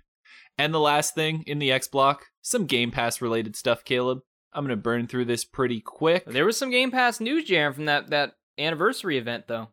And 0.60 0.74
the 0.74 0.78
last 0.78 1.14
thing 1.14 1.42
in 1.46 1.58
the 1.58 1.72
X 1.72 1.88
block, 1.88 2.26
some 2.42 2.66
Game 2.66 2.90
Pass 2.90 3.22
related 3.22 3.56
stuff, 3.56 3.82
Caleb. 3.82 4.18
I'm 4.52 4.62
going 4.66 4.76
to 4.76 4.82
burn 4.82 5.06
through 5.06 5.24
this 5.24 5.42
pretty 5.42 5.80
quick. 5.80 6.26
There 6.26 6.44
was 6.44 6.58
some 6.58 6.70
Game 6.70 6.90
Pass 6.90 7.18
news, 7.18 7.48
Jaren, 7.48 7.74
from 7.74 7.86
that 7.86 8.10
that 8.10 8.34
anniversary 8.58 9.16
event, 9.16 9.44
though. 9.48 9.68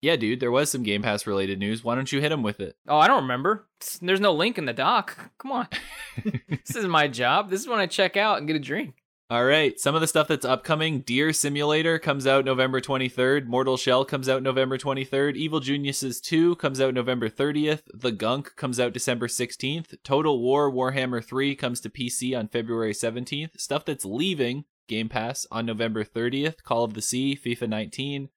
Yeah, 0.00 0.16
dude, 0.16 0.40
there 0.40 0.52
was 0.52 0.70
some 0.70 0.84
Game 0.84 1.02
Pass 1.02 1.26
related 1.26 1.58
news. 1.58 1.82
Why 1.82 1.96
don't 1.96 2.12
you 2.12 2.20
hit 2.20 2.30
him 2.30 2.42
with 2.42 2.60
it? 2.60 2.76
Oh, 2.86 2.98
I 2.98 3.08
don't 3.08 3.22
remember. 3.22 3.66
There's 4.00 4.20
no 4.20 4.32
link 4.32 4.56
in 4.56 4.64
the 4.64 4.72
doc. 4.72 5.32
Come 5.38 5.50
on. 5.52 5.68
this 6.24 6.76
is 6.76 6.86
my 6.86 7.08
job. 7.08 7.50
This 7.50 7.60
is 7.60 7.68
when 7.68 7.80
I 7.80 7.86
check 7.86 8.16
out 8.16 8.38
and 8.38 8.46
get 8.46 8.56
a 8.56 8.60
drink. 8.60 8.94
All 9.30 9.44
right, 9.44 9.78
some 9.78 9.94
of 9.94 10.00
the 10.00 10.06
stuff 10.06 10.26
that's 10.26 10.46
upcoming 10.46 11.00
Deer 11.00 11.34
Simulator 11.34 11.98
comes 11.98 12.26
out 12.26 12.46
November 12.46 12.80
23rd, 12.80 13.44
Mortal 13.44 13.76
Shell 13.76 14.06
comes 14.06 14.26
out 14.26 14.42
November 14.42 14.78
23rd, 14.78 15.36
Evil 15.36 15.60
Geniuses 15.60 16.18
2 16.22 16.56
comes 16.56 16.80
out 16.80 16.94
November 16.94 17.28
30th, 17.28 17.82
The 17.92 18.10
Gunk 18.10 18.56
comes 18.56 18.80
out 18.80 18.94
December 18.94 19.26
16th, 19.26 20.02
Total 20.02 20.40
War 20.40 20.72
Warhammer 20.72 21.22
3 21.22 21.54
comes 21.56 21.82
to 21.82 21.90
PC 21.90 22.38
on 22.38 22.48
February 22.48 22.94
17th. 22.94 23.60
Stuff 23.60 23.84
that's 23.84 24.06
leaving 24.06 24.64
Game 24.86 25.10
Pass 25.10 25.46
on 25.50 25.66
November 25.66 26.04
30th, 26.04 26.62
Call 26.62 26.84
of 26.84 26.94
the 26.94 27.02
Sea, 27.02 27.36
FIFA 27.36 27.68
19, 27.68 28.28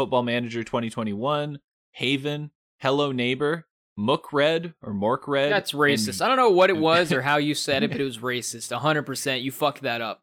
Football 0.00 0.22
Manager 0.22 0.64
2021, 0.64 1.58
Haven, 1.92 2.50
Hello 2.78 3.12
Neighbor, 3.12 3.66
Mook 3.98 4.32
Red 4.32 4.72
or 4.80 4.94
Mork 4.94 5.28
Red. 5.28 5.52
That's 5.52 5.72
racist. 5.72 6.24
I 6.24 6.28
don't 6.28 6.38
know 6.38 6.48
what 6.48 6.70
it 6.70 6.78
was 6.78 7.12
or 7.12 7.20
how 7.20 7.36
you 7.36 7.54
said 7.54 7.82
it, 7.82 7.90
but 7.90 8.00
it 8.00 8.04
was 8.04 8.16
racist. 8.20 8.74
100%. 8.74 9.42
You 9.42 9.52
fucked 9.52 9.82
that 9.82 10.00
up. 10.00 10.22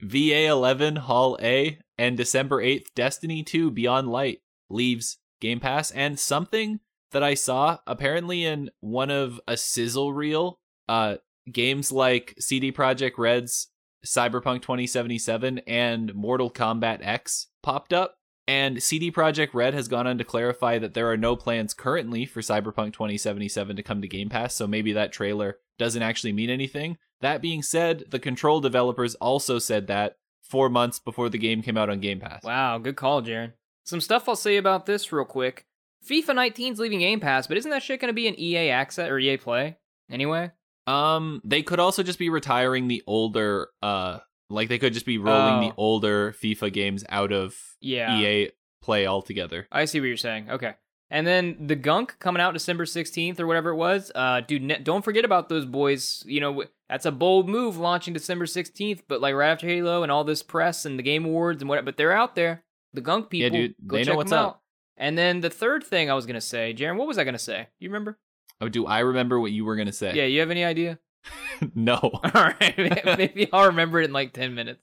VA11 0.00 0.98
Hall 0.98 1.36
A 1.42 1.80
and 1.98 2.16
December 2.16 2.62
8th 2.62 2.84
Destiny 2.94 3.42
2 3.42 3.72
Beyond 3.72 4.08
Light 4.10 4.42
leaves 4.70 5.18
Game 5.40 5.58
Pass 5.58 5.90
and 5.90 6.16
something 6.16 6.78
that 7.10 7.24
I 7.24 7.34
saw 7.34 7.78
apparently 7.88 8.44
in 8.44 8.70
one 8.78 9.10
of 9.10 9.40
a 9.48 9.56
sizzle 9.56 10.12
reel 10.12 10.60
uh 10.88 11.16
games 11.50 11.90
like 11.90 12.36
CD 12.38 12.70
Projekt 12.70 13.18
Red's 13.18 13.70
Cyberpunk 14.06 14.62
2077 14.62 15.58
and 15.66 16.14
Mortal 16.14 16.48
Kombat 16.48 17.00
X 17.04 17.48
popped 17.60 17.92
up 17.92 18.18
and 18.46 18.82
CD 18.82 19.10
Projekt 19.10 19.54
Red 19.54 19.74
has 19.74 19.88
gone 19.88 20.06
on 20.06 20.18
to 20.18 20.24
clarify 20.24 20.78
that 20.78 20.94
there 20.94 21.10
are 21.10 21.16
no 21.16 21.36
plans 21.36 21.74
currently 21.74 22.26
for 22.26 22.40
Cyberpunk 22.40 22.92
2077 22.92 23.76
to 23.76 23.82
come 23.82 24.02
to 24.02 24.08
Game 24.08 24.28
Pass 24.28 24.54
so 24.54 24.66
maybe 24.66 24.92
that 24.92 25.12
trailer 25.12 25.58
doesn't 25.78 26.02
actually 26.02 26.32
mean 26.32 26.50
anything 26.50 26.98
that 27.24 27.40
being 27.40 27.62
said, 27.62 28.04
the 28.10 28.18
Control 28.18 28.60
developers 28.60 29.14
also 29.14 29.58
said 29.58 29.86
that 29.86 30.18
four 30.42 30.68
months 30.68 30.98
before 30.98 31.30
the 31.30 31.38
game 31.38 31.62
came 31.62 31.78
out 31.78 31.88
on 31.88 32.00
Game 32.00 32.20
Pass. 32.20 32.44
Wow, 32.44 32.76
good 32.76 32.96
call, 32.96 33.22
Jaren. 33.22 33.54
Some 33.84 34.02
stuff 34.02 34.28
I'll 34.28 34.36
say 34.36 34.58
about 34.58 34.84
this 34.84 35.10
real 35.10 35.24
quick. 35.24 35.64
FIFA 36.06 36.52
19's 36.52 36.78
leaving 36.78 36.98
Game 37.00 37.20
Pass, 37.20 37.46
but 37.46 37.56
isn't 37.56 37.70
that 37.70 37.82
shit 37.82 37.98
going 37.98 38.10
to 38.10 38.14
be 38.14 38.28
an 38.28 38.38
EA 38.38 38.68
Access 38.68 39.08
or 39.08 39.18
EA 39.18 39.38
Play 39.38 39.78
anyway? 40.10 40.50
Um, 40.86 41.40
they 41.44 41.62
could 41.62 41.80
also 41.80 42.02
just 42.02 42.18
be 42.18 42.28
retiring 42.28 42.88
the 42.88 43.02
older, 43.06 43.68
uh, 43.82 44.18
like 44.50 44.68
they 44.68 44.78
could 44.78 44.92
just 44.92 45.06
be 45.06 45.18
rolling 45.18 45.64
Oh. 45.64 45.68
the 45.68 45.74
older 45.76 46.32
FIFA 46.32 46.72
games 46.72 47.04
out 47.08 47.32
of 47.32 47.56
Yeah. 47.80 48.16
EA 48.18 48.50
Play 48.82 49.06
altogether. 49.06 49.66
I 49.72 49.86
see 49.86 49.98
what 50.00 50.06
you're 50.06 50.16
saying. 50.18 50.50
Okay. 50.50 50.74
And 51.10 51.26
then 51.26 51.66
the 51.66 51.76
Gunk 51.76 52.18
coming 52.18 52.40
out 52.42 52.52
December 52.52 52.84
16th 52.84 53.38
or 53.40 53.46
whatever 53.46 53.70
it 53.70 53.76
was. 53.76 54.10
Uh, 54.14 54.40
dude, 54.40 54.62
ne- 54.62 54.78
don't 54.80 55.02
forget 55.04 55.24
about 55.24 55.48
those 55.48 55.64
boys. 55.64 56.22
You 56.26 56.40
know, 56.40 56.64
that's 56.88 57.06
a 57.06 57.12
bold 57.12 57.48
move 57.48 57.76
launching 57.78 58.12
December 58.12 58.44
16th, 58.46 59.02
but 59.08 59.20
like 59.20 59.34
right 59.34 59.50
after 59.50 59.66
Halo 59.66 60.02
and 60.02 60.10
all 60.12 60.24
this 60.24 60.42
press 60.42 60.84
and 60.84 60.98
the 60.98 61.02
Game 61.02 61.24
Awards 61.24 61.62
and 61.62 61.68
what, 61.68 61.84
but 61.84 61.96
they're 61.96 62.12
out 62.12 62.34
there. 62.34 62.64
The 62.92 63.00
Gunk 63.00 63.30
people. 63.30 63.56
Yeah, 63.56 63.62
dude, 63.68 63.74
go 63.86 63.96
they 63.96 64.02
know 64.02 64.12
check 64.12 64.16
what's 64.16 64.30
them 64.30 64.38
up. 64.40 64.46
out. 64.46 64.60
And 64.96 65.16
then 65.16 65.40
the 65.40 65.50
third 65.50 65.82
thing 65.84 66.10
I 66.10 66.14
was 66.14 66.26
going 66.26 66.34
to 66.34 66.40
say, 66.40 66.74
Jaren, 66.76 66.96
what 66.96 67.08
was 67.08 67.16
I 67.18 67.24
going 67.24 67.32
to 67.34 67.38
say? 67.38 67.68
You 67.80 67.88
remember? 67.88 68.18
Oh, 68.60 68.68
do 68.68 68.86
I 68.86 69.00
remember 69.00 69.40
what 69.40 69.50
you 69.52 69.64
were 69.64 69.74
gonna 69.76 69.92
say? 69.92 70.14
Yeah, 70.14 70.24
you 70.26 70.38
have 70.40 70.50
any 70.50 70.64
idea? 70.64 70.98
no. 71.74 71.96
All 72.02 72.20
right. 72.34 72.74
Maybe 73.18 73.48
I'll 73.52 73.66
remember 73.66 74.00
it 74.00 74.06
in 74.06 74.12
like 74.12 74.32
10 74.32 74.54
minutes. 74.54 74.82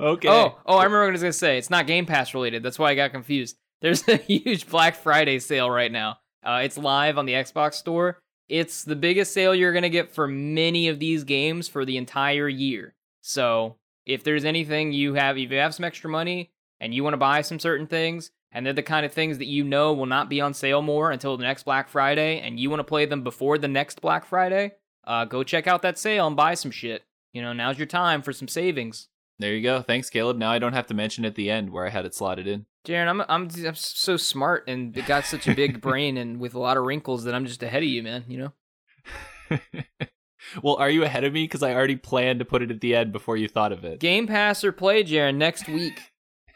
okay. 0.00 0.28
Oh, 0.28 0.58
oh, 0.66 0.76
I 0.76 0.84
remember 0.84 1.02
what 1.02 1.10
I 1.10 1.12
was 1.12 1.22
gonna 1.22 1.32
say. 1.32 1.58
It's 1.58 1.70
not 1.70 1.86
Game 1.86 2.06
Pass 2.06 2.34
related. 2.34 2.62
That's 2.62 2.78
why 2.78 2.90
I 2.90 2.94
got 2.94 3.12
confused. 3.12 3.56
There's 3.80 4.06
a 4.08 4.16
huge 4.16 4.68
Black 4.68 4.96
Friday 4.96 5.38
sale 5.38 5.70
right 5.70 5.92
now. 5.92 6.18
Uh, 6.44 6.60
it's 6.64 6.78
live 6.78 7.18
on 7.18 7.26
the 7.26 7.32
Xbox 7.32 7.74
Store. 7.74 8.18
It's 8.48 8.84
the 8.84 8.96
biggest 8.96 9.32
sale 9.32 9.54
you're 9.54 9.72
gonna 9.72 9.88
get 9.88 10.10
for 10.10 10.26
many 10.28 10.88
of 10.88 10.98
these 10.98 11.24
games 11.24 11.68
for 11.68 11.84
the 11.84 11.96
entire 11.96 12.48
year. 12.48 12.94
So 13.22 13.76
if 14.06 14.22
there's 14.24 14.44
anything 14.44 14.92
you 14.92 15.14
have, 15.14 15.38
if 15.38 15.50
you 15.50 15.58
have 15.58 15.74
some 15.74 15.84
extra 15.84 16.10
money 16.10 16.50
and 16.80 16.94
you 16.94 17.02
want 17.02 17.14
to 17.14 17.18
buy 17.18 17.40
some 17.40 17.58
certain 17.58 17.86
things, 17.86 18.30
and 18.52 18.64
they're 18.64 18.72
the 18.72 18.82
kind 18.82 19.04
of 19.04 19.12
things 19.12 19.38
that 19.38 19.46
you 19.46 19.64
know 19.64 19.92
will 19.92 20.06
not 20.06 20.28
be 20.28 20.40
on 20.40 20.54
sale 20.54 20.80
more 20.82 21.10
until 21.10 21.36
the 21.36 21.42
next 21.42 21.64
Black 21.64 21.88
Friday, 21.88 22.40
and 22.40 22.58
you 22.60 22.70
want 22.70 22.80
to 22.80 22.84
play 22.84 23.04
them 23.04 23.22
before 23.24 23.58
the 23.58 23.68
next 23.68 24.00
Black 24.00 24.24
Friday, 24.24 24.72
uh, 25.06 25.24
go 25.24 25.42
check 25.42 25.66
out 25.66 25.82
that 25.82 25.98
sale 25.98 26.26
and 26.26 26.36
buy 26.36 26.54
some 26.54 26.70
shit. 26.70 27.04
You 27.32 27.42
know, 27.42 27.52
now's 27.52 27.78
your 27.78 27.86
time 27.86 28.22
for 28.22 28.32
some 28.32 28.48
savings. 28.48 29.08
There 29.38 29.54
you 29.54 29.62
go. 29.62 29.82
Thanks, 29.82 30.10
Caleb. 30.10 30.36
Now 30.38 30.50
I 30.50 30.58
don't 30.58 30.74
have 30.74 30.86
to 30.86 30.94
mention 30.94 31.24
at 31.24 31.34
the 31.34 31.50
end 31.50 31.70
where 31.70 31.86
I 31.86 31.90
had 31.90 32.04
it 32.04 32.14
slotted 32.14 32.46
in. 32.46 32.66
Jaron, 32.86 33.08
I'm, 33.08 33.20
I'm 33.22 33.66
I'm 33.66 33.74
so 33.74 34.16
smart 34.16 34.64
and 34.68 34.94
got 35.06 35.24
such 35.24 35.48
a 35.48 35.54
big 35.54 35.80
brain 35.82 36.16
and 36.16 36.38
with 36.38 36.54
a 36.54 36.58
lot 36.58 36.76
of 36.76 36.84
wrinkles 36.84 37.24
that 37.24 37.34
I'm 37.34 37.46
just 37.46 37.62
ahead 37.62 37.82
of 37.82 37.88
you, 37.88 38.02
man. 38.02 38.24
You 38.28 38.52
know, 39.50 39.58
well, 40.62 40.76
are 40.76 40.90
you 40.90 41.02
ahead 41.02 41.24
of 41.24 41.32
me? 41.32 41.44
Because 41.44 41.62
I 41.62 41.74
already 41.74 41.96
planned 41.96 42.38
to 42.38 42.44
put 42.44 42.62
it 42.62 42.70
at 42.70 42.80
the 42.80 42.94
end 42.94 43.12
before 43.12 43.36
you 43.36 43.48
thought 43.48 43.72
of 43.72 43.84
it. 43.84 44.00
Game 44.00 44.26
Pass 44.26 44.62
or 44.62 44.72
Play, 44.72 45.02
Jaron, 45.02 45.36
next 45.36 45.68
week. 45.68 46.00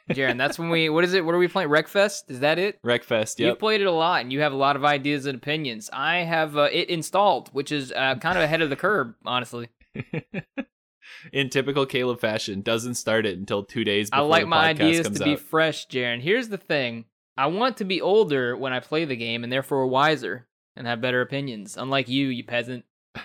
Jaron, 0.09 0.39
that's 0.39 0.59
when 0.59 0.71
we. 0.71 0.89
What 0.89 1.05
is 1.05 1.15
it? 1.15 1.25
What 1.25 1.35
are 1.35 1.39
we 1.39 1.49
playing? 1.49 1.69
Wreckfest? 1.69 2.31
Is 2.31 2.41
that 2.41 2.59
it? 2.59 2.81
Wreckfest, 2.83 3.39
You've 3.39 3.59
played 3.59 3.81
it 3.81 3.87
a 3.87 3.93
lot, 3.93 4.23
and 4.23 4.33
you 4.33 4.41
have 4.41 4.53
a 4.53 4.57
lot 4.57 4.77
of 4.77 4.85
ideas 4.85 5.27
and 5.27 5.37
opinions. 5.37 5.91
I 5.93 6.19
have 6.19 6.57
uh, 6.57 6.69
it 6.73 6.89
installed, 6.89 7.49
which 7.53 7.71
is 7.73 7.93
uh, 7.93 8.17
kind 8.17 8.39
of 8.39 8.45
ahead 8.45 8.63
of 8.63 8.71
the 8.71 8.77
curve, 8.77 9.15
honestly. 9.25 9.69
In 11.33 11.51
typical 11.51 11.85
Caleb 11.87 12.21
fashion, 12.21 12.61
doesn't 12.63 12.95
start 12.95 13.27
it 13.27 13.39
until 13.39 13.65
two 13.65 13.83
days 13.85 14.09
I 14.13 14.21
like 14.21 14.47
my 14.47 14.69
ideas 14.69 15.09
to 15.09 15.25
be 15.25 15.37
fresh, 15.37 15.89
Jaron. 15.89 16.21
Here's 16.21 16.49
the 16.49 16.59
thing: 16.59 17.07
I 17.37 17.47
want 17.47 17.79
to 17.79 17.85
be 17.85 18.01
older 18.01 18.57
when 18.57 18.73
I 18.73 18.81
play 18.81 19.05
the 19.05 19.17
game, 19.17 19.43
and 19.43 19.53
therefore 19.53 19.87
wiser 19.87 20.47
and 20.77 20.87
have 20.87 21.01
better 21.01 21.21
opinions. 21.21 21.77
Unlike 21.77 22.09
you, 22.09 22.29
you 22.29 22.45
peasant. 22.45 22.85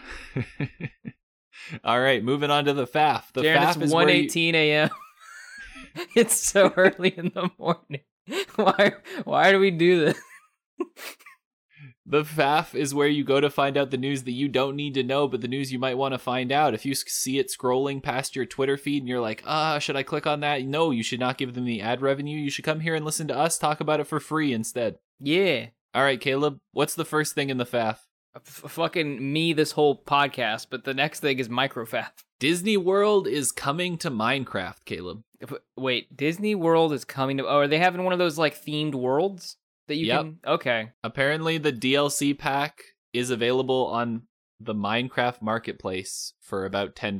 All 1.84 2.00
right, 2.00 2.24
moving 2.24 2.52
on 2.52 2.66
to 2.66 2.74
the 2.74 2.88
FAF. 2.88 3.32
The 3.34 3.42
Jaron, 3.42 3.58
FAF 3.58 3.76
it's 3.76 3.86
is 3.86 3.94
where 3.94 4.10
you- 4.10 4.28
1:18 4.28 4.54
a.m. 4.54 4.90
it's 6.16 6.36
so 6.36 6.74
early 6.76 7.10
in 7.10 7.32
the 7.34 7.50
morning. 7.58 8.02
Why? 8.56 8.94
Why 9.24 9.52
do 9.52 9.60
we 9.60 9.72
do 9.72 10.06
this? 10.06 10.20
The 12.06 12.24
FAF 12.24 12.76
is 12.76 12.94
where 12.94 13.08
you 13.08 13.24
go 13.24 13.40
to 13.40 13.50
find 13.50 13.78
out 13.78 13.90
the 13.90 13.98
news 13.98 14.24
that 14.24 14.32
you 14.34 14.50
don't 14.50 14.76
need 14.76 14.94
to 14.96 15.04
know, 15.04 15.28
but 15.28 15.40
the 15.40 15.48
news 15.48 15.72
you 15.72 15.80
might 15.80 15.98
want 15.98 16.14
to 16.14 16.18
find 16.18 16.52
out. 16.52 16.74
If 16.74 16.86
you 16.86 16.96
see 16.96 17.40
it 17.40 17.50
scrolling 17.50 18.04
past 18.04 18.36
your 18.36 18.46
Twitter 18.46 18.76
feed 18.76 19.02
and 19.02 19.08
you're 19.08 19.22
like, 19.22 19.42
ah, 19.46 19.80
should 19.80 19.96
I 19.96 20.04
click 20.04 20.28
on 20.28 20.42
that? 20.42 20.64
No, 20.66 20.92
you 20.92 21.02
should 21.02 21.22
not 21.22 21.38
give 21.38 21.54
them 21.54 21.64
the 21.64 21.82
ad 21.82 22.02
revenue. 22.02 22.38
You 22.38 22.50
should 22.50 22.66
come 22.66 22.82
here 22.82 22.94
and 22.94 23.06
listen 23.06 23.30
to 23.30 23.38
us 23.38 23.58
talk 23.58 23.80
about 23.80 24.02
it 24.02 24.08
for 24.08 24.20
free 24.20 24.52
instead. 24.52 24.98
Yeah, 25.20 25.68
All 25.94 26.04
right, 26.04 26.20
Caleb, 26.20 26.60
what's 26.74 26.96
the 26.96 27.06
first 27.06 27.36
thing 27.36 27.50
in 27.50 27.58
the 27.58 27.66
FAF? 27.66 28.00
F- 28.36 28.72
fucking 28.72 29.32
me 29.32 29.54
this 29.54 29.72
whole 29.74 30.02
podcast. 30.04 30.68
But 30.70 30.84
the 30.84 30.94
next 30.94 31.20
thing 31.20 31.40
is 31.40 31.50
microfab. 31.50 32.10
Disney 32.40 32.78
World 32.78 33.28
is 33.28 33.52
coming 33.52 33.98
to 34.00 34.10
Minecraft, 34.12 34.84
Caleb. 34.86 35.24
Wait, 35.78 36.16
Disney 36.16 36.56
World 36.56 36.94
is 36.94 37.06
coming 37.06 37.38
to. 37.38 37.46
Oh, 37.48 37.58
are 37.60 37.68
they 37.68 37.78
having 37.80 38.04
one 38.04 38.14
of 38.14 38.20
those 38.20 38.38
like 38.38 38.56
themed 38.62 38.96
worlds 38.96 39.58
that 39.88 39.96
you 39.96 40.08
Yep. 40.08 40.22
can? 40.22 40.40
Okay, 40.46 40.92
Apparently, 41.04 41.58
the 41.58 41.72
DLC 41.74 42.38
pack 42.38 42.82
is 43.14 43.30
available 43.30 43.86
on 43.88 44.24
the 44.60 44.74
Minecraft 44.74 45.42
marketplace 45.42 46.34
for 46.42 46.66
about 46.66 46.96
$10. 46.96 47.18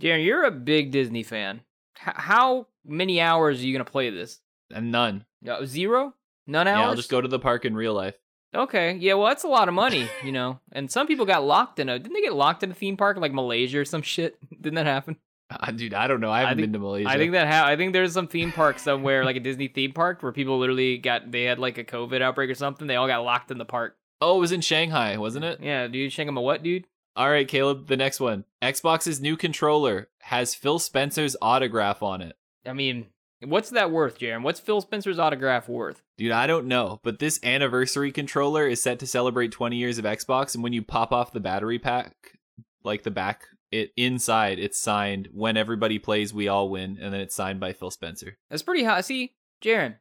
Darren, 0.00 0.24
you're 0.24 0.44
a 0.44 0.50
big 0.50 0.90
Disney 0.92 1.22
fan. 1.22 1.60
H- 2.00 2.14
how 2.16 2.68
many 2.84 3.20
hours 3.20 3.60
are 3.60 3.66
you 3.66 3.72
gonna 3.72 3.84
play 3.84 4.10
this? 4.10 4.40
And 4.72 4.90
none. 4.92 5.26
Uh, 5.48 5.64
Zero? 5.64 6.14
None 6.46 6.66
hours? 6.68 6.78
Yeah, 6.80 6.88
I'll 6.88 6.94
just 6.96 7.10
go 7.10 7.20
to 7.20 7.28
the 7.28 7.38
park 7.40 7.64
in 7.64 7.74
real 7.74 7.94
life. 7.94 8.14
Okay, 8.54 8.94
yeah, 8.94 9.14
well, 9.14 9.26
that's 9.28 9.44
a 9.44 9.48
lot 9.48 9.68
of 9.68 9.74
money, 9.74 10.08
you 10.24 10.32
know. 10.32 10.60
And 10.72 10.90
some 10.90 11.06
people 11.06 11.26
got 11.26 11.44
locked 11.44 11.78
in 11.78 11.88
a. 11.88 11.98
Didn't 11.98 12.14
they 12.14 12.22
get 12.22 12.34
locked 12.34 12.62
in 12.62 12.70
a 12.70 12.74
theme 12.74 12.96
park 12.96 13.16
in, 13.16 13.22
like 13.22 13.32
Malaysia 13.32 13.80
or 13.80 13.84
some 13.84 14.02
shit? 14.02 14.38
Didn't 14.50 14.76
that 14.76 14.86
happen? 14.86 15.16
Uh, 15.50 15.70
dude, 15.70 15.94
I 15.94 16.06
don't 16.08 16.20
know. 16.20 16.30
I 16.30 16.40
haven't 16.40 16.56
think- 16.56 16.66
been 16.68 16.72
to 16.74 16.78
Malaysia. 16.78 17.08
I 17.08 17.18
think 17.18 17.32
that 17.32 17.46
ha- 17.46 17.66
I 17.66 17.76
think 17.76 17.92
there's 17.92 18.12
some 18.12 18.28
theme 18.28 18.52
park 18.52 18.78
somewhere, 18.78 19.24
like 19.24 19.36
a 19.36 19.40
Disney 19.40 19.68
theme 19.68 19.92
park, 19.92 20.22
where 20.22 20.32
people 20.32 20.58
literally 20.58 20.98
got 20.98 21.30
they 21.30 21.44
had 21.44 21.58
like 21.58 21.78
a 21.78 21.84
COVID 21.84 22.22
outbreak 22.22 22.50
or 22.50 22.54
something. 22.54 22.86
They 22.86 22.96
all 22.96 23.06
got 23.06 23.24
locked 23.24 23.50
in 23.50 23.58
the 23.58 23.64
park. 23.64 23.96
Oh, 24.20 24.38
it 24.38 24.40
was 24.40 24.52
in 24.52 24.60
Shanghai, 24.62 25.18
wasn't 25.18 25.44
it? 25.44 25.60
Yeah, 25.62 25.86
dude, 25.88 26.18
a 26.18 26.32
what, 26.32 26.62
dude? 26.62 26.86
All 27.14 27.30
right, 27.30 27.46
Caleb, 27.46 27.86
the 27.86 27.96
next 27.96 28.20
one. 28.20 28.44
Xbox's 28.62 29.20
new 29.20 29.36
controller 29.36 30.08
has 30.20 30.54
Phil 30.54 30.78
Spencer's 30.78 31.36
autograph 31.40 32.02
on 32.02 32.20
it. 32.20 32.36
I 32.66 32.72
mean, 32.72 33.06
what's 33.44 33.70
that 33.70 33.90
worth, 33.90 34.18
Jaron? 34.18 34.42
What's 34.42 34.60
Phil 34.60 34.80
Spencer's 34.80 35.18
autograph 35.18 35.68
worth? 35.68 36.02
Dude, 36.18 36.32
I 36.32 36.46
don't 36.46 36.66
know, 36.66 37.00
but 37.02 37.18
this 37.18 37.40
anniversary 37.42 38.12
controller 38.12 38.66
is 38.66 38.82
set 38.82 38.98
to 39.00 39.06
celebrate 39.06 39.52
20 39.52 39.76
years 39.76 39.98
of 39.98 40.04
Xbox, 40.04 40.54
and 40.54 40.62
when 40.62 40.72
you 40.72 40.82
pop 40.82 41.12
off 41.12 41.32
the 41.32 41.40
battery 41.40 41.78
pack, 41.78 42.14
like 42.82 43.02
the 43.02 43.10
back, 43.10 43.44
it 43.72 43.92
inside 43.96 44.58
it's 44.58 44.80
signed 44.80 45.28
when 45.32 45.56
everybody 45.56 45.98
plays, 45.98 46.32
we 46.32 46.48
all 46.48 46.70
win, 46.70 46.98
and 47.00 47.12
then 47.12 47.20
it's 47.20 47.34
signed 47.34 47.60
by 47.60 47.72
Phil 47.72 47.90
Spencer. 47.90 48.38
That's 48.50 48.62
pretty 48.62 48.84
hot. 48.84 49.04
See, 49.04 49.34
Jaron, 49.62 49.96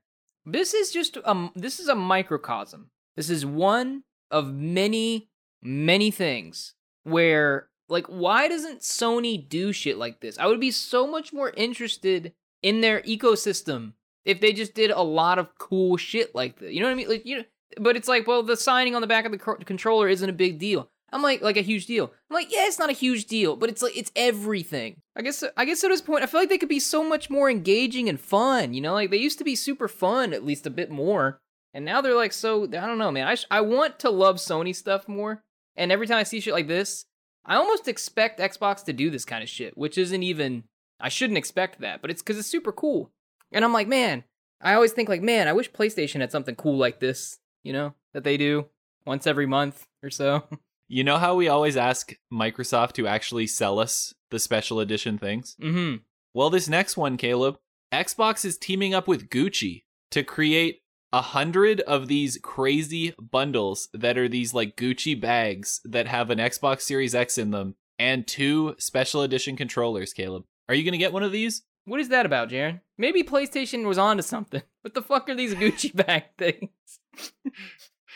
this 0.45 0.73
is 0.73 0.91
just 0.91 1.17
um, 1.25 1.51
this 1.55 1.79
is 1.79 1.87
a 1.87 1.95
microcosm. 1.95 2.91
This 3.15 3.29
is 3.29 3.45
one 3.45 4.03
of 4.31 4.53
many, 4.53 5.29
many 5.61 6.11
things 6.11 6.73
where 7.03 7.69
like 7.89 8.05
why 8.07 8.47
doesn't 8.47 8.81
Sony 8.81 9.47
do 9.47 9.73
shit 9.73 9.97
like 9.97 10.21
this? 10.21 10.37
I 10.37 10.47
would 10.47 10.59
be 10.59 10.71
so 10.71 11.07
much 11.07 11.33
more 11.33 11.51
interested 11.55 12.33
in 12.65 12.81
their 12.81 12.99
ecosystem 13.01 13.93
if 14.25 14.41
they 14.41 14.51
just 14.51 14.73
did 14.73 14.89
a 14.89 15.01
lot 15.03 15.37
of 15.37 15.55
cool 15.59 15.97
shit 15.97 16.33
like 16.33 16.57
that. 16.57 16.73
You 16.73 16.79
know 16.79 16.87
what 16.87 16.93
I 16.93 16.95
mean? 16.95 17.07
Like 17.07 17.25
you 17.25 17.37
know, 17.37 17.43
but 17.79 17.95
it's 17.95 18.07
like, 18.07 18.25
well, 18.25 18.41
the 18.41 18.57
signing 18.57 18.95
on 18.95 19.01
the 19.01 19.07
back 19.07 19.23
of 19.23 19.31
the 19.31 19.37
co- 19.37 19.57
controller 19.57 20.09
isn't 20.09 20.29
a 20.29 20.33
big 20.33 20.57
deal. 20.57 20.89
I'm 21.13 21.21
like, 21.21 21.43
like 21.43 21.57
a 21.57 21.61
huge 21.61 21.85
deal. 21.85 22.11
I'm 22.29 22.33
like, 22.33 22.51
yeah, 22.51 22.65
it's 22.65 22.79
not 22.79 22.89
a 22.89 22.93
huge 22.93 23.25
deal, 23.25 23.55
but 23.55 23.69
it's 23.69 23.83
like 23.83 23.95
it's 23.95 24.11
everything. 24.15 24.97
I 25.15 25.21
guess, 25.21 25.43
I 25.55 25.63
guess 25.63 25.83
at 25.83 25.89
this 25.89 26.01
point, 26.01 26.23
I 26.23 26.25
feel 26.25 26.41
like 26.41 26.49
they 26.49 26.57
could 26.57 26.67
be 26.67 26.79
so 26.79 27.07
much 27.07 27.29
more 27.29 27.51
engaging 27.51 28.09
and 28.09 28.19
fun. 28.19 28.73
You 28.73 28.81
know, 28.81 28.93
like 28.93 29.11
they 29.11 29.17
used 29.17 29.37
to 29.37 29.45
be 29.45 29.55
super 29.55 29.87
fun, 29.87 30.33
at 30.33 30.43
least 30.43 30.65
a 30.65 30.71
bit 30.71 30.89
more, 30.89 31.39
and 31.71 31.85
now 31.85 32.01
they're 32.01 32.15
like 32.15 32.33
so. 32.33 32.63
I 32.63 32.87
don't 32.87 32.97
know, 32.97 33.11
man. 33.11 33.27
I 33.27 33.35
sh- 33.35 33.45
I 33.51 33.61
want 33.61 33.99
to 33.99 34.09
love 34.09 34.37
Sony 34.37 34.75
stuff 34.75 35.07
more, 35.07 35.43
and 35.75 35.91
every 35.91 36.07
time 36.07 36.17
I 36.17 36.23
see 36.23 36.39
shit 36.39 36.53
like 36.55 36.67
this, 36.67 37.05
I 37.45 37.57
almost 37.57 37.87
expect 37.87 38.39
Xbox 38.39 38.83
to 38.85 38.93
do 38.93 39.11
this 39.11 39.23
kind 39.23 39.43
of 39.43 39.49
shit, 39.49 39.77
which 39.77 39.99
isn't 39.99 40.23
even. 40.23 40.63
I 40.99 41.09
shouldn't 41.09 41.37
expect 41.37 41.81
that, 41.81 42.01
but 42.01 42.09
it's 42.09 42.21
because 42.21 42.37
it's 42.37 42.47
super 42.47 42.71
cool, 42.71 43.11
and 43.51 43.63
I'm 43.65 43.73
like, 43.73 43.87
man. 43.87 44.23
I 44.61 44.73
always 44.73 44.93
think 44.93 45.09
like, 45.09 45.21
man, 45.21 45.49
I 45.49 45.53
wish 45.53 45.71
PlayStation 45.71 46.21
had 46.21 46.31
something 46.31 46.55
cool 46.55 46.77
like 46.77 46.99
this, 46.99 47.39
you 47.63 47.73
know, 47.73 47.93
that 48.13 48.23
they 48.23 48.37
do 48.37 48.67
once 49.05 49.27
every 49.27 49.45
month 49.45 49.85
or 50.01 50.09
so. 50.09 50.43
You 50.87 51.03
know 51.03 51.17
how 51.17 51.33
we 51.33 51.47
always 51.47 51.77
ask 51.77 52.13
Microsoft 52.31 52.93
to 52.93 53.07
actually 53.07 53.47
sell 53.47 53.79
us 53.79 54.13
the 54.29 54.37
special 54.37 54.79
edition 54.79 55.17
things? 55.17 55.55
mm-hmm. 55.59 55.95
Well, 56.33 56.49
this 56.49 56.69
next 56.69 56.95
one, 56.95 57.17
Caleb, 57.17 57.57
Xbox 57.91 58.45
is 58.45 58.57
teaming 58.57 58.93
up 58.93 59.07
with 59.07 59.29
Gucci 59.29 59.83
to 60.11 60.21
create 60.21 60.81
a 61.11 61.21
hundred 61.21 61.81
of 61.81 62.07
these 62.07 62.37
crazy 62.43 63.15
bundles 63.19 63.89
that 63.93 64.17
are 64.17 64.27
these 64.27 64.53
like 64.53 64.75
Gucci 64.75 65.19
bags 65.19 65.81
that 65.85 66.07
have 66.07 66.29
an 66.29 66.39
Xbox 66.39 66.81
Series 66.81 67.15
X 67.15 67.37
in 67.37 67.51
them 67.51 67.75
and 67.97 68.27
two 68.27 68.75
special 68.77 69.23
edition 69.23 69.55
controllers, 69.55 70.13
Caleb. 70.13 70.43
Are 70.67 70.75
you 70.75 70.83
gonna 70.83 70.97
get 70.97 71.13
one 71.13 71.23
of 71.23 71.31
these? 71.31 71.63
What 71.85 71.99
is 71.99 72.09
that 72.09 72.25
about, 72.25 72.49
Jaren? 72.49 72.81
Maybe 72.97 73.23
PlayStation 73.23 73.85
was 73.87 73.97
onto 73.97 74.23
something. 74.23 74.61
What 74.81 74.93
the 74.93 75.01
fuck 75.01 75.27
are 75.29 75.35
these 75.35 75.55
Gucci 75.55 75.95
bag 76.05 76.25
things? 76.37 76.69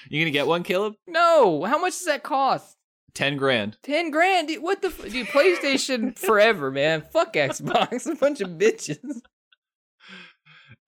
You 0.08 0.22
gonna 0.22 0.30
get 0.30 0.46
one, 0.46 0.62
Caleb? 0.62 0.94
No, 1.08 1.64
how 1.64 1.80
much 1.80 1.94
does 1.94 2.06
that 2.06 2.22
cost? 2.22 2.78
Ten 3.16 3.38
grand. 3.38 3.78
Ten 3.82 4.12
grand? 4.12 4.50
Dude, 4.50 4.62
what 4.62 4.84
the? 4.84 4.90
F- 4.90 5.10
dude, 5.12 5.26
PlayStation 5.28 6.16
forever, 6.28 6.70
man. 6.70 7.02
Fuck 7.12 7.34
Xbox, 7.34 8.06
a 8.10 8.14
bunch 8.16 8.40
of 8.42 8.50
bitches. 8.52 9.22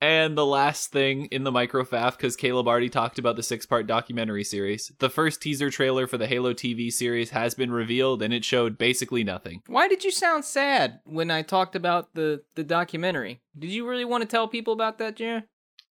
And 0.02 0.36
the 0.36 0.46
last 0.46 0.92
thing 0.92 1.26
in 1.28 1.44
the 1.44 1.52
microfaff, 1.52 2.18
because 2.18 2.36
Caleb 2.36 2.68
already 2.68 2.90
talked 2.90 3.20
about 3.20 3.36
the 3.36 3.44
six 3.44 3.68
part 3.68 3.86
documentary 3.86 4.44
series, 4.44 4.92
the 4.98 5.12
first 5.12 5.44
teaser 5.44 5.70
trailer 5.70 6.08
for 6.08 6.18
the 6.18 6.26
Halo 6.26 6.54
TV 6.54 6.92
series 6.92 7.30
has 7.30 7.54
been 7.54 7.72
revealed 7.72 8.24
and 8.24 8.34
it 8.34 8.44
showed 8.44 8.80
basically 8.80 9.24
nothing. 9.24 9.62
Why 9.68 9.88
did 9.88 10.04
you 10.04 10.10
sound 10.10 10.44
sad 10.44 11.02
when 11.06 11.30
I 11.30 11.44
talked 11.44 11.76
about 11.76 12.16
the 12.16 12.42
the 12.56 12.64
documentary? 12.64 13.42
Did 13.58 13.70
you 13.70 13.88
really 13.88 14.06
want 14.06 14.22
to 14.24 14.28
tell 14.28 14.48
people 14.48 14.74
about 14.74 14.98
that, 14.98 15.16
Jaren? 15.18 15.44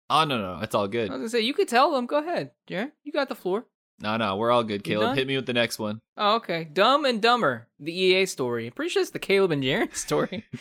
Oh, 0.10 0.24
no, 0.24 0.38
no, 0.38 0.62
it's 0.62 0.74
all 0.74 0.88
good. 0.88 1.10
I 1.10 1.14
was 1.14 1.20
gonna 1.20 1.30
say 1.30 1.42
you 1.42 1.54
could 1.54 1.68
tell 1.68 1.92
them. 1.92 2.06
Go 2.06 2.20
ahead, 2.20 2.52
Jaren. 2.70 2.94
You 3.04 3.12
got 3.12 3.28
the 3.28 3.36
floor. 3.36 3.66
No, 4.00 4.16
no, 4.16 4.38
we're 4.38 4.52
all 4.52 4.64
good, 4.64 4.84
Caleb. 4.84 5.18
Hit 5.18 5.28
me 5.28 5.36
with 5.36 5.48
the 5.48 5.54
next 5.54 5.80
one. 5.80 6.00
Oh, 6.16 6.36
okay. 6.36 6.66
Dumb 6.72 7.04
and 7.04 7.22
Dumber, 7.22 7.68
the 7.80 7.92
EA 7.92 8.26
story. 8.28 8.68
I'm 8.68 8.72
pretty 8.72 8.90
sure 8.90 9.02
it's 9.02 9.12
the 9.12 9.20
Caleb 9.20 9.52
and 9.52 9.64
Jaren 9.64 9.94
story. 9.96 10.46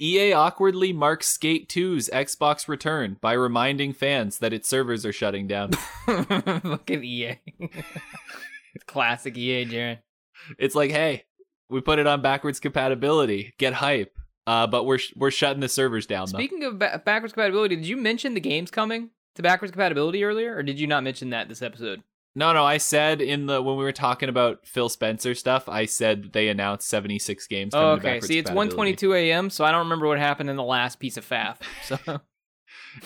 EA 0.00 0.32
awkwardly 0.32 0.92
marks 0.92 1.26
Skate 1.26 1.68
2's 1.68 2.08
Xbox 2.12 2.68
return 2.68 3.16
by 3.20 3.32
reminding 3.32 3.92
fans 3.92 4.38
that 4.38 4.52
its 4.52 4.68
servers 4.68 5.04
are 5.04 5.12
shutting 5.12 5.46
down. 5.46 5.72
Fucking 6.06 7.04
EA. 7.04 7.38
Classic 8.86 9.36
EA, 9.36 9.64
Jaren. 9.66 9.98
it's 10.58 10.74
like, 10.74 10.90
hey, 10.90 11.24
we 11.68 11.80
put 11.80 11.98
it 11.98 12.06
on 12.06 12.22
backwards 12.22 12.60
compatibility. 12.60 13.54
Get 13.58 13.74
hype. 13.74 14.12
Uh, 14.46 14.66
but 14.66 14.84
we're 14.84 14.98
sh- 14.98 15.14
we're 15.16 15.30
shutting 15.30 15.60
the 15.60 15.68
servers 15.68 16.06
down 16.06 16.26
though. 16.30 16.36
Speaking 16.38 16.64
of 16.64 16.78
ba- 16.78 17.00
backwards 17.02 17.32
compatibility, 17.32 17.76
did 17.76 17.86
you 17.86 17.96
mention 17.96 18.34
the 18.34 18.40
games 18.40 18.70
coming 18.70 19.08
to 19.36 19.42
backwards 19.42 19.72
compatibility 19.72 20.22
earlier, 20.22 20.54
or 20.54 20.62
did 20.62 20.78
you 20.78 20.86
not 20.86 21.02
mention 21.02 21.30
that 21.30 21.48
this 21.48 21.62
episode? 21.62 22.02
No, 22.36 22.52
no, 22.52 22.64
I 22.64 22.78
said 22.78 23.20
in 23.20 23.46
the 23.46 23.62
when 23.62 23.76
we 23.76 23.84
were 23.84 23.92
talking 23.92 24.28
about 24.28 24.66
Phil 24.66 24.88
Spencer 24.88 25.34
stuff, 25.34 25.68
I 25.68 25.84
said 25.84 26.32
they 26.32 26.48
announced 26.48 26.88
76 26.88 27.46
games 27.46 27.74
Oh, 27.74 27.92
okay. 27.92 28.20
See, 28.20 28.38
it's 28.38 28.50
compatibility. 28.50 28.96
1:22 28.96 29.16
a.m., 29.16 29.50
so 29.50 29.64
I 29.64 29.70
don't 29.70 29.80
remember 29.80 30.08
what 30.08 30.18
happened 30.18 30.50
in 30.50 30.56
the 30.56 30.64
last 30.64 30.98
piece 30.98 31.16
of 31.16 31.28
faff. 31.28 31.56
So 31.84 32.20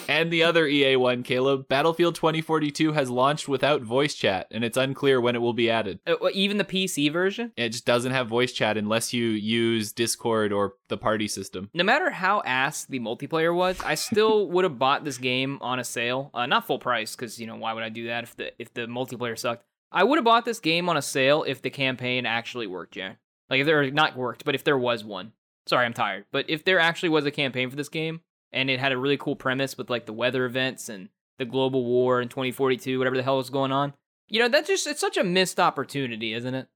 And 0.08 0.30
the 0.30 0.42
other 0.42 0.66
EA 0.66 0.96
one, 0.96 1.22
Caleb, 1.22 1.68
Battlefield 1.68 2.14
2042 2.14 2.92
has 2.92 3.08
launched 3.10 3.48
without 3.48 3.82
voice 3.82 4.14
chat, 4.14 4.46
and 4.50 4.62
it's 4.64 4.76
unclear 4.76 5.20
when 5.20 5.34
it 5.34 5.38
will 5.40 5.52
be 5.54 5.70
added. 5.70 6.00
Uh, 6.06 6.16
even 6.32 6.58
the 6.58 6.64
PC 6.64 7.10
version, 7.12 7.52
It 7.56 7.70
just 7.70 7.86
doesn't 7.86 8.12
have 8.12 8.28
voice 8.28 8.52
chat 8.52 8.76
unless 8.76 9.12
you 9.12 9.28
use 9.28 9.92
Discord 9.92 10.52
or 10.52 10.74
the 10.88 10.98
party 10.98 11.28
system. 11.28 11.70
no 11.74 11.84
matter 11.84 12.10
how 12.10 12.42
ass 12.44 12.84
the 12.84 13.00
multiplayer 13.00 13.54
was, 13.54 13.80
I 13.82 13.94
still 13.94 14.48
would 14.50 14.64
have 14.64 14.78
bought 14.78 15.04
this 15.04 15.18
game 15.18 15.58
on 15.60 15.78
a 15.78 15.84
sale. 15.84 16.30
Uh, 16.34 16.46
not 16.46 16.66
full 16.66 16.78
price, 16.78 17.16
because 17.16 17.40
you 17.40 17.46
know 17.46 17.56
why 17.56 17.72
would 17.72 17.82
I 17.82 17.88
do 17.88 18.06
that 18.08 18.24
if 18.24 18.36
the 18.36 18.52
if 18.60 18.74
the 18.74 18.82
multiplayer 18.82 19.38
sucked? 19.38 19.64
I 19.90 20.04
would 20.04 20.16
have 20.18 20.24
bought 20.24 20.44
this 20.44 20.60
game 20.60 20.88
on 20.90 20.96
a 20.98 21.02
sale 21.02 21.44
if 21.46 21.62
the 21.62 21.70
campaign 21.70 22.26
actually 22.26 22.66
worked. 22.66 22.94
Yeah, 22.96 23.14
like 23.48 23.60
if 23.60 23.66
there 23.66 23.90
not 23.90 24.16
worked, 24.16 24.44
but 24.44 24.54
if 24.54 24.64
there 24.64 24.78
was 24.78 25.02
one. 25.04 25.32
Sorry, 25.66 25.84
I'm 25.84 25.92
tired. 25.94 26.24
But 26.32 26.46
if 26.48 26.64
there 26.64 26.78
actually 26.78 27.10
was 27.10 27.26
a 27.26 27.30
campaign 27.30 27.68
for 27.70 27.76
this 27.76 27.90
game 27.90 28.20
and 28.52 28.70
it 28.70 28.80
had 28.80 28.92
a 28.92 28.98
really 28.98 29.16
cool 29.16 29.36
premise 29.36 29.76
with 29.76 29.90
like 29.90 30.06
the 30.06 30.12
weather 30.12 30.44
events 30.44 30.88
and 30.88 31.08
the 31.38 31.44
global 31.44 31.84
war 31.84 32.20
in 32.20 32.28
2042, 32.28 32.98
whatever 32.98 33.16
the 33.16 33.22
hell 33.22 33.36
was 33.36 33.50
going 33.50 33.72
on, 33.72 33.94
you 34.28 34.40
know, 34.40 34.48
that's 34.48 34.68
just 34.68 34.86
it's 34.86 35.00
such 35.00 35.16
a 35.16 35.24
missed 35.24 35.58
opportunity, 35.60 36.32
isn't 36.34 36.54
it? 36.54 36.68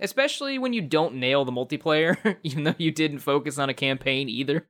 Especially 0.00 0.58
when 0.58 0.72
you 0.72 0.80
don't 0.80 1.16
nail 1.16 1.44
the 1.44 1.52
multiplayer, 1.52 2.36
even 2.42 2.64
though 2.64 2.74
you 2.78 2.90
didn't 2.90 3.18
focus 3.18 3.58
on 3.58 3.68
a 3.68 3.74
campaign 3.74 4.28
either. 4.28 4.66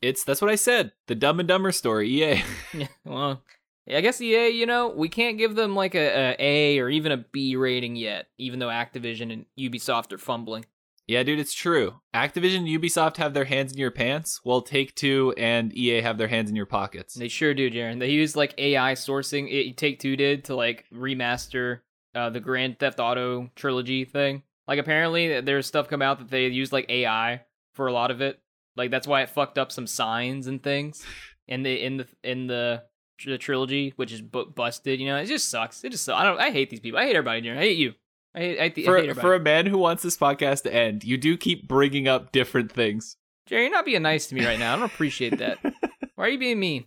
It's 0.00 0.24
that's 0.24 0.42
what 0.42 0.50
I 0.50 0.56
said. 0.56 0.92
The 1.06 1.14
Dumb 1.14 1.38
and 1.38 1.48
Dumber 1.48 1.72
story, 1.72 2.08
EA. 2.10 2.42
Yeah, 2.74 2.88
well, 3.04 3.42
I 3.88 4.00
guess 4.00 4.20
EA, 4.20 4.48
you 4.48 4.66
know, 4.66 4.88
we 4.88 5.08
can't 5.08 5.38
give 5.38 5.54
them 5.54 5.74
like 5.76 5.94
a, 5.94 6.34
a 6.34 6.36
A 6.38 6.78
or 6.80 6.88
even 6.88 7.12
a 7.12 7.18
B 7.18 7.56
rating 7.56 7.96
yet, 7.96 8.26
even 8.38 8.58
though 8.58 8.68
Activision 8.68 9.32
and 9.32 9.46
Ubisoft 9.58 10.12
are 10.12 10.18
fumbling. 10.18 10.64
Yeah, 11.06 11.22
dude, 11.22 11.40
it's 11.40 11.54
true. 11.54 12.00
Activision 12.14 12.58
and 12.58 12.68
Ubisoft 12.68 13.16
have 13.16 13.34
their 13.34 13.44
hands 13.44 13.72
in 13.72 13.78
your 13.78 13.90
pants, 13.90 14.40
while 14.44 14.62
Take 14.62 14.94
Two 14.94 15.34
and 15.36 15.76
EA 15.76 16.00
have 16.00 16.18
their 16.18 16.28
hands 16.28 16.48
in 16.48 16.56
your 16.56 16.66
pockets. 16.66 17.14
They 17.14 17.28
sure 17.28 17.54
do, 17.54 17.70
Jaren. 17.70 17.98
They 17.98 18.10
use 18.10 18.36
like 18.36 18.54
AI 18.58 18.92
sourcing. 18.92 19.50
It, 19.50 19.76
Take 19.76 19.98
Two 19.98 20.16
did 20.16 20.44
to 20.44 20.54
like 20.54 20.86
remaster 20.94 21.80
uh, 22.14 22.30
the 22.30 22.40
Grand 22.40 22.78
Theft 22.78 23.00
Auto 23.00 23.50
trilogy 23.56 24.04
thing. 24.04 24.42
Like 24.68 24.78
apparently 24.78 25.40
there's 25.40 25.66
stuff 25.66 25.88
come 25.88 26.02
out 26.02 26.18
that 26.18 26.30
they 26.30 26.46
used 26.46 26.72
like 26.72 26.88
AI 26.88 27.42
for 27.74 27.88
a 27.88 27.92
lot 27.92 28.10
of 28.10 28.20
it. 28.20 28.40
Like 28.76 28.90
that's 28.90 29.06
why 29.06 29.22
it 29.22 29.30
fucked 29.30 29.58
up 29.58 29.72
some 29.72 29.86
signs 29.86 30.46
and 30.46 30.62
things 30.62 31.04
in 31.48 31.62
the 31.62 31.84
in 31.84 31.96
the 31.98 32.06
in 32.22 32.46
the, 32.46 32.84
the 33.26 33.38
trilogy, 33.38 33.92
which 33.96 34.12
is 34.12 34.22
bu- 34.22 34.50
busted. 34.50 35.00
You 35.00 35.06
know, 35.06 35.16
it 35.16 35.26
just 35.26 35.50
sucks. 35.50 35.84
It 35.84 35.90
just 35.90 36.08
I 36.08 36.24
don't. 36.24 36.40
I 36.40 36.50
hate 36.50 36.70
these 36.70 36.80
people. 36.80 37.00
I 37.00 37.06
hate 37.06 37.16
everybody, 37.16 37.42
Jaren. 37.42 37.58
I 37.58 37.62
hate 37.62 37.78
you. 37.78 37.94
I. 38.34 38.38
I, 38.40 38.42
hate- 38.42 38.88
I 38.88 39.00
hate 39.00 39.16
For 39.16 39.34
a 39.34 39.40
man 39.40 39.66
who 39.66 39.78
wants 39.78 40.02
this 40.02 40.16
podcast 40.16 40.62
to 40.62 40.74
end, 40.74 41.04
you 41.04 41.16
do 41.18 41.36
keep 41.36 41.68
bringing 41.68 42.08
up 42.08 42.32
different 42.32 42.72
things. 42.72 43.16
Jerry, 43.46 43.62
you're 43.62 43.70
not 43.72 43.84
being 43.84 44.02
nice 44.02 44.26
to 44.28 44.34
me 44.34 44.44
right 44.46 44.58
now. 44.58 44.72
I 44.72 44.76
don't 44.76 44.84
appreciate 44.86 45.38
that. 45.38 45.58
Why 46.14 46.24
are 46.26 46.28
you 46.28 46.38
being 46.38 46.60
mean? 46.60 46.84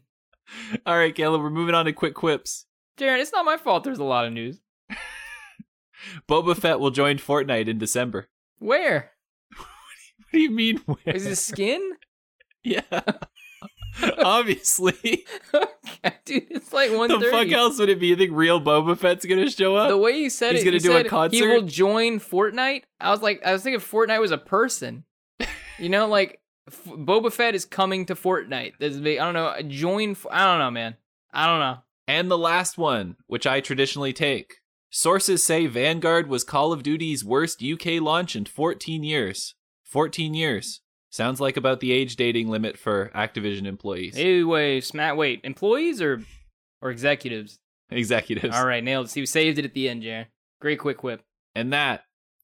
All 0.86 0.98
right, 0.98 1.14
Caleb, 1.14 1.42
we're 1.42 1.50
moving 1.50 1.76
on 1.76 1.86
to 1.86 1.94
quick 1.94 2.14
quips. 2.14 2.66
Jared, 2.98 3.20
it's 3.22 3.32
not 3.34 3.46
my 3.46 3.58
fault 3.58 3.84
there's 3.84 4.00
a 4.00 4.04
lot 4.04 4.26
of 4.26 4.34
news. 4.34 4.60
Boba 6.30 6.56
Fett 6.56 6.80
will 6.80 6.92
join 6.92 7.18
Fortnite 7.18 7.68
in 7.68 7.78
December. 7.78 8.30
Where? 8.60 9.12
What 9.58 10.32
do 10.34 10.40
you 10.40 10.52
mean? 10.52 10.78
Where? 10.86 11.16
Is 11.16 11.24
his 11.26 11.40
skin? 11.40 11.94
yeah. 12.64 12.82
Obviously. 14.24 15.26
okay, 15.54 16.14
dude, 16.26 16.48
it's 16.50 16.74
like 16.74 16.92
one. 16.92 17.10
the 17.10 17.20
fuck 17.32 17.50
else 17.50 17.80
would 17.80 17.90
it 17.90 18.00
be? 18.00 18.08
You 18.08 18.16
think 18.16 18.32
real 18.34 18.60
Boba 18.62 18.98
Fett's 18.98 19.26
gonna 19.26 19.50
show 19.50 19.76
up? 19.76 19.90
The 19.90 19.98
way 19.98 20.18
you 20.18 20.30
said 20.30 20.54
He's 20.54 20.62
it, 20.62 20.66
gonna 20.66 20.80
do 20.80 20.98
a 20.98 21.04
concert. 21.04 21.36
He 21.36 21.48
will 21.48 21.62
join 21.64 22.20
Fortnite. 22.20 22.84
I 23.00 23.12
was 23.12 23.22
like, 23.22 23.42
I 23.46 23.54
was 23.54 23.64
thinking 23.64 23.80
Fortnite 23.80 24.20
was 24.22 24.32
a 24.32 24.38
person. 24.38 25.06
You 25.78 25.90
know, 25.90 26.08
like 26.08 26.40
F- 26.68 26.86
Boba 26.86 27.32
Fett 27.32 27.56
is 27.56 27.66
coming 27.66 28.06
to 28.08 28.16
Fortnite. 28.16 28.74
There's 28.80 28.98
I 28.98 29.16
don't 29.16 29.34
know. 29.34 29.56
Join. 29.68 30.12
F- 30.12 30.28
I 30.32 30.46
don't 30.46 30.60
know, 30.60 30.72
man. 30.72 30.96
I 31.34 31.48
don't 31.48 31.60
know. 31.60 31.78
And 32.08 32.30
the 32.30 32.38
last 32.38 32.78
one, 32.78 33.16
which 33.28 33.48
I 33.48 33.62
traditionally 33.62 34.14
take. 34.14 34.56
Sources 34.90 35.44
say 35.44 35.68
Vanguard 35.68 36.30
was 36.30 36.44
Call 36.44 36.72
of 36.72 36.82
Duty's 36.82 37.26
worst 37.26 37.62
UK 37.62 38.00
launch 38.02 38.36
in 38.36 38.46
14 38.46 39.04
years. 39.04 39.56
14 39.84 40.34
years. 40.34 40.82
Sounds 41.16 41.40
like 41.40 41.56
about 41.56 41.80
the 41.80 41.94
age 41.94 42.18
dating 42.18 42.50
limit 42.50 42.78
for 42.78 43.10
Activision 43.16 43.66
employees. 43.66 44.18
Anyway, 44.18 44.82
Smack. 44.82 45.16
Wait, 45.16 45.40
employees 45.46 46.02
or 46.02 46.22
or 46.82 46.92
executives? 46.92 47.58
Executives. 47.90 48.54
All 48.54 48.68
right, 48.68 48.84
nailed 48.84 49.06
it. 49.06 49.10
See, 49.12 49.22
we 49.22 49.26
saved 49.26 49.58
it 49.58 49.64
at 49.64 49.74
the 49.74 49.88
end, 49.88 50.02
Jared. 50.02 50.28
Great 50.60 50.78
quick 50.78 51.04
whip. 51.04 51.22
And 51.56 51.72
that 51.72 52.02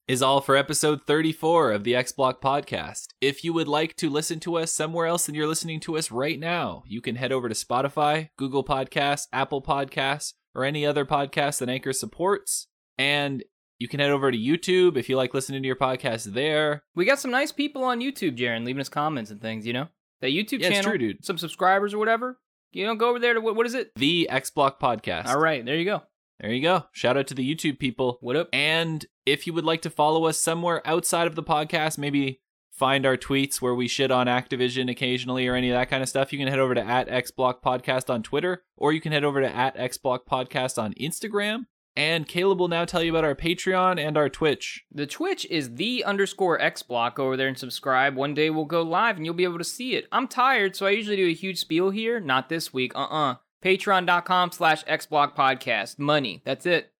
is 0.08 0.22
all 0.22 0.40
for 0.40 0.56
episode 0.56 1.02
34 1.06 1.72
of 1.72 1.84
the 1.84 1.94
X 1.94 2.12
Block 2.12 2.40
podcast. 2.40 3.08
If 3.20 3.44
you 3.44 3.52
would 3.52 3.68
like 3.68 3.94
to 3.96 4.08
listen 4.08 4.40
to 4.40 4.56
us 4.56 4.72
somewhere 4.72 5.04
else 5.04 5.26
than 5.26 5.34
you're 5.34 5.46
listening 5.46 5.80
to 5.80 5.98
us 5.98 6.10
right 6.10 6.40
now, 6.40 6.82
you 6.86 7.02
can 7.02 7.16
head 7.16 7.30
over 7.30 7.50
to 7.50 7.54
Spotify, 7.54 8.30
Google 8.38 8.64
Podcasts, 8.64 9.26
Apple 9.34 9.60
Podcasts, 9.60 10.32
or 10.54 10.64
any 10.64 10.86
other 10.86 11.04
podcast 11.04 11.58
that 11.58 11.68
Anchor 11.68 11.92
supports. 11.92 12.68
And 12.96 13.44
You 13.82 13.88
can 13.88 13.98
head 13.98 14.10
over 14.10 14.30
to 14.30 14.38
YouTube 14.38 14.96
if 14.96 15.08
you 15.08 15.16
like 15.16 15.34
listening 15.34 15.60
to 15.60 15.66
your 15.66 15.74
podcast 15.74 16.34
there. 16.34 16.84
We 16.94 17.04
got 17.04 17.18
some 17.18 17.32
nice 17.32 17.50
people 17.50 17.82
on 17.82 17.98
YouTube, 17.98 18.38
Jaron, 18.38 18.64
leaving 18.64 18.80
us 18.80 18.88
comments 18.88 19.32
and 19.32 19.40
things. 19.40 19.66
You 19.66 19.72
know 19.72 19.88
that 20.20 20.28
YouTube 20.28 20.60
Yeah, 20.60 20.68
channel, 20.70 20.90
true, 20.90 20.98
dude. 20.98 21.24
some 21.24 21.36
subscribers 21.36 21.92
or 21.92 21.98
whatever. 21.98 22.38
You 22.70 22.86
know, 22.86 22.94
go 22.94 23.08
over 23.08 23.18
there 23.18 23.34
to 23.34 23.40
what, 23.40 23.56
what 23.56 23.66
is 23.66 23.74
it? 23.74 23.90
The 23.96 24.28
X 24.28 24.50
Block 24.50 24.78
Podcast. 24.78 25.26
All 25.26 25.40
right, 25.40 25.64
there 25.64 25.74
you 25.74 25.84
go. 25.84 26.02
There 26.38 26.52
you 26.52 26.62
go. 26.62 26.84
Shout 26.92 27.16
out 27.16 27.26
to 27.26 27.34
the 27.34 27.42
YouTube 27.54 27.80
people. 27.80 28.18
What 28.20 28.36
up? 28.36 28.50
And 28.52 29.04
if 29.26 29.48
you 29.48 29.52
would 29.52 29.64
like 29.64 29.82
to 29.82 29.90
follow 29.90 30.26
us 30.26 30.40
somewhere 30.40 30.80
outside 30.86 31.26
of 31.26 31.34
the 31.34 31.42
podcast, 31.42 31.98
maybe 31.98 32.40
find 32.70 33.04
our 33.04 33.16
tweets 33.16 33.60
where 33.60 33.74
we 33.74 33.88
shit 33.88 34.12
on 34.12 34.28
Activision 34.28 34.88
occasionally 34.88 35.48
or 35.48 35.56
any 35.56 35.70
of 35.70 35.74
that 35.74 35.90
kind 35.90 36.04
of 36.04 36.08
stuff, 36.08 36.32
you 36.32 36.38
can 36.38 36.46
head 36.46 36.60
over 36.60 36.76
to 36.76 36.86
at 36.86 37.08
XBlock 37.08 37.62
Podcast 37.64 38.08
on 38.08 38.22
Twitter, 38.22 38.62
or 38.76 38.92
you 38.92 39.00
can 39.00 39.10
head 39.10 39.24
over 39.24 39.40
to 39.40 39.52
at 39.52 39.76
XBlock 39.76 40.20
Podcast 40.30 40.80
on 40.80 40.94
Instagram. 40.94 41.64
And 41.94 42.26
Caleb 42.26 42.58
will 42.58 42.68
now 42.68 42.86
tell 42.86 43.02
you 43.02 43.10
about 43.10 43.24
our 43.24 43.34
Patreon 43.34 44.00
and 44.00 44.16
our 44.16 44.30
Twitch. 44.30 44.84
The 44.90 45.06
Twitch 45.06 45.44
is 45.50 45.74
the 45.74 46.04
underscore 46.04 46.60
X 46.60 46.82
block. 46.82 47.16
Go 47.16 47.26
over 47.26 47.36
there 47.36 47.48
and 47.48 47.58
subscribe. 47.58 48.16
One 48.16 48.32
day 48.32 48.48
we'll 48.48 48.64
go 48.64 48.82
live 48.82 49.16
and 49.16 49.26
you'll 49.26 49.34
be 49.34 49.44
able 49.44 49.58
to 49.58 49.64
see 49.64 49.94
it. 49.94 50.06
I'm 50.10 50.26
tired, 50.26 50.74
so 50.74 50.86
I 50.86 50.90
usually 50.90 51.16
do 51.16 51.28
a 51.28 51.34
huge 51.34 51.58
spiel 51.58 51.90
here. 51.90 52.18
Not 52.18 52.48
this 52.48 52.72
week. 52.72 52.92
Uh 52.94 53.04
uh 53.04 53.34
Patreon.com 53.62 54.52
slash 54.52 54.82
X 54.86 55.06
block 55.06 55.36
podcast. 55.36 55.98
Money. 55.98 56.42
That's 56.44 56.64
it. 56.64 56.92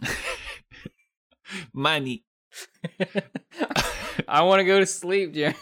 Money. 1.72 2.24
I 4.28 4.42
want 4.42 4.60
to 4.60 4.64
go 4.64 4.78
to 4.78 4.86
sleep, 4.86 5.34
Jaron. 5.34 5.54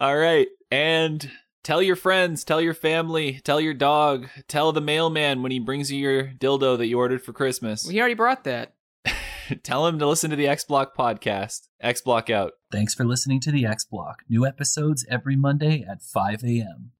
All 0.00 0.16
right. 0.16 0.48
And 0.70 1.30
tell 1.66 1.82
your 1.82 1.96
friends, 1.96 2.44
tell 2.44 2.60
your 2.60 2.74
family, 2.74 3.40
tell 3.42 3.60
your 3.60 3.74
dog, 3.74 4.28
tell 4.46 4.70
the 4.70 4.80
mailman 4.80 5.42
when 5.42 5.50
he 5.50 5.58
brings 5.58 5.90
you 5.90 5.98
your 5.98 6.28
dildo 6.38 6.78
that 6.78 6.86
you 6.86 6.96
ordered 6.96 7.22
for 7.22 7.32
Christmas. 7.32 7.88
He 7.88 7.98
already 7.98 8.14
brought 8.14 8.44
that. 8.44 8.76
tell 9.64 9.84
him 9.88 9.98
to 9.98 10.06
listen 10.06 10.30
to 10.30 10.36
the 10.36 10.46
X 10.46 10.62
Block 10.62 10.96
podcast. 10.96 11.66
X 11.80 12.00
Block 12.00 12.30
out. 12.30 12.52
Thanks 12.70 12.94
for 12.94 13.04
listening 13.04 13.40
to 13.40 13.50
the 13.50 13.66
X 13.66 13.84
Block. 13.84 14.22
New 14.28 14.46
episodes 14.46 15.04
every 15.10 15.34
Monday 15.34 15.84
at 15.88 16.02
5 16.02 16.44
a.m. 16.44 16.92